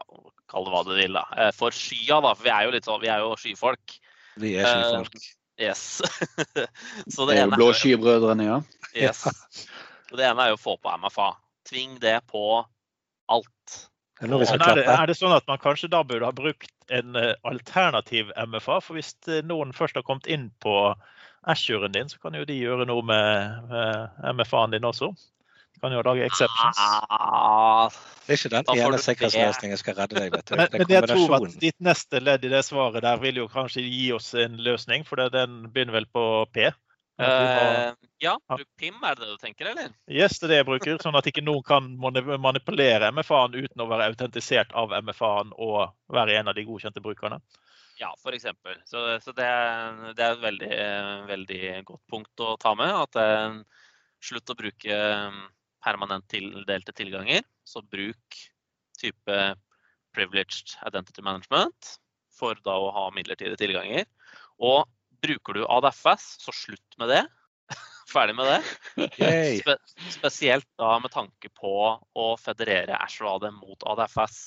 kall 0.48 0.68
det 0.68 0.72
hva 0.72 0.86
du 0.88 0.94
vil. 0.96 1.18
da. 1.18 1.26
Eh, 1.36 1.52
For 1.58 1.76
skya, 1.76 2.22
da, 2.24 2.32
for 2.38 2.48
vi 2.48 2.54
er 2.56 2.70
jo 2.70 2.72
litt 2.78 2.88
sånn, 2.88 3.02
vi 3.04 3.12
er 3.12 3.26
jo 3.26 3.36
skyfolk. 3.42 3.98
Vi 4.40 4.54
er 4.56 4.70
skyfolk. 4.70 5.20
Yes. 5.60 5.84
Så 7.14 7.28
Det 7.28 7.34
det 7.34 7.36
er 7.36 7.42
jo 7.42 7.48
ene 7.50 7.60
Blå 7.60 7.74
skybrødrene, 7.76 8.48
ja. 8.48 8.62
yes. 8.96 9.26
Så 10.08 10.16
det 10.16 10.30
ene 10.30 10.46
er 10.46 10.54
jo 10.54 10.60
å 10.60 10.64
få 10.64 10.78
på 10.80 10.96
MFA. 11.04 11.34
Tving 11.70 12.00
det 12.02 12.18
på 12.28 12.44
alt. 13.30 13.78
Er 14.20 14.28
er 14.28 14.76
det, 14.76 14.84
er 14.84 15.06
det 15.08 15.16
sånn 15.16 15.32
at 15.32 15.46
man 15.48 15.62
kanskje 15.64 15.88
da 15.94 16.02
burde 16.04 16.28
ha 16.28 16.36
brukt 16.36 16.74
en 16.92 17.16
eh, 17.16 17.38
alternativ 17.48 18.34
MFA? 18.36 18.82
For 18.84 18.98
hvis 18.98 19.14
eh, 19.32 19.40
noen 19.48 19.72
først 19.76 19.96
har 19.96 20.04
kommet 20.04 20.28
inn 20.28 20.50
på 20.60 20.74
Ashuren 21.48 21.94
din, 21.96 22.10
så 22.12 22.20
kan 22.20 22.36
jo 22.36 22.44
de 22.44 22.58
gjøre 22.58 22.88
noe 22.90 23.06
med, 23.06 23.70
med 23.72 24.26
MFA-en 24.36 24.76
din 24.76 24.88
også. 24.90 25.14
De 25.80 25.80
kan 25.80 25.96
jo 25.96 26.02
lage 26.04 26.26
exceptions. 26.28 26.82
Ah, 26.84 27.88
Det 28.26 28.36
er 28.36 28.42
ikke 28.42 28.52
den 28.58 28.74
ene 28.76 29.00
sikkerhetsløsningen 29.00 29.80
som 29.80 29.84
skal 29.86 29.98
redde 30.02 30.20
deg, 30.20 30.34
vet 30.36 30.52
du. 30.52 30.56
Men, 30.60 30.76
men 30.76 30.92
jeg 30.92 31.08
tror 31.14 31.36
at 31.38 31.58
ditt 31.62 31.80
neste 31.80 32.20
ledd 32.20 32.44
i 32.44 32.52
det 32.52 32.66
svaret 32.68 33.06
der 33.06 33.24
vil 33.24 33.40
jo 33.40 33.48
kanskje 33.48 33.86
gi 33.88 34.10
oss 34.18 34.34
en 34.36 34.60
løsning, 34.60 35.08
for 35.08 35.32
den 35.32 35.62
begynner 35.72 36.02
vel 36.02 36.10
på 36.12 36.26
P? 36.52 36.68
Eh, 37.20 37.94
ja, 38.24 38.40
bruk 38.48 38.68
PIM, 38.80 39.00
er 39.04 39.16
det 39.18 39.26
det 39.26 39.34
du 39.34 39.42
tenker, 39.42 39.72
eller? 39.74 39.90
Yes, 40.08 40.38
det 40.40 40.48
er 40.48 40.52
det 40.54 40.60
jeg 40.62 40.68
bruker, 40.70 41.00
sånn 41.04 41.18
at 41.20 41.28
ikke 41.28 41.44
noen 41.44 41.66
kan 41.68 41.90
manipulere 42.00 43.12
MFA-en 43.12 43.58
uten 43.58 43.84
å 43.84 43.88
være 43.90 44.08
autentisert 44.14 44.72
av 44.78 44.94
MFA-en 45.04 45.52
og 45.58 45.92
være 46.16 46.38
en 46.40 46.52
av 46.52 46.56
de 46.56 46.64
godkjente 46.68 47.04
brukerne. 47.04 47.42
Ja, 48.00 48.14
f.eks. 48.16 48.48
Så, 48.88 49.04
så 49.20 49.34
det, 49.36 49.48
det 50.16 50.24
er 50.24 50.38
et 50.38 50.44
veldig, 50.46 50.76
veldig 51.28 51.64
godt 51.90 52.04
punkt 52.12 52.44
å 52.46 52.54
ta 52.62 52.72
med. 52.80 52.94
At 52.96 53.20
eh, 53.20 53.58
slutt 54.24 54.54
å 54.54 54.60
bruke 54.62 55.00
eh, 55.00 55.42
permanent 55.84 56.28
tildelte 56.32 56.96
tilganger. 56.96 57.44
Så 57.68 57.84
bruk 57.84 58.40
type 59.00 59.42
privileged 60.16 60.78
identity 60.88 61.24
management 61.24 61.98
for 62.40 62.56
da 62.64 62.78
å 62.80 62.94
ha 62.96 63.10
midlertidige 63.12 63.60
tilganger. 63.60 64.08
Og 64.64 64.88
bruker 65.22 65.60
du 65.60 65.66
ADFS, 65.66 66.30
så 66.44 66.54
slutt 66.56 66.98
med 67.02 67.12
det. 67.12 67.24
Ferdig 68.14 68.36
med 68.38 68.50
det. 68.50 68.60
Spe 69.62 69.76
spesielt 70.12 70.68
da 70.80 70.96
med 71.04 71.14
tanke 71.14 71.52
på 71.54 71.74
å 72.00 72.30
federere 72.42 72.98
AD 72.98 73.50
mot 73.58 73.84
ADFS. 73.94 74.40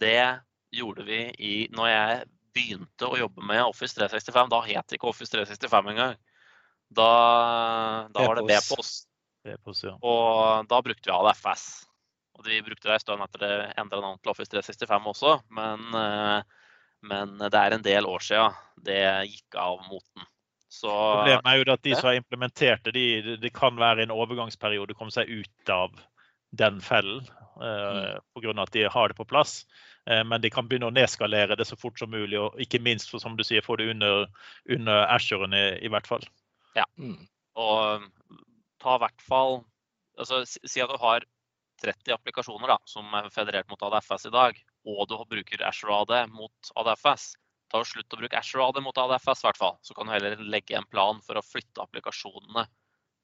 Det 0.00 0.40
gjorde 0.74 1.06
vi 1.06 1.20
i 1.38 1.54
Når 1.70 1.88
jeg 1.88 2.22
begynte 2.54 3.08
å 3.08 3.18
jobbe 3.18 3.42
med 3.46 3.64
Office 3.66 3.96
365, 3.98 4.50
da 4.52 4.60
het 4.66 4.86
det 4.88 4.98
ikke 4.98 5.10
Office 5.10 5.32
365 5.34 5.90
engang. 5.94 6.14
Da, 6.94 7.10
da 8.14 8.28
var 8.28 8.38
det 8.38 8.46
B-post. 8.52 9.08
Siden. 9.44 9.98
og 10.00 10.68
da 10.70 10.78
brukte 10.80 11.10
vi 11.10 11.12
ADFS. 11.12 11.64
Og 12.34 12.46
vi 12.48 12.62
brukte 12.64 12.88
det 12.88 12.94
en 12.96 13.02
stund 13.02 13.24
etter 13.26 13.42
det 13.42 13.56
endra 13.78 14.00
navn 14.02 14.20
til 14.22 14.32
Office 14.32 14.50
365 14.50 15.10
også, 15.12 15.34
men, 15.54 15.84
eh, 16.00 16.62
men 17.04 17.36
det 17.38 17.60
er 17.60 17.76
en 17.76 17.84
del 17.84 18.08
år 18.08 18.24
siden 18.24 18.56
det 18.84 19.00
gikk 19.30 19.58
av 19.60 19.82
moten. 19.88 20.26
Så 20.74 20.90
Problemet 20.90 21.46
er 21.46 21.60
jo 21.60 21.72
at 21.72 21.84
de 21.86 21.94
som 21.94 22.08
har 22.08 22.18
implementert 22.18 22.82
det, 22.88 22.94
de, 22.96 23.36
det- 23.38 23.52
kan 23.54 23.76
være 23.78 24.02
en 24.02 24.14
overgangsperiode 24.14 24.96
å 24.96 24.98
komme 24.98 25.14
seg 25.14 25.30
ut 25.30 25.70
av 25.70 25.94
den 26.54 26.80
fellen 26.82 27.22
Mm. 27.54 28.18
pga. 28.34 28.62
at 28.62 28.70
de 28.72 28.82
har 28.90 29.08
det 29.08 29.14
på 29.16 29.24
plass. 29.24 29.64
Eh, 30.06 30.24
men 30.24 30.40
de 30.40 30.50
kan 30.50 30.66
begynne 30.68 30.90
å 30.90 30.94
nedskalere 30.94 31.56
det 31.56 31.66
så 31.66 31.76
fort 31.78 31.98
som 31.98 32.10
mulig, 32.10 32.38
og 32.38 32.58
ikke 32.58 32.82
minst 32.82 33.10
for, 33.10 33.18
som 33.22 33.36
du 33.36 33.44
sier, 33.44 33.62
få 33.62 33.76
det 33.76 33.90
under, 33.90 34.26
under 34.68 35.06
Ashuren 35.06 35.54
i, 35.54 35.78
i 35.84 35.88
hvert 35.88 36.06
fall. 36.06 36.24
Mm. 36.98 37.28
Og 37.54 38.02
ta 38.82 38.96
i 38.96 39.02
hvert 39.04 39.22
fall 39.22 39.64
altså, 40.18 40.42
si 40.44 40.82
at 40.82 40.90
du 40.90 40.98
har 40.98 41.24
30 41.82 42.12
applikasjoner 42.16 42.74
da, 42.74 42.78
som 42.86 43.06
er 43.14 43.30
federert 43.30 43.70
mot 43.70 43.82
ADFS 43.82 44.26
i 44.26 44.34
dag, 44.34 44.58
og 44.84 45.08
du 45.08 45.16
bruker 45.30 45.64
Azure 45.64 45.96
AD 46.02 46.30
mot 46.34 46.72
ADFS. 46.80 47.34
Ta 47.72 47.80
og 47.80 47.88
Slutt 47.88 48.12
å 48.12 48.20
bruke 48.20 48.38
Azure 48.38 48.66
AD 48.68 48.80
mot 48.84 48.98
ADFS, 49.00 49.42
i 49.42 49.48
hvert 49.48 49.60
fall. 49.60 49.76
Så 49.82 49.96
kan 49.96 50.06
du 50.08 50.14
heller 50.14 50.40
legge 50.40 50.76
en 50.78 50.88
plan 50.90 51.20
for 51.24 51.40
å 51.40 51.44
flytte 51.44 51.82
applikasjonene 51.82 52.66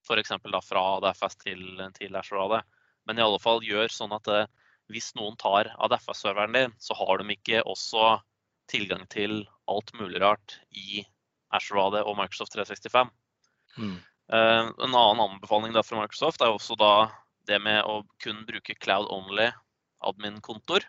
f.eks. 0.06 0.32
fra 0.66 0.84
ADFS 0.96 1.38
til, 1.44 1.62
til 1.98 2.16
Azure 2.16 2.46
AD. 2.46 2.66
Men 3.08 3.20
i 3.20 3.24
alle 3.24 3.40
fall 3.42 3.62
gjør 3.64 3.92
sånn 3.92 4.14
at 4.16 4.28
eh, 4.32 4.48
hvis 4.90 5.12
noen 5.18 5.36
tar 5.40 5.70
ADFS-serveren 5.78 6.56
din, 6.56 6.76
så 6.82 6.96
har 6.98 7.20
de 7.20 7.36
ikke 7.36 7.62
også 7.68 8.16
tilgang 8.70 9.06
til 9.10 9.44
alt 9.70 9.92
mulig 9.98 10.20
rart 10.22 10.58
i 10.70 11.04
Azure 11.54 11.88
AD 11.88 12.00
og 12.04 12.16
Microsoft 12.18 12.54
365. 12.56 13.10
Mm. 13.76 13.98
Eh, 14.32 14.62
en 14.70 14.94
annen 14.94 15.24
anbefaling 15.26 15.74
da 15.76 15.84
fra 15.86 16.00
Microsoft 16.00 16.42
er 16.42 16.54
også 16.54 16.78
da 16.80 17.10
det 17.48 17.58
med 17.62 17.82
å 17.88 18.02
kun 18.22 18.44
bruke 18.48 18.76
cloud 18.78 19.08
only 19.10 19.48
admin-kontor 20.06 20.84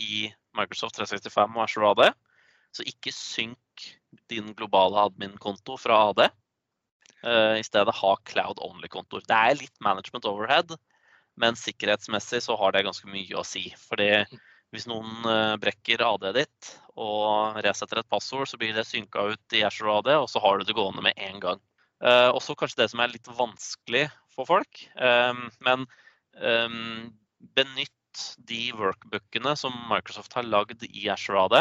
i 0.00 0.28
Microsoft 0.56 0.98
365 0.98 1.56
og 1.56 1.64
Azure 1.64 1.90
AD. 1.92 2.04
Så 2.72 2.86
ikke 2.88 3.12
synk 3.14 3.88
din 4.32 4.52
globale 4.56 5.08
admin-konto 5.08 5.76
fra 5.80 5.98
AD. 6.10 6.24
Uh, 7.22 7.58
I 7.60 7.66
stedet 7.66 7.94
ha 7.94 8.14
cloud 8.28 8.62
only-kontoer. 8.64 9.24
Det 9.28 9.36
er 9.36 9.58
litt 9.60 9.84
management 9.84 10.26
overhead, 10.28 10.72
men 11.40 11.58
sikkerhetsmessig 11.58 12.42
så 12.44 12.56
har 12.60 12.74
det 12.74 12.86
ganske 12.86 13.08
mye 13.08 13.36
å 13.38 13.46
si. 13.46 13.68
Fordi 13.88 14.10
hvis 14.72 14.88
noen 14.88 15.26
eh, 15.28 15.54
brekker 15.60 16.00
AD-et 16.00 16.38
ditt 16.38 16.70
og 17.00 17.58
resetter 17.64 18.00
et 18.00 18.08
passord, 18.08 18.48
så 18.48 18.58
blir 18.60 18.72
det 18.76 18.86
synka 18.88 19.26
ut 19.32 19.56
i 19.56 19.62
Azure 19.68 19.98
AD, 20.00 20.08
og 20.24 20.28
så 20.32 20.40
har 20.44 20.58
du 20.58 20.64
det 20.68 20.76
gående 20.76 21.04
med 21.04 21.16
en 21.20 21.40
gang. 21.44 21.60
Uh, 22.02 22.32
også 22.34 22.56
kanskje 22.58 22.80
det 22.80 22.88
som 22.90 23.00
er 23.04 23.12
litt 23.12 23.28
vanskelig 23.30 24.06
for 24.34 24.48
folk. 24.48 24.80
Um, 24.96 25.44
men 25.62 25.84
um, 26.40 27.12
benytt 27.54 27.92
de 28.48 28.60
workbookene 28.76 29.54
som 29.58 29.74
Microsoft 29.90 30.34
har 30.36 30.46
lagd 30.48 30.84
i 30.88 31.08
Azure 31.12 31.46
AD. 31.46 31.56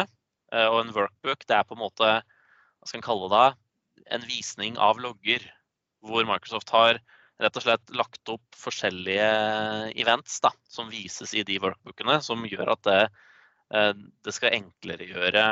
Uh, 0.54 0.68
og 0.68 0.78
en 0.82 0.94
workbook 0.96 1.48
det 1.48 1.58
er 1.58 1.68
på 1.68 1.78
en 1.78 1.84
måte 1.84 2.12
hva 2.12 2.90
skal 2.90 3.00
en 3.00 3.06
kalle 3.06 3.32
det, 3.32 3.48
en 4.18 4.28
visning 4.28 4.78
av 4.82 5.02
logger. 5.02 5.44
Hvor 6.02 6.26
Microsoft 6.26 6.72
har 6.74 6.98
rett 7.42 7.58
og 7.58 7.66
slett 7.66 7.92
lagt 7.98 8.30
opp 8.34 8.58
forskjellige 8.58 9.28
events 10.02 10.40
da, 10.42 10.50
som 10.70 10.90
vises 10.94 11.34
i 11.38 11.46
de 11.46 11.60
workbookene, 11.62 12.20
som 12.26 12.46
gjør 12.50 12.74
at 12.76 12.88
det, 12.88 13.02
uh, 13.76 13.94
det 14.26 14.36
skal 14.36 14.58
enklere 14.58 15.10
gjøre 15.10 15.46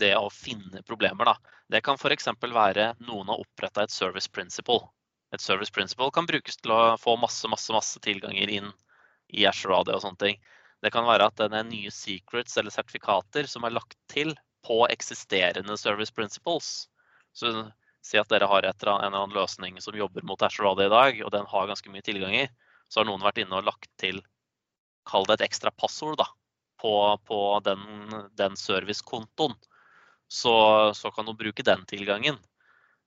det 0.00 0.14
å 0.16 0.30
finne 0.32 0.80
problemer. 0.88 1.28
Da. 1.28 1.58
Det 1.68 1.82
kan 1.84 2.00
f.eks. 2.00 2.30
være 2.40 2.92
noen 3.04 3.28
har 3.32 3.42
oppretta 3.44 3.84
et 3.84 3.92
service 3.92 4.28
principle. 4.28 4.88
Et 5.32 5.40
service 5.40 5.72
principle 5.72 6.10
kan 6.12 6.28
brukes 6.28 6.58
til 6.60 6.72
å 6.74 6.96
få 7.00 7.16
masse, 7.20 7.48
masse, 7.48 7.72
masse 7.72 8.00
tilganger 8.04 8.52
inn 8.52 8.72
i 9.32 9.46
Azure 9.48 9.74
Radio 9.74 9.96
og 9.96 10.04
sånne 10.04 10.20
ting. 10.22 10.40
Det 10.82 10.90
kan 10.94 11.06
være 11.06 11.28
at 11.30 11.38
det 11.38 11.50
er 11.54 11.68
nye 11.68 11.92
secrets 11.94 12.56
eller 12.58 12.74
sertifikater 12.74 13.48
som 13.50 13.64
er 13.64 13.74
lagt 13.74 13.96
til 14.10 14.34
på 14.66 14.82
eksisterende 14.90 15.76
service 15.78 16.14
principles. 16.14 16.72
Så 17.34 17.52
si 18.02 18.18
at 18.18 18.30
dere 18.30 18.48
har 18.50 18.66
et, 18.66 18.84
en 18.84 18.98
eller 18.98 19.22
annen 19.22 19.36
løsning 19.36 19.78
som 19.82 19.96
jobber 19.96 20.26
mot 20.26 20.42
Azure 20.42 20.68
Radio 20.68 20.88
i 20.88 20.94
dag, 20.94 21.24
og 21.24 21.32
den 21.34 21.48
har 21.48 21.70
ganske 21.70 21.90
mye 21.90 22.04
tilganger. 22.06 22.50
Så 22.90 23.00
har 23.00 23.08
noen 23.08 23.22
vært 23.24 23.40
inne 23.42 23.58
og 23.60 23.66
lagt 23.70 23.90
til, 24.02 24.20
kall 25.08 25.26
det 25.26 25.38
et 25.38 25.48
ekstra 25.48 25.70
passord, 25.74 26.18
da, 26.20 26.26
på, 26.82 26.92
på 27.26 27.38
den, 27.66 27.84
den 28.38 28.58
servicekontoen 28.58 29.54
så, 30.32 30.54
så 30.94 31.10
kan 31.10 31.26
du 31.26 31.34
bruke 31.36 31.62
den 31.62 31.84
tilgangen. 31.86 32.38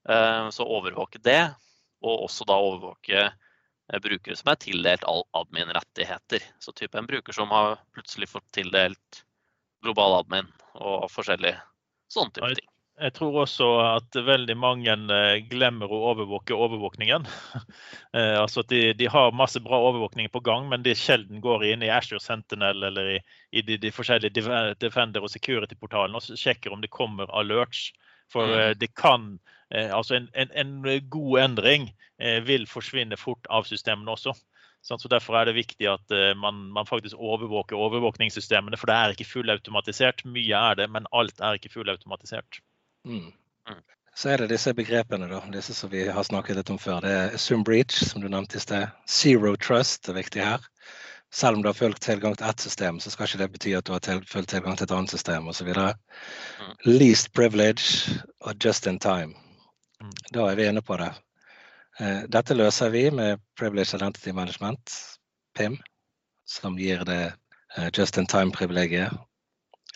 Eh, 0.09 0.49
så 0.49 0.65
overvåke 0.65 1.19
det, 1.26 1.41
og 2.05 2.28
også 2.28 2.45
da 2.45 2.57
overvåke 2.61 3.23
brukere 4.02 4.38
som 4.38 4.52
er 4.52 4.60
tildelt 4.62 5.06
all 5.10 5.24
admin-rettigheter. 5.38 6.46
Så 6.60 6.74
type 6.76 6.98
en 6.98 7.10
bruker 7.10 7.36
som 7.36 7.52
har 7.54 7.78
plutselig 7.96 8.32
fått 8.32 8.48
tildelt 8.58 9.26
global 9.86 10.22
admin 10.22 10.50
og 10.76 11.10
forskjellig 11.14 11.54
sånn 12.12 12.32
type 12.34 12.56
ting. 12.58 12.72
Jeg 12.96 13.12
tror 13.12 13.42
også 13.42 13.66
at 13.84 14.16
veldig 14.24 14.56
mange 14.56 14.94
eh, 15.12 15.42
glemmer 15.52 15.92
å 15.92 15.98
overvåke 16.14 16.56
overvåkningen. 16.56 17.26
altså 18.16 18.64
at 18.64 18.70
de, 18.72 18.94
de, 18.96 19.10
har 19.12 19.36
masse 19.36 19.60
bra 19.60 19.82
overvåkning 19.90 20.30
på 20.32 20.40
gang, 20.46 20.70
men 20.72 20.86
de 20.86 20.94
sjelden 20.96 21.44
går 21.44 21.66
inn 21.74 21.84
i 21.84 21.92
Ashore 21.92 22.24
Sentinel 22.24 22.88
eller 22.88 23.18
i, 23.18 23.20
i 23.52 23.66
de, 23.68 23.76
de, 23.84 23.92
forskjellige 23.92 24.46
Defender- 24.80 25.28
og 25.28 25.34
security-portalene 25.34 26.22
og 26.22 26.40
sjekker 26.40 26.72
om 26.72 26.80
det 26.86 26.94
kommer 26.96 27.28
alerts. 27.36 27.90
For 28.34 28.49
mm. 28.49 28.80
det 28.82 28.93
kan 28.95 29.36
Altså 29.76 30.13
en, 30.15 30.28
en, 30.38 30.51
en 30.55 31.07
god 31.09 31.39
endring 31.41 31.88
vil 32.45 32.67
forsvinne 32.69 33.17
fort 33.17 33.47
av 33.49 33.65
systemene 33.65 34.13
også. 34.13 34.32
Så 34.86 35.09
Derfor 35.09 35.39
er 35.39 35.49
det 35.49 35.55
viktig 35.57 35.88
at 35.89 36.13
man, 36.38 36.59
man, 36.71 36.86
faktisk 36.86 37.17
overvåker 37.17 37.76
overvåkningssystemene. 37.76 38.78
For 38.78 38.88
det 38.88 38.95
er 38.95 39.15
ikke 39.15 39.28
fullautomatisert. 39.28 40.21
Mye 40.30 40.61
er 40.69 40.78
det, 40.80 40.88
men 40.93 41.09
alt 41.11 41.41
er 41.41 41.57
ikke 41.57 41.73
fullautomatisert. 41.73 42.61
Mm. 43.03 43.34
mm. 43.67 43.82
Så 44.15 44.30
er 44.32 44.39
det 44.39 44.53
disse 44.53 44.71
begrepene, 44.73 45.28
da, 45.28 45.41
disse 45.51 45.73
som 45.76 45.91
vi 45.91 46.05
har 46.07 46.23
snakket 46.23 46.55
litt 46.55 46.69
om 46.71 46.78
før. 46.80 47.01
Det 47.03 47.11
er 47.11 47.34
Zoom 47.41 47.65
breach, 47.67 47.97
som 48.07 48.23
du 48.23 48.30
nevnte 48.32 48.55
i 48.55 48.63
sted. 48.63 48.93
Zero 49.11 49.57
trust 49.59 50.07
er 50.07 50.15
viktig 50.15 50.39
her. 50.39 50.63
Selv 51.36 51.58
om 51.58 51.64
du 51.64 51.68
har 51.70 51.76
fulgt 51.76 52.02
tilgang 52.02 52.36
til 52.40 52.48
ett 52.48 52.64
system, 52.64 53.00
så 53.00 53.12
skal 53.12 53.28
ikke 53.28 53.42
det 53.42 53.50
bety 53.52 53.74
at 53.76 53.88
du 53.88 53.92
har 53.92 54.24
fulgt 54.30 54.54
tilgang 54.54 54.78
til 54.78 54.88
et 54.88 54.94
annet 54.96 55.12
system 55.12 55.50
osv. 55.52 55.68
Mm. 55.68 56.76
Least 56.88 57.34
privilege 57.36 58.16
og 58.40 58.56
just 58.66 58.88
in 58.88 59.00
time. 59.00 59.36
Mm. 60.02 60.14
Da 60.34 60.48
er 60.48 60.56
vi 60.56 60.68
inne 60.70 60.82
på 60.82 60.98
det. 61.02 61.12
Eh, 62.00 62.24
dette 62.32 62.56
løser 62.56 62.90
vi 62.90 63.10
med 63.12 63.44
Privilege 63.60 63.98
Identity 63.98 64.32
Management, 64.32 64.96
PIM, 65.58 65.78
som 66.48 66.80
gir 66.80 67.04
det 67.04 67.34
eh, 67.78 67.90
just 67.98 68.18
in 68.18 68.28
time-privilegiet 68.28 69.12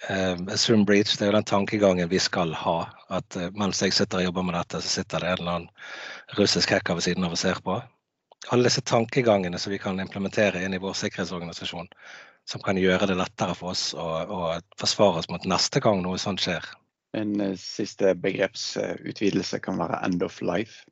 uh, 0.10 0.54
assume 0.54 0.86
breach, 0.86 1.18
det 1.18 1.26
er 1.26 1.32
jo 1.32 1.38
den 1.38 1.44
tankegangen 1.44 2.10
vi 2.10 2.20
skal 2.20 2.54
ha. 2.54 2.78
At 3.10 3.38
uh, 3.38 3.50
mens 3.58 3.82
jeg 3.84 3.94
sitter 3.94 4.22
og 4.22 4.30
jobber 4.30 4.48
med 4.48 4.58
dette, 4.60 4.82
så 4.82 5.00
sitter 5.00 5.24
det 5.24 5.32
en 5.32 5.40
eller 5.40 5.56
annen 5.58 5.70
russisk 6.40 6.72
hacker 6.76 7.00
ved 7.00 7.08
siden 7.08 7.28
av 7.28 7.36
og 7.36 7.42
ser 7.42 7.60
på. 7.66 7.80
Alle 8.48 8.70
disse 8.70 8.82
tankegangene 8.88 9.60
som 9.60 9.74
vi 9.74 9.80
kan 9.82 10.00
implementere 10.00 10.64
inn 10.64 10.74
i 10.74 10.82
vår 10.82 10.96
sikkerhetsorganisasjon, 10.96 11.90
som 12.48 12.64
kan 12.64 12.80
gjøre 12.80 13.10
det 13.12 13.18
lettere 13.20 13.56
for 13.58 13.76
oss 13.76 13.92
å, 13.94 14.08
å 14.24 14.40
forsvare 14.80 15.22
oss 15.22 15.30
mot 15.30 15.44
neste 15.50 15.84
gang 15.84 16.02
noe 16.06 16.18
sånt 16.22 16.42
skjer. 16.46 16.64
En 17.18 17.36
uh, 17.42 17.54
siste 17.60 18.14
begrepsutvidelse 18.24 19.60
kan 19.66 19.78
være 19.82 20.00
end 20.08 20.24
of 20.26 20.40
life. 20.46 20.86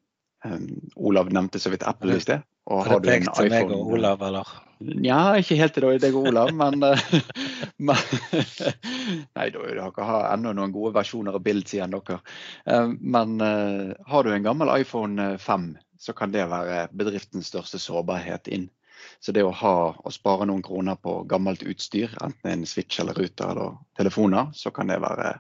Um, 0.46 0.68
Olav 0.96 1.32
nevnte 1.34 1.62
så 1.62 1.72
vidt 1.74 1.88
Apple 1.88 2.18
i 2.18 2.22
sted. 2.22 2.46
Og 2.68 2.84
har, 2.84 2.98
har 2.98 3.04
det 3.04 3.14
pekt 3.14 3.36
til 3.38 3.52
meg 3.54 3.70
og 3.72 3.94
Olav, 3.96 4.24
eller? 4.28 4.50
Nja, 4.78 5.38
ikke 5.40 5.56
helt 5.58 5.74
til 5.74 5.88
deg 6.04 6.16
og 6.18 6.28
Olav, 6.30 6.52
men, 6.54 6.84
eh, 6.86 7.06
men 7.88 7.98
Nei, 9.38 9.48
dere 9.54 9.88
har 10.10 10.28
ennå 10.34 10.54
noen 10.54 10.74
gode 10.76 10.94
versjoner 11.00 11.38
av 11.40 11.46
Bild, 11.46 11.66
sier 11.70 11.90
dere. 11.90 12.20
Eh, 12.70 12.92
men 13.00 13.40
eh, 13.42 13.96
har 14.12 14.28
du 14.28 14.34
en 14.34 14.46
gammel 14.46 14.74
iPhone 14.76 15.32
5, 15.42 15.70
så 16.00 16.14
kan 16.14 16.32
det 16.32 16.46
være 16.50 16.88
bedriftens 16.92 17.52
største 17.52 17.80
sårbarhet 17.82 18.48
inn. 18.48 18.70
Så 19.20 19.34
det 19.34 19.44
å 19.46 19.54
ha 19.54 19.76
og 19.94 20.14
spare 20.14 20.48
noen 20.50 20.64
kroner 20.66 20.98
på 21.02 21.20
gammelt 21.30 21.64
utstyr, 21.64 22.14
enten 22.24 22.52
en 22.52 22.66
switch 22.70 23.00
eller 23.02 23.18
ruter 23.18 23.52
eller 23.52 23.78
telefoner, 23.98 24.50
så 24.58 24.74
kan 24.74 24.90
det 24.90 25.00
være 25.04 25.36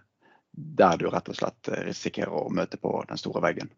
der 0.57 0.97
du 0.97 1.07
rett 1.13 1.29
og 1.29 1.37
slett 1.37 1.69
risikerer 1.85 2.33
å 2.33 2.49
møte 2.53 2.79
på 2.81 2.93
den 3.09 3.19
store 3.21 3.43
veggen. 3.45 3.69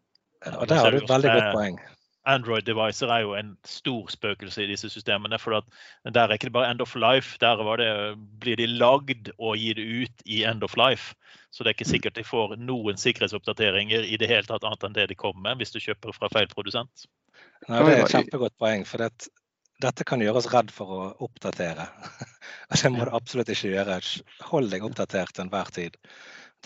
Ja, 0.46 0.56
og 0.62 0.68
Der 0.72 0.80
har 0.80 0.92
du 0.92 1.02
et 1.02 1.10
veldig 1.10 1.32
godt 1.36 1.56
poeng. 1.56 1.80
Android-devicer 2.28 3.08
er 3.08 3.24
jo 3.24 3.34
en 3.38 3.54
stor 3.66 4.10
spøkelse 4.12 4.64
i 4.64 4.68
disse 4.68 4.90
systemene. 4.92 5.40
for 5.40 5.64
Der 6.04 6.22
er 6.22 6.34
ikke 6.34 6.50
det 6.50 6.54
bare 6.54 6.72
end 6.72 6.82
of 6.82 6.96
life, 6.96 7.38
der 7.42 7.56
det, 7.78 8.18
blir 8.40 8.56
de 8.56 8.68
lagd 8.68 9.32
og 9.40 9.58
gir 9.58 9.74
det 9.76 9.86
ut 10.04 10.26
i 10.26 10.44
end 10.44 10.64
of 10.64 10.76
life. 10.78 11.16
Så 11.52 11.64
det 11.64 11.70
er 11.70 11.78
ikke 11.78 11.90
sikkert 11.90 12.16
de 12.16 12.24
får 12.24 12.56
noen 12.58 12.98
sikkerhetsoppdateringer 12.98 14.04
i 14.04 14.18
det 14.18 14.28
hele 14.28 14.46
tatt 14.46 14.64
annet 14.64 14.84
enn 14.84 14.94
det 14.94 15.08
de 15.10 15.16
kommer 15.16 15.42
med 15.42 15.58
hvis 15.58 15.72
du 15.72 15.80
kjøper 15.80 16.12
fra 16.14 16.30
feil 16.30 16.48
produsent. 16.48 17.08
Nei, 17.68 17.84
det 17.84 17.94
er 17.96 18.04
et 18.04 18.12
kjempegodt 18.12 18.58
poeng. 18.60 18.86
for 18.86 18.98
det, 18.98 19.30
dette 19.82 20.04
kan 20.04 20.22
gjøre 20.22 20.42
oss 20.42 20.52
redd 20.52 20.72
for 20.76 20.92
å 20.92 21.02
oppdatere. 21.24 21.88
det 22.76 22.92
må 22.92 23.08
du 23.08 23.16
absolutt 23.16 23.50
ikke 23.50 23.72
gjøre. 23.72 24.02
Hold 24.52 24.70
deg 24.74 24.84
oppdatert 24.84 25.34
til 25.34 25.48
enhver 25.48 25.72
tid 25.72 25.98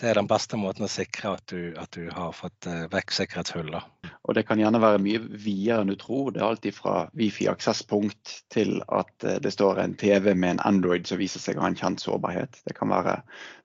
det 0.00 0.08
er 0.10 0.18
den 0.18 0.26
beste 0.26 0.58
måten 0.58 0.86
å 0.86 0.90
sikre 0.90 1.36
at 1.36 1.44
du, 1.52 1.74
at 1.78 1.94
du 1.94 2.08
har 2.10 2.32
fått 2.34 2.66
uh, 2.66 2.86
vekk 2.90 3.12
sikkerhetshull. 3.14 3.70
Og 3.74 4.34
det 4.34 4.42
kan 4.48 4.58
gjerne 4.58 4.80
være 4.82 5.02
mye 5.02 5.20
videre 5.22 5.84
enn 5.84 5.92
du 5.92 5.96
tror. 6.00 6.32
Det 6.34 6.42
er 6.42 6.48
alt 6.48 6.66
fra 6.74 6.94
Wifi-aksesspunkt 7.14 8.32
til 8.54 8.80
at 8.88 9.12
uh, 9.26 9.36
det 9.42 9.52
står 9.54 9.78
en 9.84 9.94
TV 10.00 10.32
med 10.34 10.56
en 10.56 10.64
Android 10.72 11.06
som 11.06 11.20
viser 11.22 11.42
seg 11.42 11.60
å 11.60 11.66
ha 11.66 11.70
en 11.70 11.78
kjent 11.78 12.02
sårbarhet. 12.02 12.58
Det 12.66 12.74
kan 12.78 12.90
være 12.90 13.20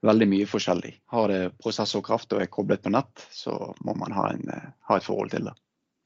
veldig 0.06 0.30
mye 0.36 0.52
forskjellig. 0.52 0.94
Har 1.16 1.34
det 1.34 1.42
prosessorkraft 1.64 2.38
og 2.38 2.46
er 2.46 2.54
koblet 2.54 2.86
på 2.86 2.94
nett, 2.94 3.26
så 3.34 3.74
må 3.86 3.98
man 3.98 4.14
ha, 4.14 4.30
en, 4.36 4.46
uh, 4.54 4.70
ha 4.92 5.00
et 5.00 5.10
forhold 5.10 5.34
til 5.34 5.50
det. 5.50 5.58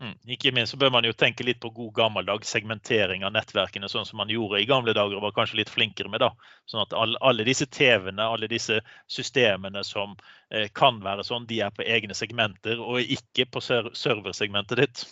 Mm. 0.04 0.16
Ikke 0.36 0.51
minst 0.51 0.74
så 0.74 0.78
bør 0.78 0.89
man 0.91 1.06
jo 1.08 1.14
tenke 1.16 1.45
litt 1.47 1.62
på 1.64 1.70
god 1.72 1.93
gammeldags 1.95 2.49
segmentering 2.51 3.24
av 3.24 3.32
nettverkene, 3.36 3.88
sånn 3.91 4.08
som 4.08 4.20
man 4.20 4.32
gjorde 4.32 4.60
i 4.60 4.68
gamle 4.68 4.91
dager 4.95 5.16
og 5.16 5.24
var 5.30 5.36
kanskje 5.38 5.62
litt 5.62 5.72
flinkere 5.72 6.12
med. 6.12 6.20
da. 6.26 6.34
Sånn 6.68 6.84
at 6.84 6.95
alle, 6.97 7.20
alle 7.24 7.45
disse 7.47 7.70
TV-ene, 7.72 8.26
alle 8.26 8.49
disse 8.51 8.82
systemene 9.08 9.84
som 9.88 10.18
eh, 10.51 10.68
kan 10.76 10.99
være 11.06 11.24
sånn, 11.24 11.47
de 11.47 11.62
er 11.64 11.72
på 11.72 11.88
egne 11.88 12.18
segmenter 12.18 12.82
og 12.84 12.99
ikke 13.16 13.47
på 13.54 13.64
serversegmentet 13.64 14.82
ditt. 14.82 15.06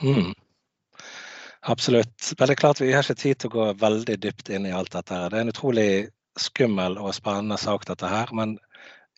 Mm. 0.00 0.32
Absolutt. 1.68 2.32
er 2.40 2.54
klart 2.54 2.80
Vi 2.80 2.92
har 2.94 3.04
ikke 3.04 3.20
tid 3.20 3.40
til 3.42 3.50
å 3.50 3.56
gå 3.56 3.68
veldig 3.82 4.16
dypt 4.22 4.48
inn 4.48 4.66
i 4.66 4.72
alt 4.72 4.94
dette. 4.96 5.12
her. 5.12 5.28
Det 5.28 5.42
er 5.42 5.44
en 5.44 5.52
utrolig 5.52 5.90
skummel 6.40 6.96
og 6.96 7.12
spennende 7.16 7.58
sak, 7.60 7.84
dette 7.84 8.08
her. 8.08 8.32
Men 8.32 8.56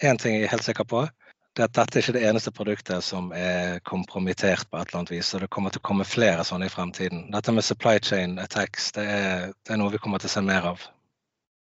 én 0.03 0.19
ting 0.19 0.35
jeg 0.35 0.49
er 0.49 0.57
helt 0.57 0.67
sikker 0.67 0.89
på 0.89 1.07
det 1.07 1.18
at 1.65 1.75
dette 1.77 1.99
er 1.99 2.05
ikke 2.05 2.17
det 2.17 2.25
eneste 2.29 2.53
produktet 2.55 3.05
som 3.05 3.31
er 3.37 3.79
kompromittert 3.89 4.69
på 4.71 4.79
et 4.79 4.89
eller 4.89 5.03
annet 5.03 5.15
vis. 5.17 5.33
og 5.35 5.45
Det 5.45 5.51
kommer 5.55 5.75
til 5.75 5.83
å 5.83 5.89
komme 5.91 6.07
flere 6.09 6.45
sånne 6.47 6.69
i 6.69 6.73
fremtiden. 6.73 7.27
Dette 7.35 7.55
med 7.55 7.67
supply 7.67 7.99
chain 8.05 8.39
attacks, 8.43 8.93
det 8.97 9.07
er, 9.07 9.49
det 9.67 9.75
er 9.75 9.81
noe 9.81 9.95
vi 9.95 10.03
kommer 10.03 10.23
til 10.23 10.31
å 10.31 10.35
se 10.37 10.45
mer 10.45 10.69
av. 10.75 10.85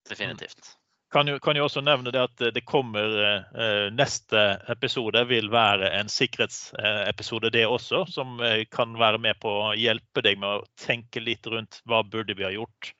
Definitivt. 0.10 0.74
Kan 1.12 1.30
jo, 1.32 1.38
kan 1.40 1.56
jo 1.56 1.64
også 1.64 1.82
nevne 1.88 2.12
det 2.12 2.20
at 2.20 2.42
det 2.52 2.66
kommer 2.68 3.14
eh, 3.24 3.86
Neste 3.96 4.42
episode 4.68 5.22
vil 5.30 5.48
være 5.54 5.94
en 5.96 6.12
sikkerhetsepisode, 6.12 7.52
det 7.56 7.64
også. 7.64 8.04
Som 8.12 8.42
eh, 8.44 8.66
kan 8.72 8.98
være 9.00 9.22
med 9.24 9.40
på 9.40 9.54
å 9.70 9.76
hjelpe 9.80 10.24
deg 10.26 10.42
med 10.42 10.50
å 10.50 10.66
tenke 10.84 11.24
litt 11.24 11.48
rundt 11.48 11.80
hva 11.88 12.04
burde 12.04 12.36
vi 12.36 12.48
ha 12.48 12.52
gjort 12.52 12.92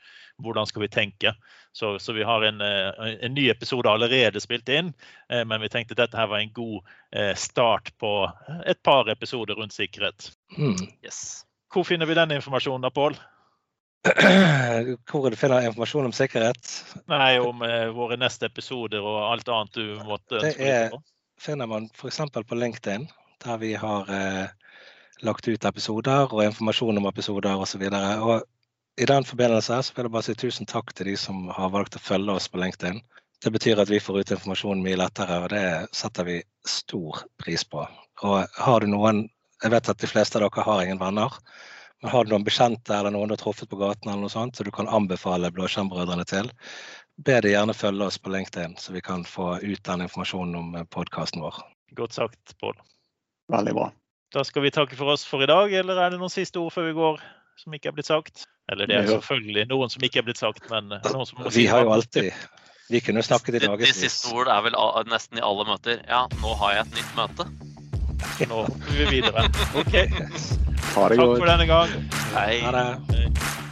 hvordan 0.44 0.68
skal 0.70 0.86
vi 0.86 0.92
tenke? 0.94 1.34
Så, 1.78 2.00
så 2.00 2.14
vi 2.14 2.24
har 2.24 2.42
en, 2.42 2.62
eh, 2.62 3.18
en, 3.22 3.34
ny 3.34 3.50
episode 3.50 3.90
allerede 3.90 4.42
spilt 4.42 4.70
inn, 4.74 4.88
eh, 5.30 5.44
men 5.46 5.62
vi 5.62 5.70
tenkte 5.70 5.94
at 5.94 6.00
dette 6.08 6.18
her 6.18 6.30
var 6.32 6.42
en 6.42 6.54
god 6.56 6.80
eh, 7.14 7.36
start 7.38 7.92
på 8.02 8.14
et 8.66 8.80
par 8.82 9.06
episoder 9.14 9.60
rundt 9.60 9.76
sikkerhet. 9.76 10.32
Mm. 10.58 10.74
Yes. 11.06 11.44
Hvor 11.70 11.86
finner 11.86 12.10
vi 12.10 12.18
den 12.18 12.34
informasjonen 12.34 12.88
da, 12.88 12.90
Pål? 12.90 13.20
Hvor 15.12 15.30
du 15.30 15.38
finner 15.38 15.70
informasjon 15.70 16.10
om 16.10 16.18
sikkerhet? 16.18 16.74
Nei, 17.14 17.38
om 17.46 17.62
eh, 17.62 17.92
våre 17.94 18.18
neste 18.18 18.50
episoder 18.50 19.06
og 19.06 19.22
alt 19.28 19.54
annet 19.54 19.78
du 19.78 19.96
måtte 20.02 20.42
ønske 20.42 20.58
Det 20.58 20.74
er, 20.82 21.00
finner 21.38 21.70
man 21.70 21.92
f.eks. 21.94 22.24
på 22.42 22.58
LinkedIn, 22.58 23.06
der 23.46 23.62
vi 23.62 23.76
har 23.78 24.10
eh, 24.10 24.48
lagt 25.30 25.46
ut 25.46 25.70
episoder 25.70 26.34
og 26.34 26.42
informasjon 26.50 26.98
om 26.98 27.14
episoder 27.14 27.62
osv. 27.62 27.86
I 28.98 29.06
den 29.06 29.24
forbindelse 29.24 29.78
så 29.84 29.94
vil 29.94 30.08
jeg 30.08 30.14
bare 30.16 30.26
si 30.26 30.34
tusen 30.34 30.66
takk 30.66 30.90
til 30.98 31.12
de 31.12 31.14
som 31.22 31.52
har 31.54 31.70
valgt 31.70 32.00
å 32.00 32.02
følge 32.02 32.34
oss 32.34 32.48
på 32.50 32.58
LinkedIn. 32.58 32.98
Det 33.46 33.52
betyr 33.54 33.78
at 33.78 33.92
vi 33.94 34.00
får 34.02 34.24
ut 34.24 34.32
informasjonen 34.34 34.82
mye 34.82 34.98
lettere, 34.98 35.36
og 35.44 35.52
det 35.54 35.66
setter 35.94 36.26
vi 36.26 36.38
stor 36.66 37.20
pris 37.38 37.62
på. 37.70 37.84
Og 38.26 38.58
har 38.58 38.82
du 38.82 38.90
noen 38.90 39.28
Jeg 39.64 39.72
vet 39.74 39.88
at 39.90 39.98
de 39.98 40.06
fleste 40.06 40.38
av 40.38 40.44
dere 40.44 40.64
har 40.66 40.84
ingen 40.84 41.00
venner. 41.02 41.34
Men 42.04 42.12
har 42.14 42.26
du 42.26 42.30
noen 42.30 42.44
bekjente 42.46 42.94
eller 42.94 43.10
noen 43.10 43.32
du 43.32 43.34
har 43.34 43.40
truffet 43.42 43.70
på 43.70 43.80
gaten 43.80 44.12
eller 44.12 44.22
noe 44.22 44.30
sånt, 44.30 44.54
så 44.54 44.62
du 44.62 44.70
kan 44.70 44.90
anbefale 44.90 45.50
Blåskjermbrødrene 45.50 46.26
til, 46.30 46.52
be 47.26 47.40
de 47.42 47.56
gjerne 47.56 47.74
følge 47.74 48.06
oss 48.06 48.20
på 48.22 48.30
LinkedIn, 48.36 48.76
så 48.78 48.94
vi 48.94 49.02
kan 49.02 49.26
få 49.26 49.56
ut 49.64 49.82
den 49.90 50.06
informasjonen 50.06 50.60
om 50.60 50.78
podkasten 50.94 51.42
vår. 51.42 51.58
Godt 51.98 52.14
sagt, 52.20 52.54
Pål. 52.62 52.78
Veldig 53.50 53.74
bra. 53.80 53.90
Da 54.38 54.46
skal 54.46 54.68
vi 54.68 54.74
takke 54.78 55.00
for 55.00 55.10
oss 55.16 55.26
for 55.26 55.42
i 55.42 55.50
dag, 55.50 55.74
eller 55.74 55.98
er 55.98 56.14
det 56.14 56.22
noen 56.22 56.34
siste 56.34 56.62
ord 56.62 56.78
før 56.78 56.92
vi 56.92 56.98
går 57.00 57.26
som 57.62 57.74
ikke 57.76 57.90
er 57.92 57.96
blitt 57.98 58.10
sagt? 58.10 58.46
Eller 58.72 58.90
det 58.90 58.98
er 58.98 59.08
selvfølgelig 59.08 59.68
noen 59.70 59.90
som 59.94 60.04
ikke 60.04 60.20
er 60.22 60.28
blitt 60.28 60.40
sagt, 60.42 60.66
men 60.72 60.90
noen 60.92 61.26
som 61.30 61.40
må 61.42 61.52
Vi 61.56 61.66
har 61.72 61.86
jo 61.86 61.94
alltid 61.96 62.32
Vi 62.92 63.00
kunne 63.04 63.24
snakket 63.24 63.60
i 63.60 63.64
dagevis. 63.66 63.96
de 63.96 64.08
siste 64.08 64.32
ord 64.36 64.48
er 64.52 64.62
vel 64.64 64.76
nesten 65.12 65.40
i 65.40 65.44
alle 65.44 65.66
møter. 65.68 66.02
Ja, 66.08 66.26
nå 66.42 66.56
har 66.62 66.78
jeg 66.78 66.86
et 66.88 67.00
nytt 67.00 67.16
møte. 67.20 67.48
Nå 68.48 68.64
går 68.66 68.98
vi 68.98 69.06
videre. 69.20 69.48
OK, 69.78 69.96
Ha 70.96 71.08
det 71.10 71.18
takk 71.20 71.38
for 71.38 71.48
denne 71.52 71.68
gang. 71.70 71.96
Hei. 72.34 72.60
Ha 72.64 72.72
det. 72.76 73.67